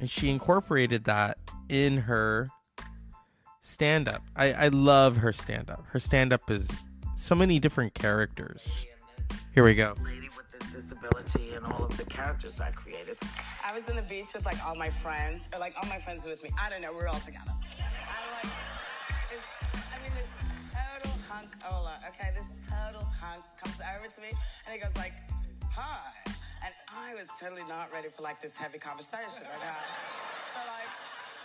and 0.00 0.10
she 0.10 0.30
incorporated 0.30 1.04
that 1.04 1.38
in 1.68 1.98
her 1.98 2.48
stand 3.60 4.08
up. 4.08 4.22
I, 4.36 4.52
I 4.52 4.68
love 4.68 5.18
her 5.18 5.32
stand 5.32 5.70
up. 5.70 5.84
Her 5.88 6.00
stand 6.00 6.32
up 6.32 6.50
is 6.50 6.70
so 7.16 7.34
many 7.34 7.58
different 7.58 7.94
characters. 7.94 8.86
Here 9.54 9.64
we 9.64 9.74
go. 9.74 9.94
Lady 10.04 10.28
with 10.36 10.50
the 10.52 10.64
disability 10.72 11.54
and 11.54 11.64
all 11.64 11.84
of 11.84 11.96
the 11.96 12.04
characters 12.04 12.60
I 12.60 12.70
created. 12.70 13.16
I 13.64 13.72
was 13.72 13.88
in 13.88 13.96
the 13.96 14.02
beach 14.02 14.26
with 14.34 14.44
like 14.44 14.64
all 14.64 14.76
my 14.76 14.90
friends, 14.90 15.48
or 15.52 15.58
like 15.58 15.74
all 15.82 15.88
my 15.88 15.98
friends 15.98 16.24
with 16.26 16.42
me. 16.42 16.50
I 16.60 16.70
don't 16.70 16.82
know, 16.82 16.92
we're 16.92 17.08
all 17.08 17.20
together. 17.20 17.50
I'm 17.50 18.32
like, 18.42 18.52
this, 19.30 19.42
I 19.74 20.02
mean, 20.02 20.12
this 20.14 20.28
total 20.72 21.18
hunk, 21.28 21.48
Ola, 21.70 21.98
okay, 22.08 22.32
this 22.34 22.46
total 22.68 23.06
hunk 23.20 23.42
comes 23.62 23.76
over 23.96 24.06
to 24.14 24.20
me 24.20 24.28
and 24.66 24.74
he 24.74 24.78
goes 24.78 24.94
like, 24.96 25.12
hi. 25.70 26.12
And 26.66 26.74
I 26.90 27.14
was 27.14 27.28
totally 27.38 27.62
not 27.68 27.92
ready 27.92 28.08
for 28.08 28.22
like 28.22 28.42
this 28.42 28.56
heavy 28.56 28.78
conversation. 28.78 29.46
Like, 29.46 29.70
uh, 29.70 29.86
so 30.50 30.58
like, 30.66 30.90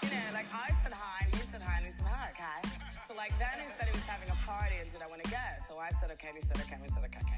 you 0.02 0.18
know, 0.18 0.34
like 0.34 0.50
I 0.50 0.74
said 0.82 0.94
hi 0.98 1.26
and 1.30 1.36
he 1.36 1.42
said 1.46 1.62
hi 1.62 1.78
and 1.78 1.86
he 1.86 1.92
said 1.92 2.10
hi, 2.10 2.34
okay. 2.34 2.74
So 3.08 3.14
like 3.14 3.30
then 3.38 3.54
he 3.62 3.70
said 3.78 3.86
he 3.86 3.94
was 3.94 4.02
having 4.10 4.34
a 4.34 4.40
party 4.50 4.82
and 4.82 4.90
did 4.90 5.04
I 5.04 5.06
want 5.06 5.22
to 5.24 5.30
go? 5.30 5.46
So 5.70 5.78
I 5.78 5.94
said 6.02 6.10
okay 6.18 6.34
and 6.34 6.38
he 6.38 6.42
said 6.42 6.58
okay 6.58 6.74
and 6.74 6.82
we 6.82 6.90
said 6.90 7.06
okay, 7.06 7.22
okay. 7.22 7.38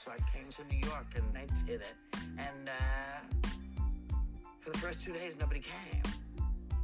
So 0.00 0.12
I 0.12 0.16
came 0.32 0.48
to 0.48 0.64
New 0.72 0.80
York 0.88 1.12
and 1.12 1.28
I 1.36 1.44
did 1.66 1.84
it. 1.84 1.96
And 2.38 2.70
uh, 2.72 3.20
for 4.58 4.70
the 4.70 4.78
first 4.78 5.04
two 5.04 5.12
days, 5.12 5.36
nobody 5.38 5.60
came. 5.60 6.02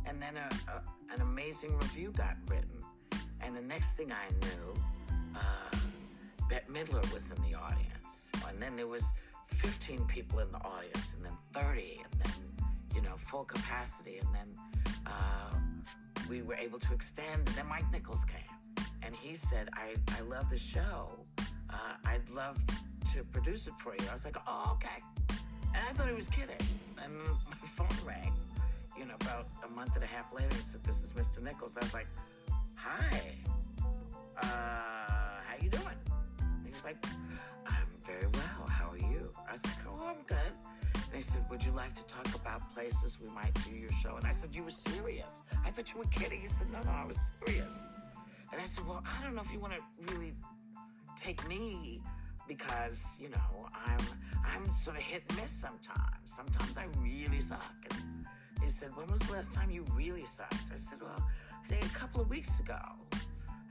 And 0.05 0.20
then 0.20 0.36
a, 0.36 0.52
a, 0.68 1.14
an 1.14 1.22
amazing 1.22 1.78
review 1.78 2.12
got 2.12 2.36
written. 2.48 2.76
And 3.40 3.57
the 3.57 3.62
next 3.62 3.96
thing 3.96 4.12
I 4.12 4.28
knew, 4.44 4.74
uh, 5.34 5.76
Bette 6.50 6.68
Midler 6.70 7.00
was 7.11 7.30
in 7.30 7.40
the 7.40 7.57
audience. 7.57 8.30
And 8.46 8.61
then 8.61 8.76
there 8.76 8.86
was 8.86 9.11
15 9.65 10.05
people 10.05 10.41
in 10.41 10.53
the 10.53 10.59
audience, 10.59 11.15
and 11.15 11.25
then 11.25 11.33
30, 11.55 12.03
and 12.05 12.21
then, 12.21 12.67
you 12.95 13.01
know, 13.01 13.17
full 13.17 13.45
capacity. 13.45 14.19
And 14.19 14.29
then 14.35 14.49
uh, 15.07 15.57
we 16.29 16.43
were 16.43 16.57
able 16.57 16.79
to 16.81 16.93
extend. 16.93 17.49
And 17.49 17.57
then 17.57 17.67
Mike 17.67 17.91
Nichols 17.91 18.27
came. 18.27 18.87
And 19.03 19.17
he 19.17 19.35
said, 19.35 19.71
I, 19.73 19.95
I 20.19 20.21
love 20.21 20.51
the 20.51 20.59
show. 20.59 21.19
Uh, 21.39 21.95
I'd 22.05 22.29
love 22.29 22.62
to 23.15 23.25
produce 23.25 23.67
it 23.67 23.73
for 23.79 23.95
you. 23.95 24.05
I 24.11 24.12
was 24.12 24.27
like, 24.27 24.37
oh, 24.47 24.73
okay. 24.75 25.03
And 25.75 25.83
I 25.89 25.93
thought 25.95 26.09
he 26.09 26.15
was 26.15 26.29
kidding. 26.29 26.61
And 27.03 27.17
my 27.49 27.57
phone 27.57 28.07
rang, 28.07 28.35
you 28.99 29.07
know, 29.07 29.15
about 29.23 29.49
a 29.65 29.69
month 29.75 29.95
and 29.95 30.05
a 30.05 30.07
half 30.07 30.31
later. 30.35 30.55
He 30.57 30.61
said, 30.61 30.85
this 30.85 31.03
is 31.03 31.15
Mr. 31.15 31.43
Nichols. 31.43 31.79
I 31.79 31.85
was 31.85 31.95
like, 31.95 32.09
hi. 32.75 33.35
Uh, 34.43 34.47
how 34.47 35.55
you 35.62 35.71
doing? 35.71 35.99
And 36.41 36.67
he 36.67 36.71
was 36.71 36.85
like, 36.85 37.03
I'm 37.67 37.89
very 38.03 38.27
well. 38.27 38.74
Was 39.55 39.64
like, 39.64 39.86
oh, 39.88 40.07
I'm 40.09 40.22
good. 40.26 40.52
They 41.12 41.20
said, 41.20 41.42
would 41.48 41.62
you 41.62 41.72
like 41.72 41.94
to 41.94 42.05
talk 42.07 42.28
about 42.34 42.61
places 42.74 43.18
we 43.20 43.28
might 43.28 43.55
do 43.64 43.70
your 43.70 43.92
show? 43.92 44.16
And 44.16 44.26
I 44.26 44.30
said, 44.30 44.55
you 44.55 44.64
were 44.64 44.70
serious. 44.70 45.42
I 45.64 45.70
thought 45.70 45.92
you 45.92 45.98
were 45.98 46.07
kidding. 46.07 46.40
He 46.40 46.48
said, 46.48 46.70
no, 46.72 46.82
no, 46.82 46.90
I 46.90 47.05
was 47.07 47.30
serious. 47.46 47.82
And 48.52 48.61
I 48.61 48.64
said, 48.64 48.86
well, 48.86 49.02
I 49.07 49.22
don't 49.22 49.34
know 49.34 49.42
if 49.42 49.52
you 49.52 49.61
want 49.61 49.74
to 49.74 50.12
really 50.12 50.34
take 51.16 51.46
me 51.48 52.02
because 52.48 53.16
you 53.20 53.28
know 53.28 53.68
I'm 53.86 54.00
I'm 54.44 54.70
sort 54.72 54.96
of 54.96 55.02
hit 55.02 55.22
and 55.28 55.38
miss 55.38 55.50
sometimes. 55.50 56.24
Sometimes 56.24 56.76
I 56.76 56.86
really 57.00 57.40
suck. 57.40 57.74
And 57.90 58.26
he 58.62 58.68
said, 58.68 58.90
"When 58.94 59.07
was 59.11 59.20
the 59.20 59.32
last 59.32 59.52
time 59.52 59.70
you 59.70 59.84
really 59.94 60.24
sucked?" 60.24 60.70
I 60.72 60.76
said, 60.76 60.98
"Well, 61.00 61.22
I 61.52 61.66
think 61.68 61.84
a 61.84 61.94
couple 61.94 62.20
of 62.20 62.28
weeks 62.28 62.61
ago. 62.61 62.78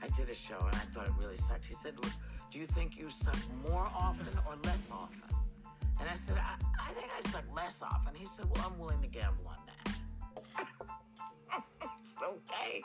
I 0.02 0.08
did 0.08 0.28
a 0.28 0.34
show 0.34 0.58
and 0.58 0.74
I 0.74 0.84
thought 0.92 1.06
it 1.06 1.12
really 1.18 1.36
sucked." 1.36 1.66
He 1.66 1.74
said, 1.74 1.94
well, 2.02 2.12
"Do 2.50 2.58
you 2.58 2.66
think 2.66 2.98
you 2.98 3.10
suck 3.10 3.38
more 3.62 3.88
often 3.94 4.34
or 4.46 4.56
less 4.64 4.90
often?" 4.90 5.33
And 6.00 6.08
I 6.08 6.14
said, 6.14 6.36
"I, 6.38 6.56
I 6.80 6.92
think 6.92 7.10
I 7.16 7.20
suck 7.30 7.44
less 7.54 7.82
often." 7.82 8.14
He 8.14 8.26
said, 8.26 8.46
"Well, 8.54 8.70
I'm 8.70 8.78
willing 8.78 9.00
to 9.02 9.08
gamble 9.08 9.46
on 9.48 9.58
that." 9.66 9.94
it's 12.00 12.14
okay. 12.22 12.82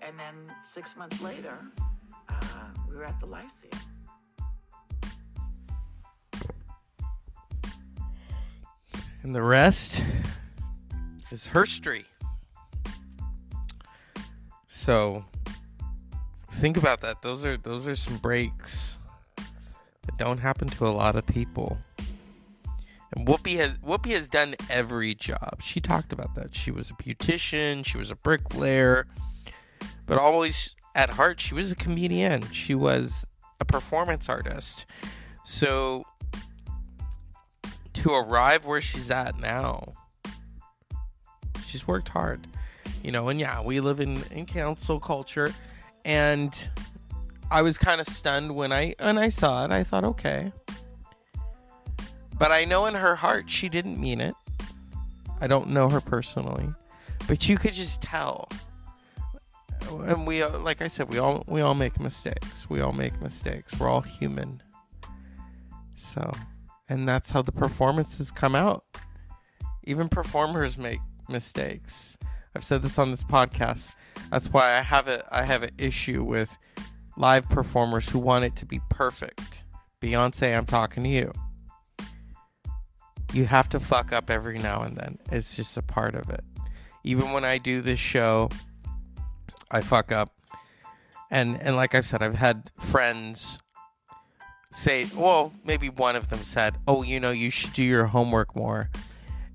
And 0.00 0.18
then 0.18 0.54
six 0.62 0.96
months 0.96 1.20
later, 1.20 1.58
uh, 2.28 2.68
we 2.88 2.96
were 2.96 3.04
at 3.04 3.18
the 3.20 3.26
Lyceum. 3.26 3.70
And 9.22 9.34
the 9.34 9.42
rest 9.42 10.04
is 11.30 11.48
history. 11.48 12.06
So 14.66 15.24
think 16.52 16.76
about 16.76 17.00
that. 17.02 17.20
Those 17.22 17.44
are 17.44 17.56
those 17.56 17.86
are 17.86 17.96
some 17.96 18.16
breaks 18.18 18.98
that 19.36 20.16
don't 20.16 20.38
happen 20.38 20.68
to 20.68 20.86
a 20.86 20.90
lot 20.90 21.16
of 21.16 21.26
people. 21.26 21.76
And 23.14 23.26
Whoopi 23.26 23.56
has 23.56 23.78
Whoopi 23.78 24.10
has 24.12 24.28
done 24.28 24.54
every 24.68 25.14
job. 25.14 25.60
She 25.62 25.80
talked 25.80 26.12
about 26.12 26.34
that. 26.34 26.54
She 26.54 26.70
was 26.70 26.90
a 26.90 26.94
beautician, 26.94 27.84
she 27.84 27.98
was 27.98 28.10
a 28.10 28.16
bricklayer, 28.16 29.06
but 30.06 30.18
always 30.18 30.74
at 30.94 31.10
heart 31.10 31.40
she 31.40 31.54
was 31.54 31.72
a 31.72 31.76
comedian. 31.76 32.50
She 32.50 32.74
was 32.74 33.26
a 33.60 33.64
performance 33.64 34.28
artist. 34.28 34.86
So 35.44 36.04
to 37.94 38.12
arrive 38.12 38.66
where 38.66 38.80
she's 38.80 39.10
at 39.10 39.40
now, 39.40 39.94
she's 41.64 41.86
worked 41.86 42.10
hard. 42.10 42.46
You 43.02 43.12
know, 43.12 43.28
and 43.28 43.40
yeah, 43.40 43.62
we 43.62 43.80
live 43.80 44.00
in, 44.00 44.22
in 44.30 44.44
cancel 44.44 45.00
culture 45.00 45.54
and 46.04 46.68
I 47.50 47.62
was 47.62 47.78
kind 47.78 48.00
of 48.00 48.06
stunned 48.06 48.54
when 48.54 48.72
I 48.72 48.94
when 48.98 49.18
I 49.18 49.28
saw 49.28 49.64
it. 49.64 49.70
I 49.70 49.84
thought, 49.84 50.04
okay. 50.04 50.52
But 52.38 52.52
I 52.52 52.64
know 52.64 52.86
in 52.86 52.94
her 52.94 53.16
heart 53.16 53.50
she 53.50 53.68
didn't 53.68 54.00
mean 54.00 54.20
it. 54.20 54.34
I 55.40 55.46
don't 55.46 55.70
know 55.70 55.88
her 55.88 56.00
personally, 56.00 56.68
but 57.26 57.48
you 57.48 57.56
could 57.56 57.72
just 57.72 58.02
tell. 58.02 58.48
And 59.90 60.26
we 60.26 60.42
uh, 60.42 60.58
like 60.58 60.82
I 60.82 60.88
said, 60.88 61.08
we 61.08 61.18
all 61.18 61.44
we 61.46 61.60
all 61.60 61.74
make 61.74 61.98
mistakes. 62.00 62.68
We 62.68 62.80
all 62.80 62.92
make 62.92 63.20
mistakes. 63.20 63.78
We're 63.78 63.88
all 63.88 64.02
human. 64.02 64.62
So, 65.94 66.32
and 66.88 67.08
that's 67.08 67.30
how 67.30 67.42
the 67.42 67.52
performances 67.52 68.30
come 68.30 68.54
out. 68.54 68.84
Even 69.84 70.08
performers 70.08 70.78
make 70.78 71.00
mistakes. 71.28 72.16
I've 72.54 72.64
said 72.64 72.82
this 72.82 72.98
on 72.98 73.10
this 73.10 73.24
podcast. 73.24 73.92
That's 74.30 74.52
why 74.52 74.78
I 74.78 74.82
have 74.82 75.08
it. 75.08 75.24
I 75.30 75.44
have 75.44 75.62
an 75.62 75.70
issue 75.78 76.22
with 76.22 76.56
live 77.16 77.48
performers 77.48 78.08
who 78.08 78.18
want 78.18 78.44
it 78.44 78.56
to 78.56 78.66
be 78.66 78.80
perfect. 78.90 79.64
Beyonce, 80.00 80.56
I'm 80.56 80.66
talking 80.66 81.02
to 81.04 81.08
you. 81.08 81.32
You 83.32 83.44
have 83.44 83.68
to 83.70 83.80
fuck 83.80 84.12
up 84.12 84.30
every 84.30 84.58
now 84.58 84.82
and 84.82 84.96
then. 84.96 85.18
It's 85.30 85.56
just 85.56 85.76
a 85.76 85.82
part 85.82 86.14
of 86.14 86.30
it. 86.30 86.44
Even 87.04 87.32
when 87.32 87.44
I 87.44 87.58
do 87.58 87.80
this 87.80 87.98
show, 87.98 88.48
I 89.70 89.80
fuck 89.80 90.12
up. 90.12 90.30
And 91.30 91.60
and 91.60 91.76
like 91.76 91.94
I've 91.94 92.06
said, 92.06 92.22
I've 92.22 92.36
had 92.36 92.72
friends 92.78 93.60
say, 94.70 95.06
well, 95.14 95.52
maybe 95.64 95.88
one 95.88 96.16
of 96.16 96.28
them 96.28 96.42
said, 96.42 96.76
"Oh, 96.86 97.02
you 97.02 97.20
know, 97.20 97.30
you 97.30 97.50
should 97.50 97.72
do 97.72 97.82
your 97.82 98.06
homework 98.06 98.56
more." 98.56 98.90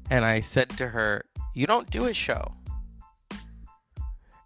And 0.10 0.24
I 0.26 0.40
said 0.40 0.70
to 0.72 0.90
her, 0.90 1.26
"You 1.54 1.66
don't 1.66 1.90
do 1.90 2.06
a 2.06 2.14
show." 2.14 2.54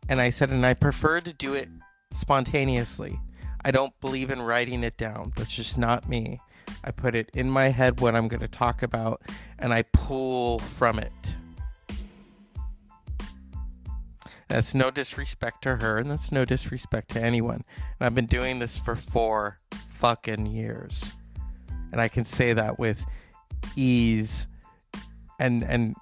And 0.07 0.21
I 0.21 0.29
said, 0.29 0.49
"And 0.49 0.65
I 0.65 0.73
prefer 0.73 1.19
to 1.21 1.33
do 1.33 1.53
it 1.53 1.69
spontaneously. 2.11 3.19
I 3.63 3.71
don't 3.71 3.99
believe 3.99 4.29
in 4.29 4.41
writing 4.41 4.83
it 4.83 4.97
down. 4.97 5.31
That's 5.35 5.53
just 5.53 5.77
not 5.77 6.07
me. 6.07 6.39
I 6.83 6.91
put 6.91 7.15
it 7.15 7.29
in 7.33 7.49
my 7.49 7.69
head 7.69 7.99
what 7.99 8.15
I'm 8.15 8.27
going 8.27 8.41
to 8.41 8.47
talk 8.47 8.83
about 8.83 9.21
and 9.59 9.73
I 9.73 9.83
pull 9.83 10.59
from 10.59 10.99
it." 10.99 11.37
That's 14.47 14.73
no 14.73 14.91
disrespect 14.91 15.61
to 15.63 15.77
her, 15.77 15.97
and 15.97 16.09
that's 16.09 16.31
no 16.31 16.45
disrespect 16.45 17.09
to 17.11 17.21
anyone. 17.21 17.65
And 17.99 18.05
I've 18.05 18.15
been 18.15 18.27
doing 18.27 18.59
this 18.59 18.77
for 18.77 18.95
four 18.95 19.57
fucking 19.89 20.45
years. 20.45 21.13
And 21.91 21.99
I 21.99 22.07
can 22.07 22.23
say 22.23 22.53
that 22.53 22.79
with 22.79 23.05
ease 23.75 24.47
and 25.39 25.63
and 25.63 25.95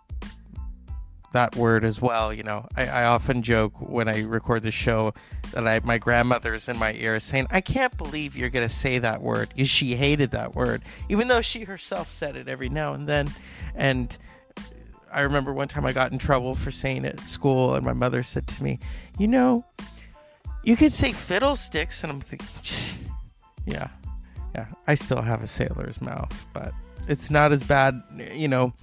that 1.34 1.56
word 1.56 1.84
as 1.84 2.02
well, 2.02 2.34
you 2.34 2.44
know. 2.44 2.68
I, 2.76 2.88
I 2.88 3.06
often 3.06 3.42
joke 3.42 3.74
when 3.82 4.08
I 4.08 4.22
record 4.22 4.64
the 4.64 4.72
show 4.72 5.14
that 5.52 5.68
I 5.68 5.80
my 5.84 5.98
grandmother's 5.98 6.68
in 6.70 6.78
my 6.78 6.94
ear 6.94 7.20
saying, 7.20 7.48
I 7.52 7.62
can't 7.62 7.96
believe 7.98 8.36
you're 8.36 8.50
gonna 8.50 8.70
say 8.70 9.00
that 9.00 9.22
word. 9.22 9.50
She 9.66 9.96
hated 9.96 10.32
that 10.32 10.56
word. 10.56 10.82
Even 11.10 11.28
though 11.28 11.42
she 11.42 11.64
herself 11.64 12.10
said 12.10 12.36
it 12.36 12.48
every 12.48 12.70
now 12.70 12.94
and 12.94 13.08
then. 13.08 13.30
And 13.76 14.18
I 15.12 15.22
remember 15.22 15.54
one 15.54 15.68
time 15.68 15.86
I 15.86 15.94
got 15.94 16.12
in 16.12 16.18
trouble 16.18 16.56
for 16.56 16.72
saying 16.72 17.06
it 17.06 17.20
at 17.20 17.26
school, 17.26 17.76
and 17.76 17.86
my 17.86 17.94
mother 17.94 18.22
said 18.22 18.48
to 18.48 18.64
me, 18.64 18.80
"You 19.18 19.28
know, 19.30 19.66
you 20.64 20.76
could 20.76 20.92
say 20.92 21.14
fiddlesticks," 21.14 22.04
and 22.04 22.12
I'm 22.12 22.20
thinking, 22.20 22.48
yeah, 23.66 23.88
yeah. 24.54 24.68
I 24.88 24.96
still 24.96 25.22
have 25.22 25.42
a 25.42 25.48
sailor's 25.48 26.02
mouth, 26.02 26.34
but 26.54 26.74
it's 27.08 27.30
not 27.30 27.52
as 27.52 27.64
bad. 27.64 28.02
You 28.34 28.48
know, 28.48 28.74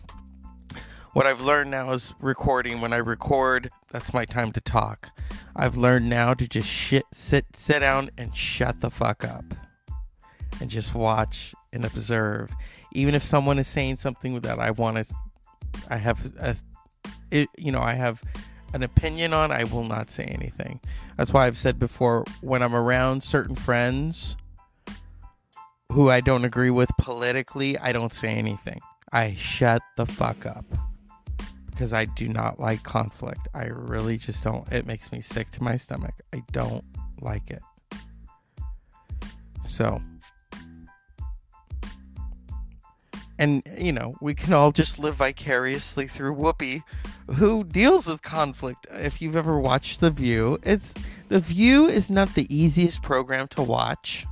what 1.13 1.27
I've 1.27 1.43
learned 1.43 1.71
now 1.71 1.93
is 1.93 2.15
recording. 2.21 2.81
When 2.81 2.93
I 2.93 2.99
record, 2.99 3.71
that's 3.93 4.15
my 4.15 4.25
time 4.25 4.53
to 4.53 4.61
talk. 4.61 5.11
I've 5.55 5.77
learned 5.77 6.09
now 6.09 6.35
to 6.35 6.49
just 6.49 6.69
shit, 6.69 7.05
sit, 7.13 7.45
sit 7.55 7.81
down, 7.81 8.11
and 8.17 8.35
shut 8.37 8.81
the 8.81 8.91
fuck 8.91 9.25
up, 9.25 9.45
and 10.61 10.71
just 10.71 10.95
watch 10.95 11.55
and 11.73 11.85
observe. 11.85 12.51
Even 12.93 13.15
if 13.15 13.23
someone 13.23 13.59
is 13.59 13.69
saying 13.69 13.97
something 13.97 14.41
that 14.41 14.59
I 14.59 14.71
want 14.71 14.97
to 14.97 15.15
I 15.89 15.97
have 15.97 16.33
a, 16.39 16.57
it, 17.31 17.49
you 17.57 17.73
know, 17.73 17.81
I 17.81 17.95
have 17.95 18.23
an 18.75 18.83
opinion 18.83 19.33
on, 19.33 19.53
I 19.53 19.65
will 19.65 19.85
not 19.85 20.11
say 20.11 20.25
anything. 20.25 20.81
That's 21.17 21.33
why 21.33 21.47
I've 21.47 21.59
said 21.59 21.79
before 21.79 22.25
when 22.41 22.63
I'm 22.63 22.75
around 22.75 23.23
certain 23.23 23.57
friends 23.57 24.37
who 25.91 26.11
I 26.11 26.21
don't 26.21 26.45
agree 26.45 26.71
with 26.71 26.91
politically, 26.99 27.79
I 27.79 27.93
don't 27.93 28.13
say 28.13 28.31
anything. 28.31 28.81
I 29.13 29.35
shut 29.35 29.83
the 29.97 30.07
fuck 30.07 30.47
up 30.47 30.65
because 31.83 31.93
I 31.93 32.05
do 32.05 32.29
not 32.29 32.61
like 32.61 32.85
conflict. 32.85 33.49
I 33.55 33.65
really 33.65 34.17
just 34.17 34.45
don't. 34.45 34.71
It 34.73 34.87
makes 34.87 35.11
me 35.11 35.21
sick 35.21 35.51
to 35.51 35.65
my 35.65 35.75
stomach. 35.75 36.15
I 36.33 36.45
don't 36.53 36.85
like 37.21 37.51
it. 37.51 37.61
So, 39.65 40.01
and 43.37 43.65
you 43.77 43.91
know 43.91 44.15
we 44.21 44.33
can 44.33 44.53
all 44.53 44.71
just 44.71 45.01
live 45.01 45.17
vicariously 45.17 46.07
through 46.07 46.37
Whoopi, 46.37 46.85
who 47.35 47.65
deals 47.65 48.07
with 48.07 48.23
conflict. 48.23 48.87
If 48.93 49.21
you've 49.21 49.37
ever 49.37 49.59
watched 49.59 49.99
The 49.99 50.11
View, 50.11 50.61
it's 50.63 50.95
The 51.31 51.41
View 51.41 51.87
is 51.87 52.13
not 52.13 52.37
the 52.37 52.47
easiest 52.55 53.03
program 53.03 53.49
to 53.49 53.63
watch. 53.63 54.25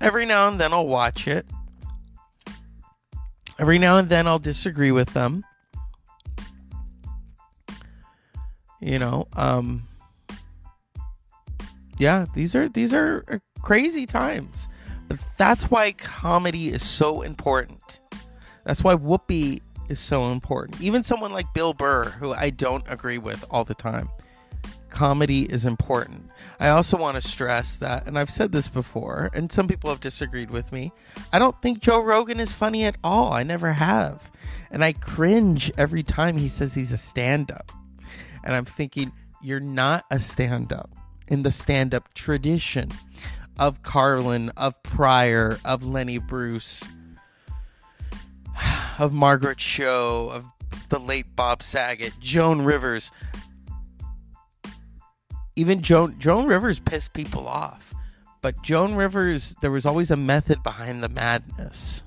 Every 0.00 0.26
now 0.26 0.46
and 0.46 0.60
then 0.60 0.72
I'll 0.72 0.86
watch 0.86 1.26
it. 1.26 1.44
Every 3.60 3.78
now 3.78 3.98
and 3.98 4.08
then 4.08 4.26
I'll 4.26 4.38
disagree 4.38 4.90
with 4.90 5.12
them. 5.12 5.44
You 8.80 8.98
know, 8.98 9.28
um 9.34 9.86
yeah, 11.98 12.24
these 12.34 12.56
are 12.56 12.70
these 12.70 12.94
are 12.94 13.42
crazy 13.60 14.06
times. 14.06 14.66
But 15.08 15.18
that's 15.36 15.70
why 15.70 15.92
comedy 15.92 16.70
is 16.70 16.82
so 16.82 17.20
important. 17.20 18.00
That's 18.64 18.82
why 18.82 18.94
Whoopi 18.94 19.60
is 19.90 20.00
so 20.00 20.32
important. 20.32 20.80
Even 20.80 21.02
someone 21.02 21.32
like 21.32 21.52
Bill 21.52 21.74
Burr, 21.74 22.04
who 22.04 22.32
I 22.32 22.48
don't 22.48 22.84
agree 22.88 23.18
with 23.18 23.44
all 23.50 23.64
the 23.64 23.74
time, 23.74 24.08
comedy 24.90 25.42
is 25.42 25.64
important. 25.64 26.30
I 26.58 26.68
also 26.68 26.96
want 26.96 27.14
to 27.14 27.26
stress 27.26 27.76
that, 27.78 28.06
and 28.06 28.18
I've 28.18 28.30
said 28.30 28.52
this 28.52 28.68
before, 28.68 29.30
and 29.32 29.50
some 29.50 29.66
people 29.66 29.90
have 29.90 30.00
disagreed 30.00 30.50
with 30.50 30.72
me. 30.72 30.92
I 31.32 31.38
don't 31.38 31.60
think 31.62 31.80
Joe 31.80 32.02
Rogan 32.02 32.38
is 32.38 32.52
funny 32.52 32.84
at 32.84 32.96
all. 33.02 33.32
I 33.32 33.42
never 33.42 33.72
have. 33.72 34.30
And 34.70 34.84
I 34.84 34.92
cringe 34.92 35.72
every 35.78 36.02
time 36.02 36.36
he 36.36 36.48
says 36.48 36.74
he's 36.74 36.92
a 36.92 36.98
stand 36.98 37.50
up. 37.50 37.72
And 38.44 38.54
I'm 38.54 38.64
thinking, 38.64 39.12
you're 39.42 39.60
not 39.60 40.04
a 40.10 40.18
stand 40.18 40.72
up 40.72 40.90
in 41.28 41.42
the 41.42 41.50
stand 41.50 41.94
up 41.94 42.12
tradition 42.14 42.90
of 43.58 43.82
Carlin, 43.82 44.50
of 44.56 44.82
Pryor, 44.82 45.58
of 45.64 45.84
Lenny 45.84 46.18
Bruce, 46.18 46.84
of 48.98 49.12
Margaret 49.12 49.58
Cho, 49.58 50.30
of 50.32 50.46
the 50.88 50.98
late 50.98 51.34
Bob 51.36 51.62
Saget, 51.62 52.18
Joan 52.20 52.62
Rivers. 52.62 53.12
Even 55.60 55.82
Joan 55.82 56.18
Joan 56.18 56.46
Rivers 56.46 56.78
pissed 56.78 57.12
people 57.12 57.46
off. 57.46 57.94
But 58.42 58.62
Joan 58.62 58.94
Rivers, 58.94 59.54
there 59.60 59.70
was 59.70 59.84
always 59.84 60.10
a 60.10 60.16
method 60.16 60.62
behind 60.62 61.02
the 61.02 61.10
madness. 61.10 62.02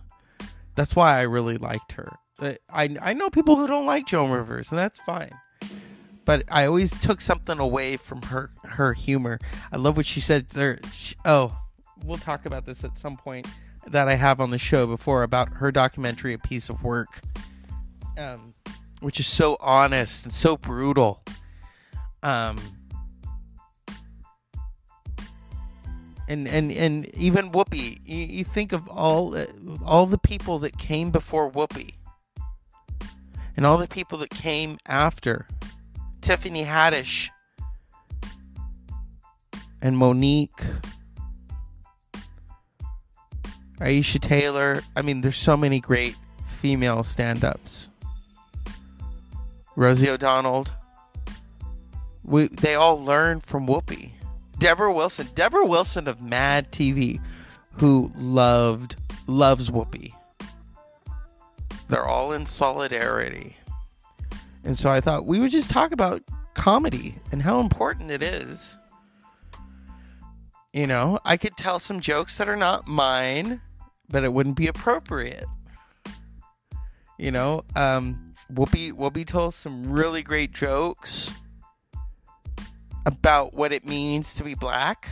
That's 0.75 0.95
why 0.95 1.19
I 1.19 1.21
really 1.21 1.57
liked 1.57 1.91
her. 1.93 2.17
I 2.41 2.97
I 2.99 3.13
know 3.13 3.29
people 3.29 3.55
who 3.55 3.67
don't 3.67 3.85
like 3.85 4.07
Joan 4.07 4.31
Rivers, 4.31 4.71
and 4.71 4.79
that's 4.79 4.99
fine 4.99 5.31
but 6.25 6.43
I 6.49 6.65
always 6.65 6.91
took 7.01 7.21
something 7.21 7.59
away 7.59 7.97
from 7.97 8.21
her 8.23 8.49
her 8.63 8.93
humor. 8.93 9.39
I 9.71 9.77
love 9.77 9.97
what 9.97 10.05
she 10.05 10.21
said 10.21 10.49
there. 10.49 10.79
She, 10.91 11.15
oh, 11.25 11.55
we'll 12.03 12.17
talk 12.17 12.45
about 12.45 12.65
this 12.65 12.83
at 12.83 12.97
some 12.97 13.17
point 13.17 13.47
that 13.87 14.07
I 14.07 14.15
have 14.15 14.39
on 14.39 14.51
the 14.51 14.57
show 14.57 14.87
before 14.87 15.23
about 15.23 15.49
her 15.55 15.71
documentary, 15.71 16.33
A 16.33 16.39
Piece 16.39 16.69
of 16.69 16.83
Work, 16.83 17.21
um, 18.17 18.53
which 19.01 19.19
is 19.19 19.27
so 19.27 19.57
honest 19.59 20.23
and 20.23 20.33
so 20.33 20.55
brutal. 20.55 21.21
Um, 22.21 22.57
and 26.27 26.47
and 26.47 26.71
and 26.71 27.07
even 27.15 27.51
Whoopi, 27.51 27.99
you, 28.05 28.25
you 28.25 28.43
think 28.43 28.71
of 28.71 28.87
all 28.87 29.37
all 29.85 30.05
the 30.05 30.17
people 30.17 30.59
that 30.59 30.77
came 30.77 31.11
before 31.11 31.51
Whoopi, 31.51 31.95
and 33.57 33.65
all 33.65 33.77
the 33.77 33.87
people 33.87 34.17
that 34.19 34.29
came 34.29 34.77
after 34.85 35.47
Tiffany 36.21 36.63
Haddish 36.63 37.29
and 39.81 39.97
Monique, 39.97 40.63
Aisha 43.79 44.19
Tyler. 44.19 44.81
I 44.95 45.01
mean, 45.01 45.21
there's 45.21 45.35
so 45.35 45.57
many 45.57 45.79
great 45.79 46.15
female 46.47 47.03
stand 47.03 47.43
ups. 47.43 47.89
Rosie 49.75 50.09
O'Donnell. 50.09 50.67
We, 52.23 52.47
they 52.47 52.75
all 52.75 53.03
learned 53.03 53.43
from 53.43 53.67
Whoopi. 53.67 54.13
Debra 54.63 54.93
Wilson. 54.93 55.27
Debra 55.35 55.65
Wilson 55.65 56.07
of 56.07 56.21
Mad 56.21 56.71
TV, 56.71 57.19
who 57.73 58.09
loved, 58.15 58.95
loves 59.27 59.69
Whoopi. 59.69 60.13
They're 61.89 62.07
all 62.07 62.31
in 62.31 62.45
solidarity. 62.45 63.57
And 64.63 64.77
so 64.77 64.89
I 64.89 65.01
thought 65.01 65.25
we 65.25 65.39
would 65.39 65.51
just 65.51 65.69
talk 65.69 65.91
about 65.91 66.23
comedy 66.53 67.15
and 67.33 67.41
how 67.41 67.59
important 67.59 68.09
it 68.09 68.23
is. 68.23 68.77
You 70.71 70.87
know, 70.87 71.19
I 71.25 71.35
could 71.35 71.57
tell 71.57 71.77
some 71.77 71.99
jokes 71.99 72.37
that 72.37 72.47
are 72.47 72.55
not 72.55 72.87
mine, 72.87 73.59
but 74.07 74.23
it 74.23 74.31
wouldn't 74.31 74.55
be 74.55 74.67
appropriate. 74.67 75.45
You 77.17 77.31
know, 77.31 77.65
um, 77.75 78.33
Whoopi 78.49 78.93
Whoopi 78.93 79.27
told 79.27 79.55
some 79.55 79.91
really 79.91 80.23
great 80.23 80.53
jokes 80.53 81.33
about 83.05 83.53
what 83.53 83.71
it 83.71 83.85
means 83.85 84.35
to 84.35 84.43
be 84.43 84.55
black. 84.55 85.09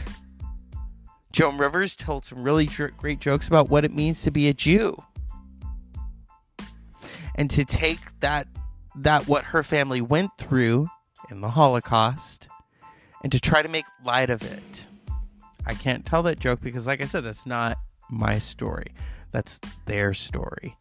Joan 1.31 1.57
Rivers 1.57 1.95
told 1.95 2.25
some 2.25 2.43
really 2.43 2.69
great 2.97 3.19
jokes 3.19 3.47
about 3.47 3.69
what 3.69 3.85
it 3.85 3.93
means 3.93 4.21
to 4.23 4.31
be 4.31 4.49
a 4.49 4.53
Jew. 4.53 4.95
and 7.35 7.49
to 7.49 7.65
take 7.65 7.99
that 8.19 8.47
that 8.95 9.27
what 9.27 9.45
her 9.45 9.63
family 9.63 10.01
went 10.01 10.31
through 10.37 10.87
in 11.29 11.41
the 11.41 11.49
Holocaust 11.49 12.49
and 13.23 13.31
to 13.31 13.39
try 13.39 13.61
to 13.61 13.69
make 13.69 13.85
light 14.03 14.29
of 14.29 14.41
it. 14.43 14.87
I 15.65 15.73
can't 15.73 16.05
tell 16.05 16.23
that 16.23 16.39
joke 16.39 16.59
because 16.61 16.87
like 16.87 17.01
I 17.01 17.05
said 17.05 17.23
that's 17.23 17.45
not 17.45 17.77
my 18.09 18.37
story. 18.39 18.87
That's 19.31 19.59
their 19.85 20.13
story. 20.13 20.75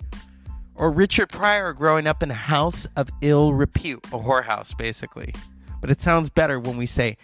Or 0.75 0.91
Richard 0.91 1.29
Pryor 1.29 1.73
growing 1.73 2.07
up 2.07 2.23
in 2.23 2.31
a 2.31 2.35
house 2.35 2.87
of 2.97 3.11
ill 3.21 3.53
repute, 3.53 4.05
a 4.07 4.19
whorehouse 4.19 4.77
basically. 4.77 5.35
But 5.81 5.91
it 5.91 6.01
sounds 6.01 6.29
better 6.29 6.59
when 6.61 6.77
we 6.77 6.87
say 6.87 7.17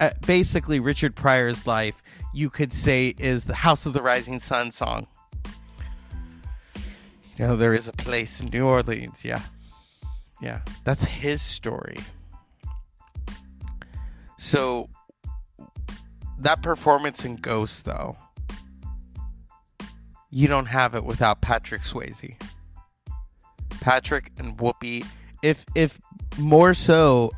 uh, 0.00 0.10
basically 0.26 0.80
Richard 0.80 1.14
Pryor's 1.14 1.66
life 1.66 2.02
you 2.32 2.50
could 2.50 2.72
say 2.72 3.14
is 3.18 3.44
the 3.44 3.54
House 3.54 3.86
of 3.86 3.92
the 3.92 4.02
Rising 4.02 4.38
Sun 4.40 4.70
song. 4.70 5.06
You 7.36 7.46
know, 7.46 7.56
there 7.56 7.74
is 7.74 7.88
a 7.88 7.92
place 7.92 8.40
in 8.40 8.48
New 8.48 8.66
Orleans, 8.66 9.24
yeah. 9.24 9.42
Yeah, 10.40 10.60
that's 10.84 11.04
his 11.04 11.42
story. 11.42 11.98
So 14.36 14.88
that 16.38 16.62
performance 16.62 17.24
in 17.24 17.36
Ghost 17.36 17.84
though, 17.84 18.16
you 20.30 20.46
don't 20.46 20.66
have 20.66 20.94
it 20.94 21.04
without 21.04 21.40
Patrick 21.40 21.82
Swayze. 21.82 22.40
Patrick 23.80 24.32
and 24.36 24.56
Whoopi, 24.58 25.06
if 25.42 25.64
if 25.74 25.98
more 26.38 26.74
so 26.74 27.32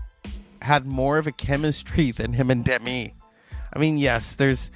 had 0.63 0.87
more 0.87 1.19
of 1.19 1.27
a 1.27 1.33
chemistry 1.33 2.11
than 2.17 2.35
him 2.35 2.51
and 2.51 2.65
Demi. 2.65 3.15
I 3.73 3.79
mean, 3.79 3.99
yes, 3.99 4.35
there's 4.35 4.71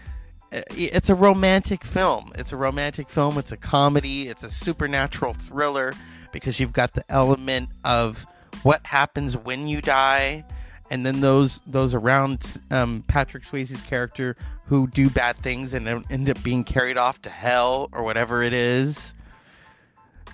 it's 0.70 1.10
a 1.10 1.14
romantic 1.14 1.82
film. 1.84 2.30
It's 2.36 2.52
a 2.52 2.56
romantic 2.56 3.08
film. 3.08 3.38
It's 3.38 3.50
a 3.50 3.56
comedy. 3.56 4.28
It's 4.28 4.44
a 4.44 4.50
supernatural 4.50 5.34
thriller 5.34 5.92
because 6.30 6.60
you've 6.60 6.72
got 6.72 6.92
the 6.92 7.04
element 7.08 7.70
of 7.84 8.26
what 8.62 8.86
happens 8.86 9.36
when 9.36 9.66
you 9.66 9.80
die, 9.80 10.44
and 10.90 11.04
then 11.04 11.20
those 11.20 11.60
those 11.66 11.92
around 11.94 12.58
um, 12.70 13.04
Patrick 13.08 13.42
Swayze's 13.42 13.82
character 13.82 14.36
who 14.66 14.86
do 14.86 15.10
bad 15.10 15.36
things 15.38 15.74
and 15.74 15.88
end 16.10 16.30
up 16.30 16.42
being 16.42 16.64
carried 16.64 16.96
off 16.96 17.20
to 17.22 17.30
hell 17.30 17.88
or 17.92 18.04
whatever 18.04 18.42
it 18.42 18.52
is. 18.52 19.14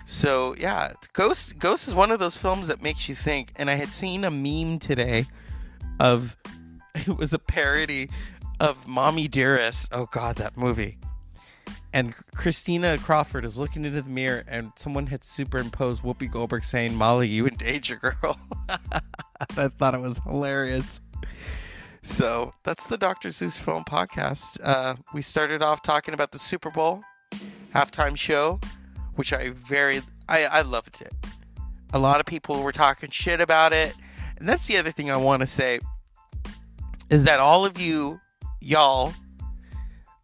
So 0.04 0.54
yeah, 0.58 0.92
Ghost 1.12 1.58
Ghost 1.58 1.88
is 1.88 1.94
one 1.94 2.10
of 2.10 2.18
those 2.18 2.36
films 2.36 2.66
that 2.68 2.82
makes 2.82 3.08
you 3.08 3.14
think. 3.14 3.52
And 3.56 3.70
I 3.70 3.74
had 3.74 3.92
seen 3.92 4.24
a 4.24 4.30
meme 4.30 4.78
today 4.78 5.26
of 6.00 6.36
it 6.94 7.16
was 7.16 7.32
a 7.32 7.38
parody 7.38 8.10
of 8.58 8.88
Mommy 8.88 9.28
Dearest. 9.28 9.88
Oh 9.92 10.06
God, 10.10 10.36
that 10.36 10.56
movie. 10.56 10.98
And 11.92 12.14
Christina 12.34 12.98
Crawford 12.98 13.44
is 13.44 13.58
looking 13.58 13.84
into 13.84 14.00
the 14.00 14.08
mirror, 14.08 14.44
and 14.46 14.70
someone 14.76 15.08
had 15.08 15.24
superimposed 15.24 16.02
Whoopi 16.02 16.30
Goldberg 16.30 16.64
saying, 16.64 16.94
"Molly, 16.94 17.28
you 17.28 17.46
and 17.46 17.58
Danger 17.58 17.96
Girl." 17.96 18.38
I 19.56 19.68
thought 19.68 19.94
it 19.94 20.00
was 20.00 20.20
hilarious. 20.20 21.00
So 22.02 22.52
that's 22.62 22.86
the 22.86 22.96
Dr. 22.96 23.30
Zeus 23.30 23.58
Film 23.58 23.84
Podcast. 23.84 24.58
Uh, 24.62 24.94
we 25.12 25.20
started 25.20 25.62
off 25.62 25.82
talking 25.82 26.14
about 26.14 26.32
the 26.32 26.38
Super 26.38 26.70
Bowl 26.70 27.02
halftime 27.74 28.16
show, 28.16 28.60
which 29.16 29.32
I 29.32 29.50
very 29.50 30.02
I, 30.28 30.44
I 30.44 30.62
loved 30.62 31.02
it. 31.02 31.12
A 31.92 31.98
lot 31.98 32.20
of 32.20 32.26
people 32.26 32.62
were 32.62 32.72
talking 32.72 33.10
shit 33.10 33.40
about 33.40 33.72
it, 33.72 33.94
and 34.40 34.48
that's 34.48 34.66
the 34.66 34.76
other 34.78 34.90
thing 34.90 35.10
I 35.10 35.16
want 35.16 35.40
to 35.40 35.46
say 35.46 35.78
is 37.10 37.24
that 37.24 37.38
all 37.38 37.64
of 37.64 37.78
you 37.78 38.20
y'all 38.60 39.12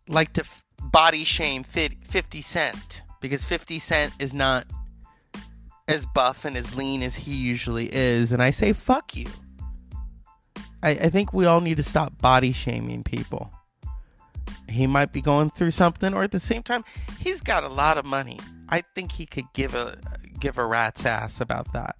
like 0.09 0.33
to 0.35 0.43
f- 0.43 0.63
body 0.83 1.25
shame 1.25 1.63
50 1.63 2.41
Cent 2.41 3.03
because 3.21 3.45
50 3.45 3.79
Cent 3.79 4.13
is 4.19 4.35
not 4.35 4.67
as 5.89 6.07
buff 6.07 6.45
and 6.45 6.57
as 6.57 6.77
lean 6.77 7.03
as 7.03 7.17
he 7.17 7.35
usually 7.35 7.93
is. 7.95 8.33
And 8.33 8.43
I 8.43 8.51
say, 8.51 8.73
fuck 8.73 9.17
you. 9.17 9.27
I, 10.83 10.91
I 10.91 11.11
think 11.11 11.33
we 11.33 11.47
all 11.47 11.61
need 11.61 11.77
to 11.77 11.83
stop 11.83 12.21
body 12.21 12.53
shaming 12.53 13.03
people. 13.03 13.53
He 14.69 14.87
might 14.87 15.13
be 15.13 15.21
going 15.21 15.51
through 15.51 15.71
something, 15.71 16.13
or 16.13 16.25
at 16.25 16.33
the 16.33 16.41
same 16.41 16.63
time, 16.63 16.85
he's 17.21 17.41
got 17.41 17.63
a 17.63 17.69
lot 17.69 17.99
of 17.99 18.05
money. 18.05 18.39
I 18.69 18.83
think 18.95 19.13
he 19.13 19.25
could 19.25 19.47
give 19.55 19.75
a 19.75 19.97
give 20.41 20.59
a 20.59 20.67
rat's 20.67 21.07
ass 21.07 21.41
about 21.41 21.73
that. 21.73 21.97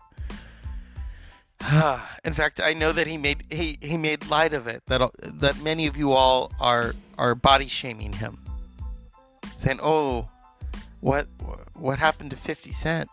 In 2.25 2.33
fact, 2.33 2.61
I 2.63 2.75
know 2.75 2.93
that 2.93 3.07
he 3.07 3.19
made 3.19 3.45
he, 3.51 3.79
he 3.81 3.97
made 3.97 4.27
light 4.27 4.55
of 4.55 4.67
it 4.67 4.83
that 4.87 5.11
that 5.21 5.63
many 5.63 5.87
of 5.87 5.97
you 5.97 6.13
all 6.13 6.53
are 6.61 6.95
are 7.19 7.35
body 7.35 7.67
shaming 7.67 8.13
him, 8.13 8.39
saying, 9.57 9.81
"Oh, 9.83 10.29
what 11.01 11.27
what 11.75 11.99
happened 11.99 12.31
to 12.31 12.37
Fifty 12.37 12.73
Cent 12.73 13.09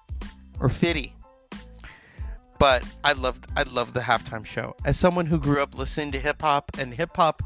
or 0.60 0.70
Fitty?" 0.70 1.16
But 2.60 2.84
I 3.04 3.14
loved 3.14 3.48
I 3.56 3.64
loved 3.64 3.94
the 3.94 4.02
halftime 4.02 4.46
show. 4.46 4.76
As 4.86 5.00
someone 5.00 5.26
who 5.26 5.39
grew 5.39 5.62
up 5.62 5.76
listening 5.76 6.12
to 6.12 6.20
hip 6.20 6.41
hop 6.41 6.72
and 6.78 6.94
hip 6.94 7.16
hop, 7.16 7.41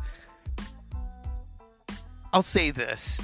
I'll 2.33 2.41
say 2.41 2.71
this: 2.71 3.21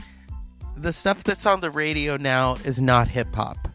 the 0.78 0.94
stuff 0.94 1.24
that's 1.24 1.46
on 1.46 1.60
the 1.60 1.72
radio 1.72 2.18
now 2.18 2.56
is 2.64 2.80
not 2.80 3.10
hip 3.10 3.34
hop. 3.36 3.68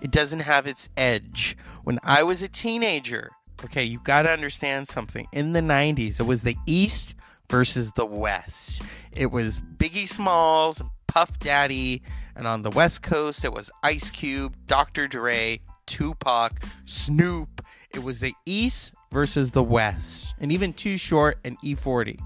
It 0.00 0.10
doesn't 0.10 0.40
have 0.40 0.66
its 0.66 0.88
edge. 0.96 1.56
When 1.82 1.98
I 2.02 2.22
was 2.22 2.42
a 2.42 2.48
teenager, 2.48 3.30
okay, 3.64 3.84
you've 3.84 4.04
got 4.04 4.22
to 4.22 4.30
understand 4.30 4.88
something. 4.88 5.26
In 5.32 5.52
the 5.52 5.60
90s, 5.60 6.20
it 6.20 6.24
was 6.24 6.42
the 6.42 6.56
East 6.66 7.14
versus 7.50 7.92
the 7.92 8.06
West. 8.06 8.82
It 9.12 9.30
was 9.30 9.60
Biggie 9.60 10.08
Smalls, 10.08 10.82
Puff 11.06 11.38
Daddy, 11.38 12.02
and 12.36 12.46
on 12.46 12.62
the 12.62 12.70
West 12.70 13.02
Coast, 13.02 13.44
it 13.44 13.52
was 13.52 13.70
Ice 13.82 14.10
Cube, 14.10 14.56
Dr. 14.66 15.06
Dre, 15.06 15.60
Tupac, 15.86 16.60
Snoop. 16.84 17.64
It 17.92 18.02
was 18.02 18.20
the 18.20 18.34
East 18.44 18.92
versus 19.12 19.52
the 19.52 19.62
West, 19.62 20.34
and 20.40 20.50
even 20.50 20.72
Too 20.72 20.96
Short 20.96 21.38
and 21.44 21.56
E40. 21.60 22.18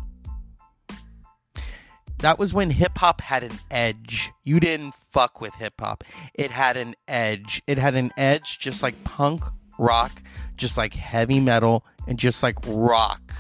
That 2.19 2.39
was 2.39 2.53
when 2.53 2.71
hip 2.71 2.99
hop 2.99 3.21
had 3.21 3.45
an 3.45 3.59
edge. 3.71 4.33
You 4.43 4.59
didn't 4.59 4.95
fuck 5.13 5.41
with 5.41 5.55
hip 5.55 5.75
hop. 5.79 6.03
It 6.35 6.51
had 6.51 6.77
an 6.77 6.97
edge. 7.07 7.63
It 7.69 7.79
had 7.79 7.95
an 7.95 8.11
edge 8.17 8.59
just 8.59 8.83
like 8.83 9.05
punk 9.05 9.43
rock 9.79 10.21
just 10.59 10.77
like 10.77 10.95
heavy 10.95 11.41
metal 11.41 11.85
and 12.07 12.19
just 12.19 12.43
like 12.43 12.57
rock 12.67 13.33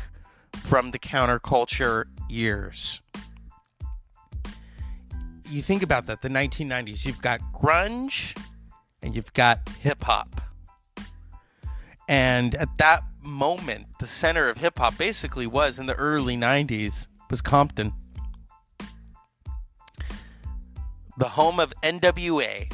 from 0.55 0.93
the 0.93 0.99
counterculture 0.99 2.05
years. 2.29 3.01
You 5.51 5.62
think 5.62 5.83
about 5.83 6.07
that, 6.07 6.23
the 6.23 6.29
1990s, 6.29 7.05
you've 7.05 7.23
got 7.23 7.41
grunge 7.53 8.39
and 9.03 9.14
you've 9.14 9.33
got 9.33 9.69
hip 9.81 10.05
hop. 10.05 10.41
And 12.09 12.55
at 12.55 12.69
that 12.79 13.03
moment, 13.23 13.87
the 13.99 14.07
center 14.07 14.49
of 14.49 14.59
hip 14.59 14.79
hop 14.79 14.97
basically 14.97 15.47
was 15.47 15.79
in 15.79 15.87
the 15.87 15.95
early 15.95 16.37
90s 16.37 17.09
was 17.31 17.41
Compton. 17.41 17.93
The 21.19 21.31
home 21.31 21.59
of 21.59 21.75
NWA. 21.83 22.73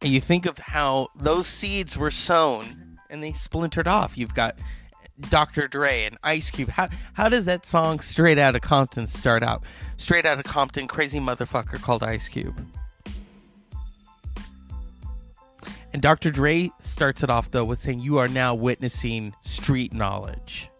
And 0.00 0.12
you 0.12 0.20
think 0.20 0.46
of 0.46 0.58
how 0.58 1.08
those 1.16 1.46
seeds 1.46 1.98
were 1.98 2.10
sown 2.10 2.87
and 3.10 3.22
they 3.22 3.32
splintered 3.32 3.88
off. 3.88 4.16
You've 4.16 4.34
got 4.34 4.58
Dr. 5.30 5.66
Dre 5.66 6.04
and 6.04 6.16
Ice 6.22 6.50
Cube. 6.50 6.68
How 6.68 6.88
how 7.14 7.28
does 7.28 7.44
that 7.46 7.66
song 7.66 8.00
Straight 8.00 8.38
Outta 8.38 8.60
Compton 8.60 9.06
start 9.06 9.42
out? 9.42 9.64
Straight 9.96 10.26
Outta 10.26 10.42
Compton, 10.42 10.86
crazy 10.86 11.18
motherfucker 11.18 11.80
called 11.80 12.02
Ice 12.02 12.28
Cube. 12.28 12.56
And 15.92 16.02
Dr. 16.02 16.30
Dre 16.30 16.70
starts 16.78 17.22
it 17.22 17.30
off 17.30 17.50
though 17.50 17.64
with 17.64 17.80
saying 17.80 18.00
you 18.00 18.18
are 18.18 18.28
now 18.28 18.54
witnessing 18.54 19.34
street 19.40 19.92
knowledge. 19.92 20.70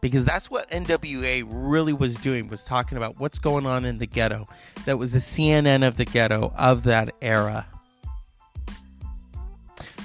Because 0.00 0.24
that's 0.24 0.50
what 0.50 0.70
NWA 0.70 1.46
really 1.48 1.94
was 1.94 2.16
doing 2.16 2.48
was 2.48 2.62
talking 2.64 2.98
about 2.98 3.18
what's 3.18 3.38
going 3.38 3.64
on 3.64 3.86
in 3.86 3.96
the 3.98 4.06
ghetto. 4.06 4.46
That 4.84 4.98
was 4.98 5.12
the 5.12 5.18
CNN 5.18 5.86
of 5.86 5.96
the 5.96 6.04
ghetto 6.04 6.52
of 6.56 6.84
that 6.84 7.14
era. 7.22 7.66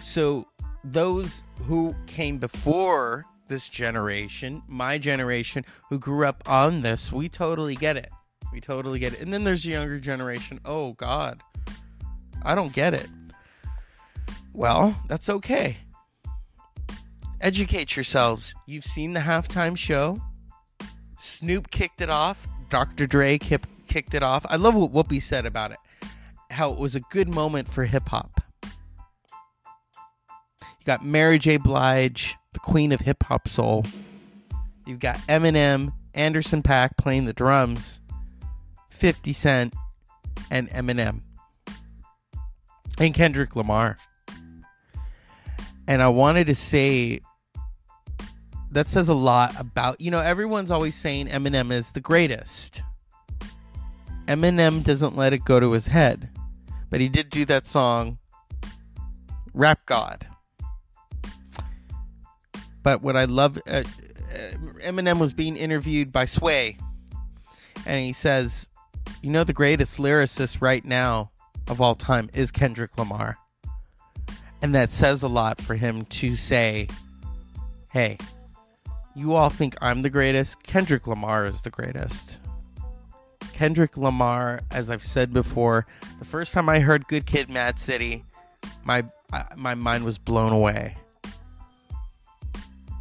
So 0.01 0.48
those 0.83 1.43
who 1.65 1.95
came 2.07 2.37
before 2.37 3.25
this 3.47 3.67
generation, 3.67 4.61
my 4.67 4.97
generation, 4.97 5.65
who 5.89 5.99
grew 5.99 6.25
up 6.25 6.43
on 6.47 6.81
this, 6.81 7.11
we 7.11 7.27
totally 7.27 7.75
get 7.75 7.97
it. 7.97 8.09
We 8.53 8.61
totally 8.61 8.99
get 8.99 9.13
it. 9.13 9.21
And 9.21 9.33
then 9.33 9.43
there's 9.43 9.63
the 9.63 9.71
younger 9.71 9.99
generation. 9.99 10.59
Oh, 10.65 10.93
God. 10.93 11.41
I 12.43 12.55
don't 12.55 12.73
get 12.73 12.93
it. 12.93 13.07
Well, 14.53 14.95
that's 15.07 15.29
okay. 15.29 15.77
Educate 17.41 17.95
yourselves. 17.95 18.53
You've 18.65 18.85
seen 18.85 19.13
the 19.13 19.19
halftime 19.21 19.77
show. 19.77 20.19
Snoop 21.17 21.69
kicked 21.71 22.01
it 22.01 22.09
off. 22.09 22.47
Dr. 22.69 23.07
Dre 23.07 23.37
kicked 23.37 24.13
it 24.13 24.23
off. 24.23 24.45
I 24.49 24.55
love 24.55 24.75
what 24.75 24.93
Whoopi 24.93 25.21
said 25.21 25.45
about 25.45 25.71
it. 25.71 25.79
How 26.51 26.71
it 26.71 26.79
was 26.79 26.95
a 26.95 26.99
good 26.99 27.33
moment 27.33 27.67
for 27.67 27.85
hip 27.85 28.09
hop 28.09 28.41
got 30.85 31.05
Mary 31.05 31.39
J. 31.39 31.57
Blige, 31.57 32.35
the 32.53 32.59
queen 32.59 32.91
of 32.91 33.01
hip 33.01 33.23
hop 33.23 33.47
soul. 33.47 33.85
You've 34.85 34.99
got 34.99 35.17
Eminem, 35.27 35.93
Anderson 36.13 36.63
.Paak 36.63 36.97
playing 36.97 37.25
the 37.25 37.33
drums, 37.33 38.01
50 38.89 39.33
Cent, 39.33 39.73
and 40.49 40.69
Eminem. 40.69 41.21
And 42.97 43.13
Kendrick 43.13 43.55
Lamar. 43.55 43.97
And 45.87 46.01
I 46.01 46.07
wanted 46.09 46.47
to 46.47 46.55
say 46.55 47.21
that 48.71 48.87
says 48.87 49.09
a 49.09 49.13
lot 49.13 49.59
about, 49.59 49.99
you 49.99 50.11
know, 50.11 50.19
everyone's 50.19 50.71
always 50.71 50.95
saying 50.95 51.27
Eminem 51.27 51.71
is 51.71 51.91
the 51.91 52.01
greatest. 52.01 52.83
Eminem 54.27 54.83
doesn't 54.83 55.15
let 55.15 55.33
it 55.33 55.43
go 55.43 55.59
to 55.59 55.71
his 55.71 55.87
head. 55.87 56.29
But 56.89 57.01
he 57.01 57.09
did 57.09 57.29
do 57.29 57.45
that 57.45 57.67
song, 57.67 58.19
Rap 59.53 59.85
God. 59.85 60.27
But 62.83 63.01
what 63.01 63.15
I 63.15 63.25
love, 63.25 63.59
uh, 63.67 63.71
uh, 63.71 63.83
Eminem 64.83 65.19
was 65.19 65.33
being 65.33 65.57
interviewed 65.57 66.11
by 66.11 66.25
Sway, 66.25 66.77
and 67.85 68.03
he 68.03 68.13
says, 68.13 68.69
You 69.21 69.31
know, 69.31 69.43
the 69.43 69.53
greatest 69.53 69.97
lyricist 69.97 70.61
right 70.61 70.83
now 70.83 71.31
of 71.67 71.81
all 71.81 71.95
time 71.95 72.29
is 72.33 72.51
Kendrick 72.51 72.97
Lamar. 72.97 73.37
And 74.61 74.75
that 74.75 74.89
says 74.89 75.23
a 75.23 75.27
lot 75.27 75.61
for 75.61 75.75
him 75.75 76.05
to 76.05 76.35
say, 76.35 76.87
Hey, 77.91 78.17
you 79.15 79.33
all 79.33 79.49
think 79.49 79.75
I'm 79.81 80.01
the 80.01 80.09
greatest. 80.09 80.63
Kendrick 80.63 81.07
Lamar 81.07 81.45
is 81.45 81.61
the 81.61 81.69
greatest. 81.69 82.39
Kendrick 83.53 83.97
Lamar, 83.97 84.61
as 84.71 84.89
I've 84.89 85.03
said 85.03 85.33
before, 85.33 85.85
the 86.19 86.25
first 86.25 86.53
time 86.53 86.69
I 86.69 86.79
heard 86.79 87.07
Good 87.07 87.25
Kid, 87.25 87.49
Mad 87.49 87.79
City, 87.79 88.23
my 88.85 89.03
my 89.55 89.75
mind 89.75 90.05
was 90.05 90.17
blown 90.17 90.53
away. 90.53 90.95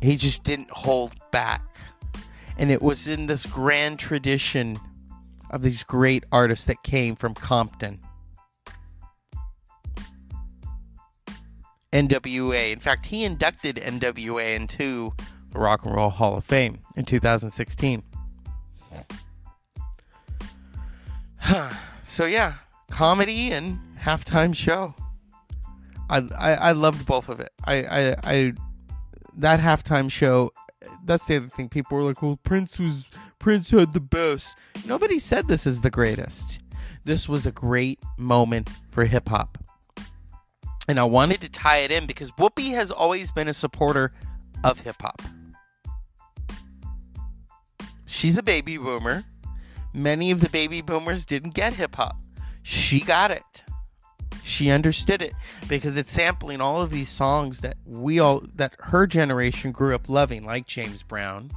He 0.01 0.17
just 0.17 0.45
didn't 0.45 0.71
hold 0.71 1.15
back, 1.31 1.63
and 2.57 2.71
it 2.71 2.81
was 2.81 3.09
in 3.09 3.27
this 3.27 3.47
grand 3.47 3.99
tradition 3.99 4.77
of 5.51 5.63
these 5.63 5.83
great 5.85 6.25
artists 6.31 6.67
that 6.67 6.83
came 6.83 7.17
from 7.17 7.35
Compton. 7.35 8.01
NWA. 11.93 12.73
In 12.73 12.79
fact, 12.79 13.07
he 13.07 13.25
inducted 13.25 13.77
NWA 13.77 14.55
into 14.55 15.15
the 15.51 15.59
Rock 15.59 15.85
and 15.85 15.95
Roll 15.95 16.11
Hall 16.11 16.37
of 16.37 16.45
Fame 16.45 16.81
in 16.97 17.05
2016. 17.05 18.03
so 22.05 22.25
yeah, 22.27 22.55
comedy 22.91 23.53
and 23.53 23.79
halftime 23.99 24.55
show. 24.55 24.95
I, 26.11 26.19
I 26.39 26.53
I 26.55 26.73
loved 26.73 27.07
both 27.07 27.29
of 27.29 27.41
it. 27.41 27.53
I 27.65 27.83
I, 27.85 28.17
I 28.23 28.53
that 29.39 29.61
halftime 29.61 30.11
show. 30.11 30.51
That's 31.05 31.27
the 31.27 31.37
other 31.37 31.49
thing. 31.49 31.69
People 31.69 31.97
were 31.97 32.05
like, 32.05 32.23
"Well, 32.23 32.39
Prince 32.43 32.79
was 32.79 33.09
Prince 33.39 33.71
had 33.71 33.93
the 33.93 34.01
best." 34.01 34.57
Nobody 34.87 35.19
said 35.19 35.49
this 35.49 35.67
is 35.67 35.81
the 35.81 35.91
greatest. 35.91 36.61
This 37.05 37.29
was 37.29 37.47
a 37.47 37.53
great 37.53 38.01
moment 38.17 38.69
for 38.87 39.05
hip 39.05 39.29
hop, 39.29 39.59
and 40.87 41.01
I 41.01 41.05
wanted 41.05 41.41
to 41.41 41.49
tie 41.49 41.79
it 41.79 41.91
in 41.91 42.07
because 42.07 42.31
Whoopi 42.33 42.73
has 42.75 42.91
always 42.91 43.33
been 43.33 43.49
a 43.49 43.55
supporter 43.55 44.13
of 44.63 44.81
hip 44.81 45.01
hop. 45.01 45.23
She's 48.07 48.37
a 48.39 48.43
baby 48.43 48.77
boomer. 48.77 49.25
Many 49.95 50.31
of 50.31 50.41
the 50.41 50.49
baby 50.49 50.83
boomers 50.83 51.25
didn't 51.25 51.55
get 51.55 51.73
hip 51.75 51.95
hop. 51.95 52.17
She 52.63 53.01
got 53.01 53.31
it. 53.31 53.65
She 54.49 54.71
understood 54.71 55.23
it 55.23 55.35
because 55.69 55.97
it's 55.97 56.11
sampling 56.11 56.61
all 56.61 56.81
of 56.81 56.91
these 56.91 57.09
songs 57.09 57.61
that 57.61 57.77
we 57.85 58.19
all 58.19 58.43
that 58.55 58.75
her 58.81 59.07
generation 59.07 59.73
grew 59.73 59.95
up 59.95 60.09
loving, 60.09 60.45
like 60.45 60.67
James 60.67 61.03
Brown, 61.03 61.51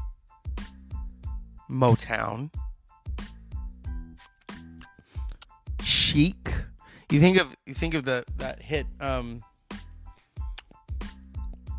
Motown, 1.70 2.52
Chic. 5.82 6.50
You 7.10 7.20
think 7.20 7.40
of 7.40 7.56
you 7.66 7.74
think 7.74 7.94
of 7.94 8.06
the 8.06 8.26
that 8.38 8.62
hit 8.62 8.86
um, 9.00 9.42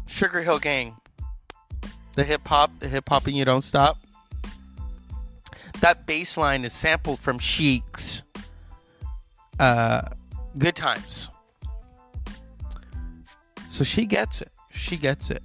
Sugarhill 0.07 0.61
Gang, 0.61 0.97
the 2.15 2.25
hip 2.25 2.47
hop, 2.49 2.79
the 2.79 2.89
hip 2.89 3.09
hop 3.09 3.27
and 3.27 3.37
you 3.37 3.45
don't 3.45 3.63
stop 3.63 3.99
that 5.83 6.07
bass 6.07 6.37
line 6.37 6.65
is 6.65 6.73
sampled 6.73 7.19
from 7.19 7.39
Chic's 7.41 8.23
uh, 9.59 10.03
Good 10.59 10.77
Times. 10.77 11.31
So 13.69 13.85
she 13.85 14.07
gets 14.07 14.43
it. 14.43 14.53
She 14.71 14.97
gets 14.97 15.31
it. 15.31 15.43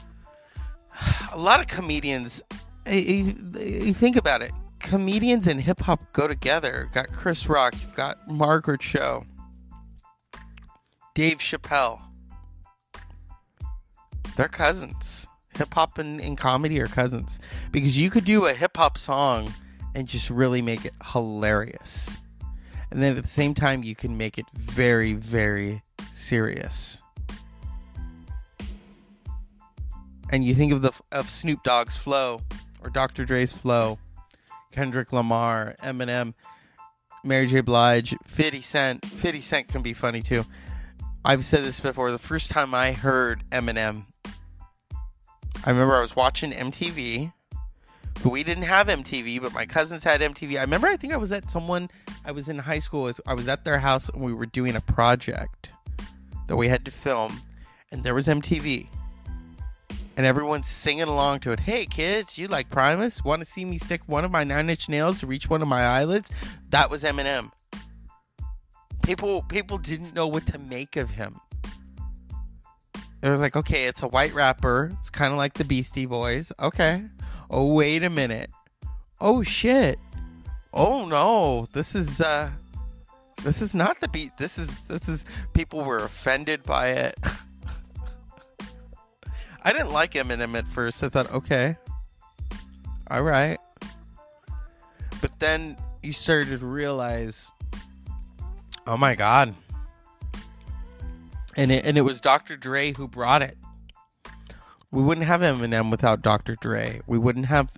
A 1.32 1.38
lot 1.38 1.60
of 1.60 1.66
comedians, 1.66 2.42
you 2.86 3.92
think 3.92 4.16
about 4.16 4.42
it, 4.42 4.52
comedians 4.80 5.46
and 5.46 5.60
hip 5.60 5.80
hop 5.80 6.12
go 6.12 6.26
together. 6.28 6.82
You've 6.84 6.92
got 6.92 7.12
Chris 7.12 7.48
Rock, 7.48 7.74
you've 7.80 7.94
got 7.94 8.28
Margaret 8.28 8.80
Cho, 8.80 9.24
Dave 11.14 11.38
Chappelle. 11.38 12.00
They're 14.36 14.48
cousins 14.48 15.28
hip 15.56 15.74
hop 15.74 15.98
and, 15.98 16.20
and 16.20 16.36
comedy 16.36 16.80
are 16.80 16.86
cousins 16.86 17.40
because 17.72 17.98
you 17.98 18.10
could 18.10 18.24
do 18.24 18.46
a 18.46 18.54
hip 18.54 18.76
hop 18.76 18.98
song 18.98 19.52
and 19.94 20.08
just 20.08 20.30
really 20.30 20.62
make 20.62 20.84
it 20.84 20.94
hilarious. 21.12 22.18
And 22.94 23.02
then 23.02 23.16
at 23.16 23.22
the 23.24 23.28
same 23.28 23.54
time, 23.54 23.82
you 23.82 23.96
can 23.96 24.16
make 24.16 24.38
it 24.38 24.46
very, 24.54 25.14
very 25.14 25.82
serious. 26.12 27.02
And 30.30 30.44
you 30.44 30.54
think 30.54 30.72
of 30.72 30.80
the 30.80 30.92
of 31.10 31.28
Snoop 31.28 31.64
Dogg's 31.64 31.96
flow 31.96 32.40
or 32.84 32.90
Dr. 32.90 33.24
Dre's 33.24 33.52
flow, 33.52 33.98
Kendrick 34.70 35.12
Lamar, 35.12 35.74
Eminem, 35.82 36.34
Mary 37.24 37.48
J. 37.48 37.62
Blige, 37.62 38.16
50 38.28 38.60
Cent. 38.60 39.04
50 39.04 39.40
Cent 39.40 39.66
can 39.66 39.82
be 39.82 39.92
funny 39.92 40.22
too. 40.22 40.46
I've 41.24 41.44
said 41.44 41.64
this 41.64 41.80
before. 41.80 42.12
The 42.12 42.18
first 42.18 42.52
time 42.52 42.74
I 42.74 42.92
heard 42.92 43.42
Eminem 43.50 44.04
I 45.66 45.70
remember 45.70 45.96
I 45.96 46.00
was 46.00 46.14
watching 46.14 46.52
MTV. 46.52 47.32
We 48.24 48.42
didn't 48.42 48.64
have 48.64 48.86
MTV, 48.86 49.42
but 49.42 49.52
my 49.52 49.66
cousins 49.66 50.02
had 50.02 50.20
MTV. 50.20 50.58
I 50.58 50.62
remember 50.62 50.86
I 50.86 50.96
think 50.96 51.12
I 51.12 51.16
was 51.16 51.30
at 51.30 51.50
someone 51.50 51.90
I 52.24 52.32
was 52.32 52.48
in 52.48 52.58
high 52.58 52.78
school 52.78 53.02
with 53.02 53.20
I 53.26 53.34
was 53.34 53.48
at 53.48 53.64
their 53.64 53.78
house 53.78 54.08
and 54.08 54.22
we 54.22 54.32
were 54.32 54.46
doing 54.46 54.76
a 54.76 54.80
project 54.80 55.72
that 56.46 56.56
we 56.56 56.68
had 56.68 56.84
to 56.86 56.90
film 56.90 57.40
and 57.92 58.02
there 58.02 58.14
was 58.14 58.26
MTV. 58.26 58.88
And 60.16 60.24
everyone's 60.24 60.68
singing 60.68 61.08
along 61.08 61.40
to 61.40 61.52
it. 61.52 61.60
Hey 61.60 61.86
kids, 61.86 62.38
you 62.38 62.46
like 62.46 62.70
Primus? 62.70 63.24
Want 63.24 63.40
to 63.40 63.44
see 63.44 63.64
me 63.64 63.78
stick 63.78 64.00
one 64.06 64.24
of 64.24 64.30
my 64.30 64.44
nine 64.44 64.70
inch 64.70 64.88
nails 64.88 65.20
to 65.20 65.26
reach 65.26 65.50
one 65.50 65.60
of 65.60 65.68
my 65.68 65.82
eyelids? 65.82 66.30
That 66.70 66.90
was 66.90 67.04
Eminem. 67.04 67.50
People 69.02 69.42
people 69.42 69.76
didn't 69.76 70.14
know 70.14 70.28
what 70.28 70.46
to 70.46 70.58
make 70.58 70.96
of 70.96 71.10
him. 71.10 71.40
It 73.22 73.30
was 73.30 73.40
like, 73.40 73.56
okay, 73.56 73.86
it's 73.86 74.02
a 74.02 74.08
white 74.08 74.34
rapper. 74.34 74.90
It's 74.98 75.08
kind 75.08 75.32
of 75.32 75.38
like 75.38 75.54
the 75.54 75.64
Beastie 75.64 76.04
Boys. 76.04 76.52
Okay. 76.60 77.04
Oh, 77.54 77.72
wait 77.72 78.02
a 78.02 78.10
minute. 78.10 78.50
Oh 79.20 79.42
shit. 79.42 79.98
Oh 80.72 81.06
no. 81.06 81.68
This 81.72 81.94
is 81.94 82.20
uh 82.20 82.50
this 83.42 83.62
is 83.62 83.74
not 83.74 84.00
the 84.00 84.08
beat. 84.08 84.36
This 84.36 84.58
is 84.58 84.68
this 84.88 85.08
is 85.08 85.24
people 85.52 85.84
were 85.84 85.98
offended 85.98 86.64
by 86.64 86.88
it. 86.88 87.16
I 89.62 89.72
didn't 89.72 89.92
like 89.92 90.14
Eminem 90.14 90.58
at 90.58 90.66
first. 90.66 91.04
I 91.04 91.08
thought, 91.08 91.32
okay. 91.32 91.76
All 93.10 93.22
right. 93.22 93.58
But 95.20 95.38
then 95.38 95.76
you 96.02 96.12
started 96.12 96.60
to 96.60 96.66
realize, 96.66 97.50
oh 98.86 98.96
my 98.96 99.14
god 99.14 99.54
and 101.56 101.70
it, 101.70 101.84
and 101.84 101.96
it 101.96 102.02
was 102.02 102.20
Dr. 102.20 102.56
Dre 102.56 102.92
who 102.92 103.08
brought 103.08 103.42
it. 103.42 103.56
We 104.94 105.02
wouldn't 105.02 105.26
have 105.26 105.40
Eminem 105.40 105.90
without 105.90 106.22
Dr. 106.22 106.54
Dre. 106.54 107.00
We 107.08 107.18
wouldn't 107.18 107.46
have 107.46 107.72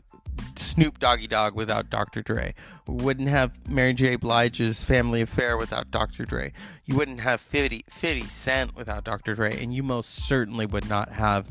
Snoop 0.55 0.99
Doggy 0.99 1.27
Dogg 1.27 1.55
without 1.55 1.89
Dr. 1.89 2.21
Dre. 2.21 2.55
We 2.87 3.03
wouldn't 3.03 3.31
have 3.31 3.67
Mary 3.67 3.95
J. 3.95 4.17
Blige's 4.17 4.85
Family 4.85 5.23
Affair 5.23 5.57
without 5.57 5.91
Dr. 5.91 6.27
Dre. 6.27 6.53
You 6.85 6.95
wouldn't 6.95 7.23
have 7.23 7.41
50, 7.41 7.87
50 7.89 8.25
Cent 8.25 8.77
without 8.77 9.03
Dr. 9.03 9.35
Dre. 9.35 9.59
And 9.59 9.73
you 9.73 9.83
most 9.83 10.11
certainly 10.27 10.67
would 10.67 10.91
not 10.91 11.13
have 11.13 11.49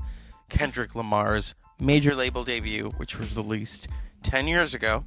Kendrick 0.49 0.93
Lamar's 0.93 1.55
major 1.79 2.13
label 2.13 2.43
debut, 2.43 2.93
which 2.97 3.17
was 3.17 3.35
released 3.35 3.87
10 4.21 4.47
years 4.47 4.75
ago, 4.75 5.03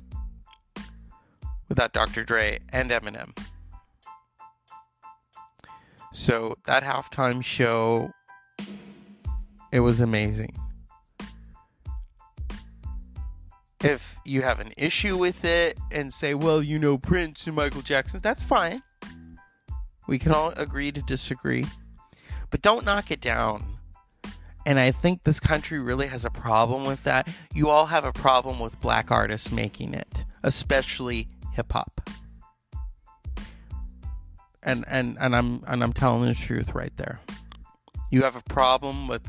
without 1.69 1.93
Dr. 1.93 2.25
Dre 2.25 2.59
and 2.73 2.91
Eminem. 2.91 3.39
So 6.13 6.57
that 6.67 6.83
halftime 6.83 7.45
show, 7.45 8.11
it 9.73 9.81
was 9.81 10.01
amazing. 10.01 10.55
If 13.83 14.19
you 14.25 14.43
have 14.43 14.59
an 14.59 14.73
issue 14.77 15.17
with 15.17 15.45
it 15.45 15.79
and 15.93 16.13
say, 16.13 16.35
well, 16.35 16.63
you 16.63 16.79
know, 16.79 16.99
Prince 16.99 17.47
and 17.47 17.55
Michael 17.55 17.83
Jackson, 17.83 18.21
that's 18.21 18.43
fine. 18.43 18.83
We 20.09 20.19
can 20.19 20.33
all 20.33 20.51
agree 20.57 20.91
to 20.91 21.01
disagree. 21.03 21.67
But 22.51 22.63
don't 22.63 22.85
knock 22.85 23.11
it 23.11 23.21
down. 23.21 23.79
And 24.67 24.81
I 24.81 24.91
think 24.91 25.23
this 25.23 25.39
country 25.39 25.79
really 25.79 26.09
has 26.09 26.25
a 26.25 26.31
problem 26.31 26.85
with 26.85 27.05
that. 27.05 27.29
You 27.55 27.69
all 27.69 27.87
have 27.87 28.05
a 28.05 28.13
problem 28.13 28.59
with 28.59 28.81
black 28.81 29.11
artists 29.11 29.53
making 29.53 29.95
it, 29.95 30.25
especially 30.43 31.29
hip 31.55 31.73
hop 31.73 32.09
and 34.63 34.85
and 34.87 35.17
and 35.21 35.35
I'm 35.35 35.63
and 35.67 35.83
I'm 35.83 35.93
telling 35.93 36.29
the 36.29 36.35
truth 36.35 36.75
right 36.75 36.95
there. 36.97 37.21
You 38.11 38.23
have 38.23 38.37
a 38.37 38.43
problem 38.43 39.09
with 39.09 39.23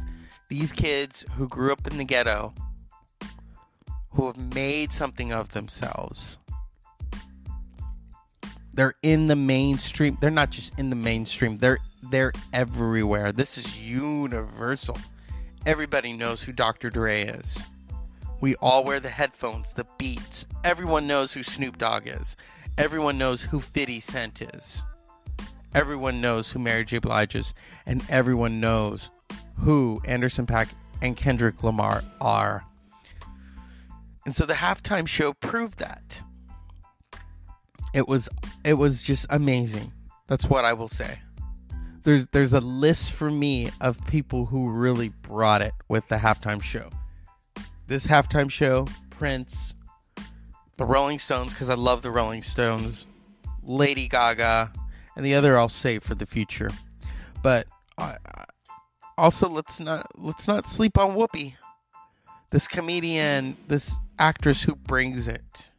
these 0.49 0.71
kids 0.71 1.25
who 1.35 1.47
grew 1.47 1.71
up 1.71 1.87
in 1.87 1.97
the 1.97 2.03
ghetto, 2.03 2.53
who 4.11 4.27
have 4.27 4.53
made 4.53 4.91
something 4.91 5.31
of 5.31 5.49
themselves. 5.49 6.39
They're 8.73 8.95
in 9.03 9.27
the 9.27 9.35
mainstream. 9.35 10.17
They're 10.19 10.29
not 10.29 10.49
just 10.49 10.77
in 10.79 10.89
the 10.89 10.95
mainstream. 10.95 11.57
They're 11.57 11.79
they're 12.03 12.31
everywhere. 12.53 13.31
This 13.31 13.57
is 13.57 13.79
universal. 13.79 14.97
Everybody 15.65 16.13
knows 16.13 16.43
who 16.43 16.53
Dr. 16.53 16.89
Dre 16.89 17.25
is. 17.25 17.61
We 18.41 18.55
all 18.55 18.85
wear 18.85 18.99
the 18.99 19.09
headphones, 19.09 19.73
the 19.73 19.85
beats. 19.97 20.45
Everyone 20.63 21.07
knows 21.07 21.33
who 21.33 21.43
Snoop 21.43 21.77
Dogg 21.77 22.03
is. 22.07 22.37
Everyone 22.77 23.17
knows 23.17 23.41
who 23.43 23.59
50 23.59 23.99
Cent 23.99 24.41
is. 24.41 24.85
Everyone 25.75 26.21
knows 26.21 26.51
who 26.51 26.59
Mary 26.59 26.85
J. 26.85 26.99
Blige 26.99 27.35
is. 27.35 27.53
And 27.85 28.01
everyone 28.09 28.61
knows 28.61 29.09
who 29.59 30.01
Anderson 30.05 30.45
.Paak 30.45 30.69
and 31.01 31.15
Kendrick 31.15 31.63
Lamar 31.63 32.03
are. 32.19 32.65
And 34.25 34.35
so 34.35 34.45
the 34.45 34.53
halftime 34.53 35.07
show 35.07 35.33
proved 35.33 35.79
that. 35.79 36.21
It 37.93 38.07
was 38.07 38.29
it 38.63 38.75
was 38.75 39.01
just 39.01 39.25
amazing. 39.29 39.91
That's 40.27 40.45
what 40.45 40.65
I 40.65 40.73
will 40.73 40.87
say. 40.87 41.19
There's 42.03 42.27
there's 42.27 42.53
a 42.53 42.61
list 42.61 43.11
for 43.11 43.31
me 43.31 43.71
of 43.81 44.05
people 44.05 44.45
who 44.45 44.69
really 44.69 45.09
brought 45.09 45.61
it 45.61 45.73
with 45.87 46.07
the 46.07 46.17
halftime 46.17 46.61
show. 46.61 46.89
This 47.87 48.05
halftime 48.05 48.51
show, 48.51 48.87
Prince, 49.09 49.73
the 50.77 50.85
Rolling 50.85 51.17
Stones 51.17 51.53
because 51.53 51.69
I 51.69 51.75
love 51.75 52.03
the 52.03 52.11
Rolling 52.11 52.43
Stones, 52.43 53.07
Lady 53.63 54.07
Gaga, 54.07 54.71
and 55.15 55.25
the 55.25 55.33
other 55.33 55.57
I'll 55.57 55.69
save 55.69 56.03
for 56.03 56.15
the 56.15 56.25
future. 56.25 56.69
But 57.41 57.67
uh, 57.97 58.15
also 59.19 59.49
let's 59.49 59.79
not 59.79 60.07
let's 60.17 60.47
not 60.47 60.65
sleep 60.65 60.97
on 60.97 61.15
Whoopi. 61.15 61.55
This 62.51 62.67
comedian, 62.67 63.57
this 63.67 63.99
actress 64.17 64.63
who 64.63 64.75
brings 64.75 65.27
it 65.27 65.69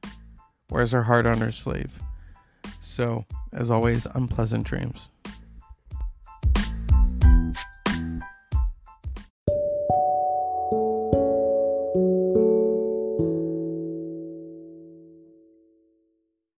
wears 0.71 0.93
her 0.93 1.03
heart 1.03 1.27
on 1.27 1.39
her 1.39 1.51
sleeve. 1.51 1.91
So, 2.79 3.25
as 3.53 3.71
always, 3.71 4.07
unpleasant 4.15 4.65
dreams. 4.65 5.09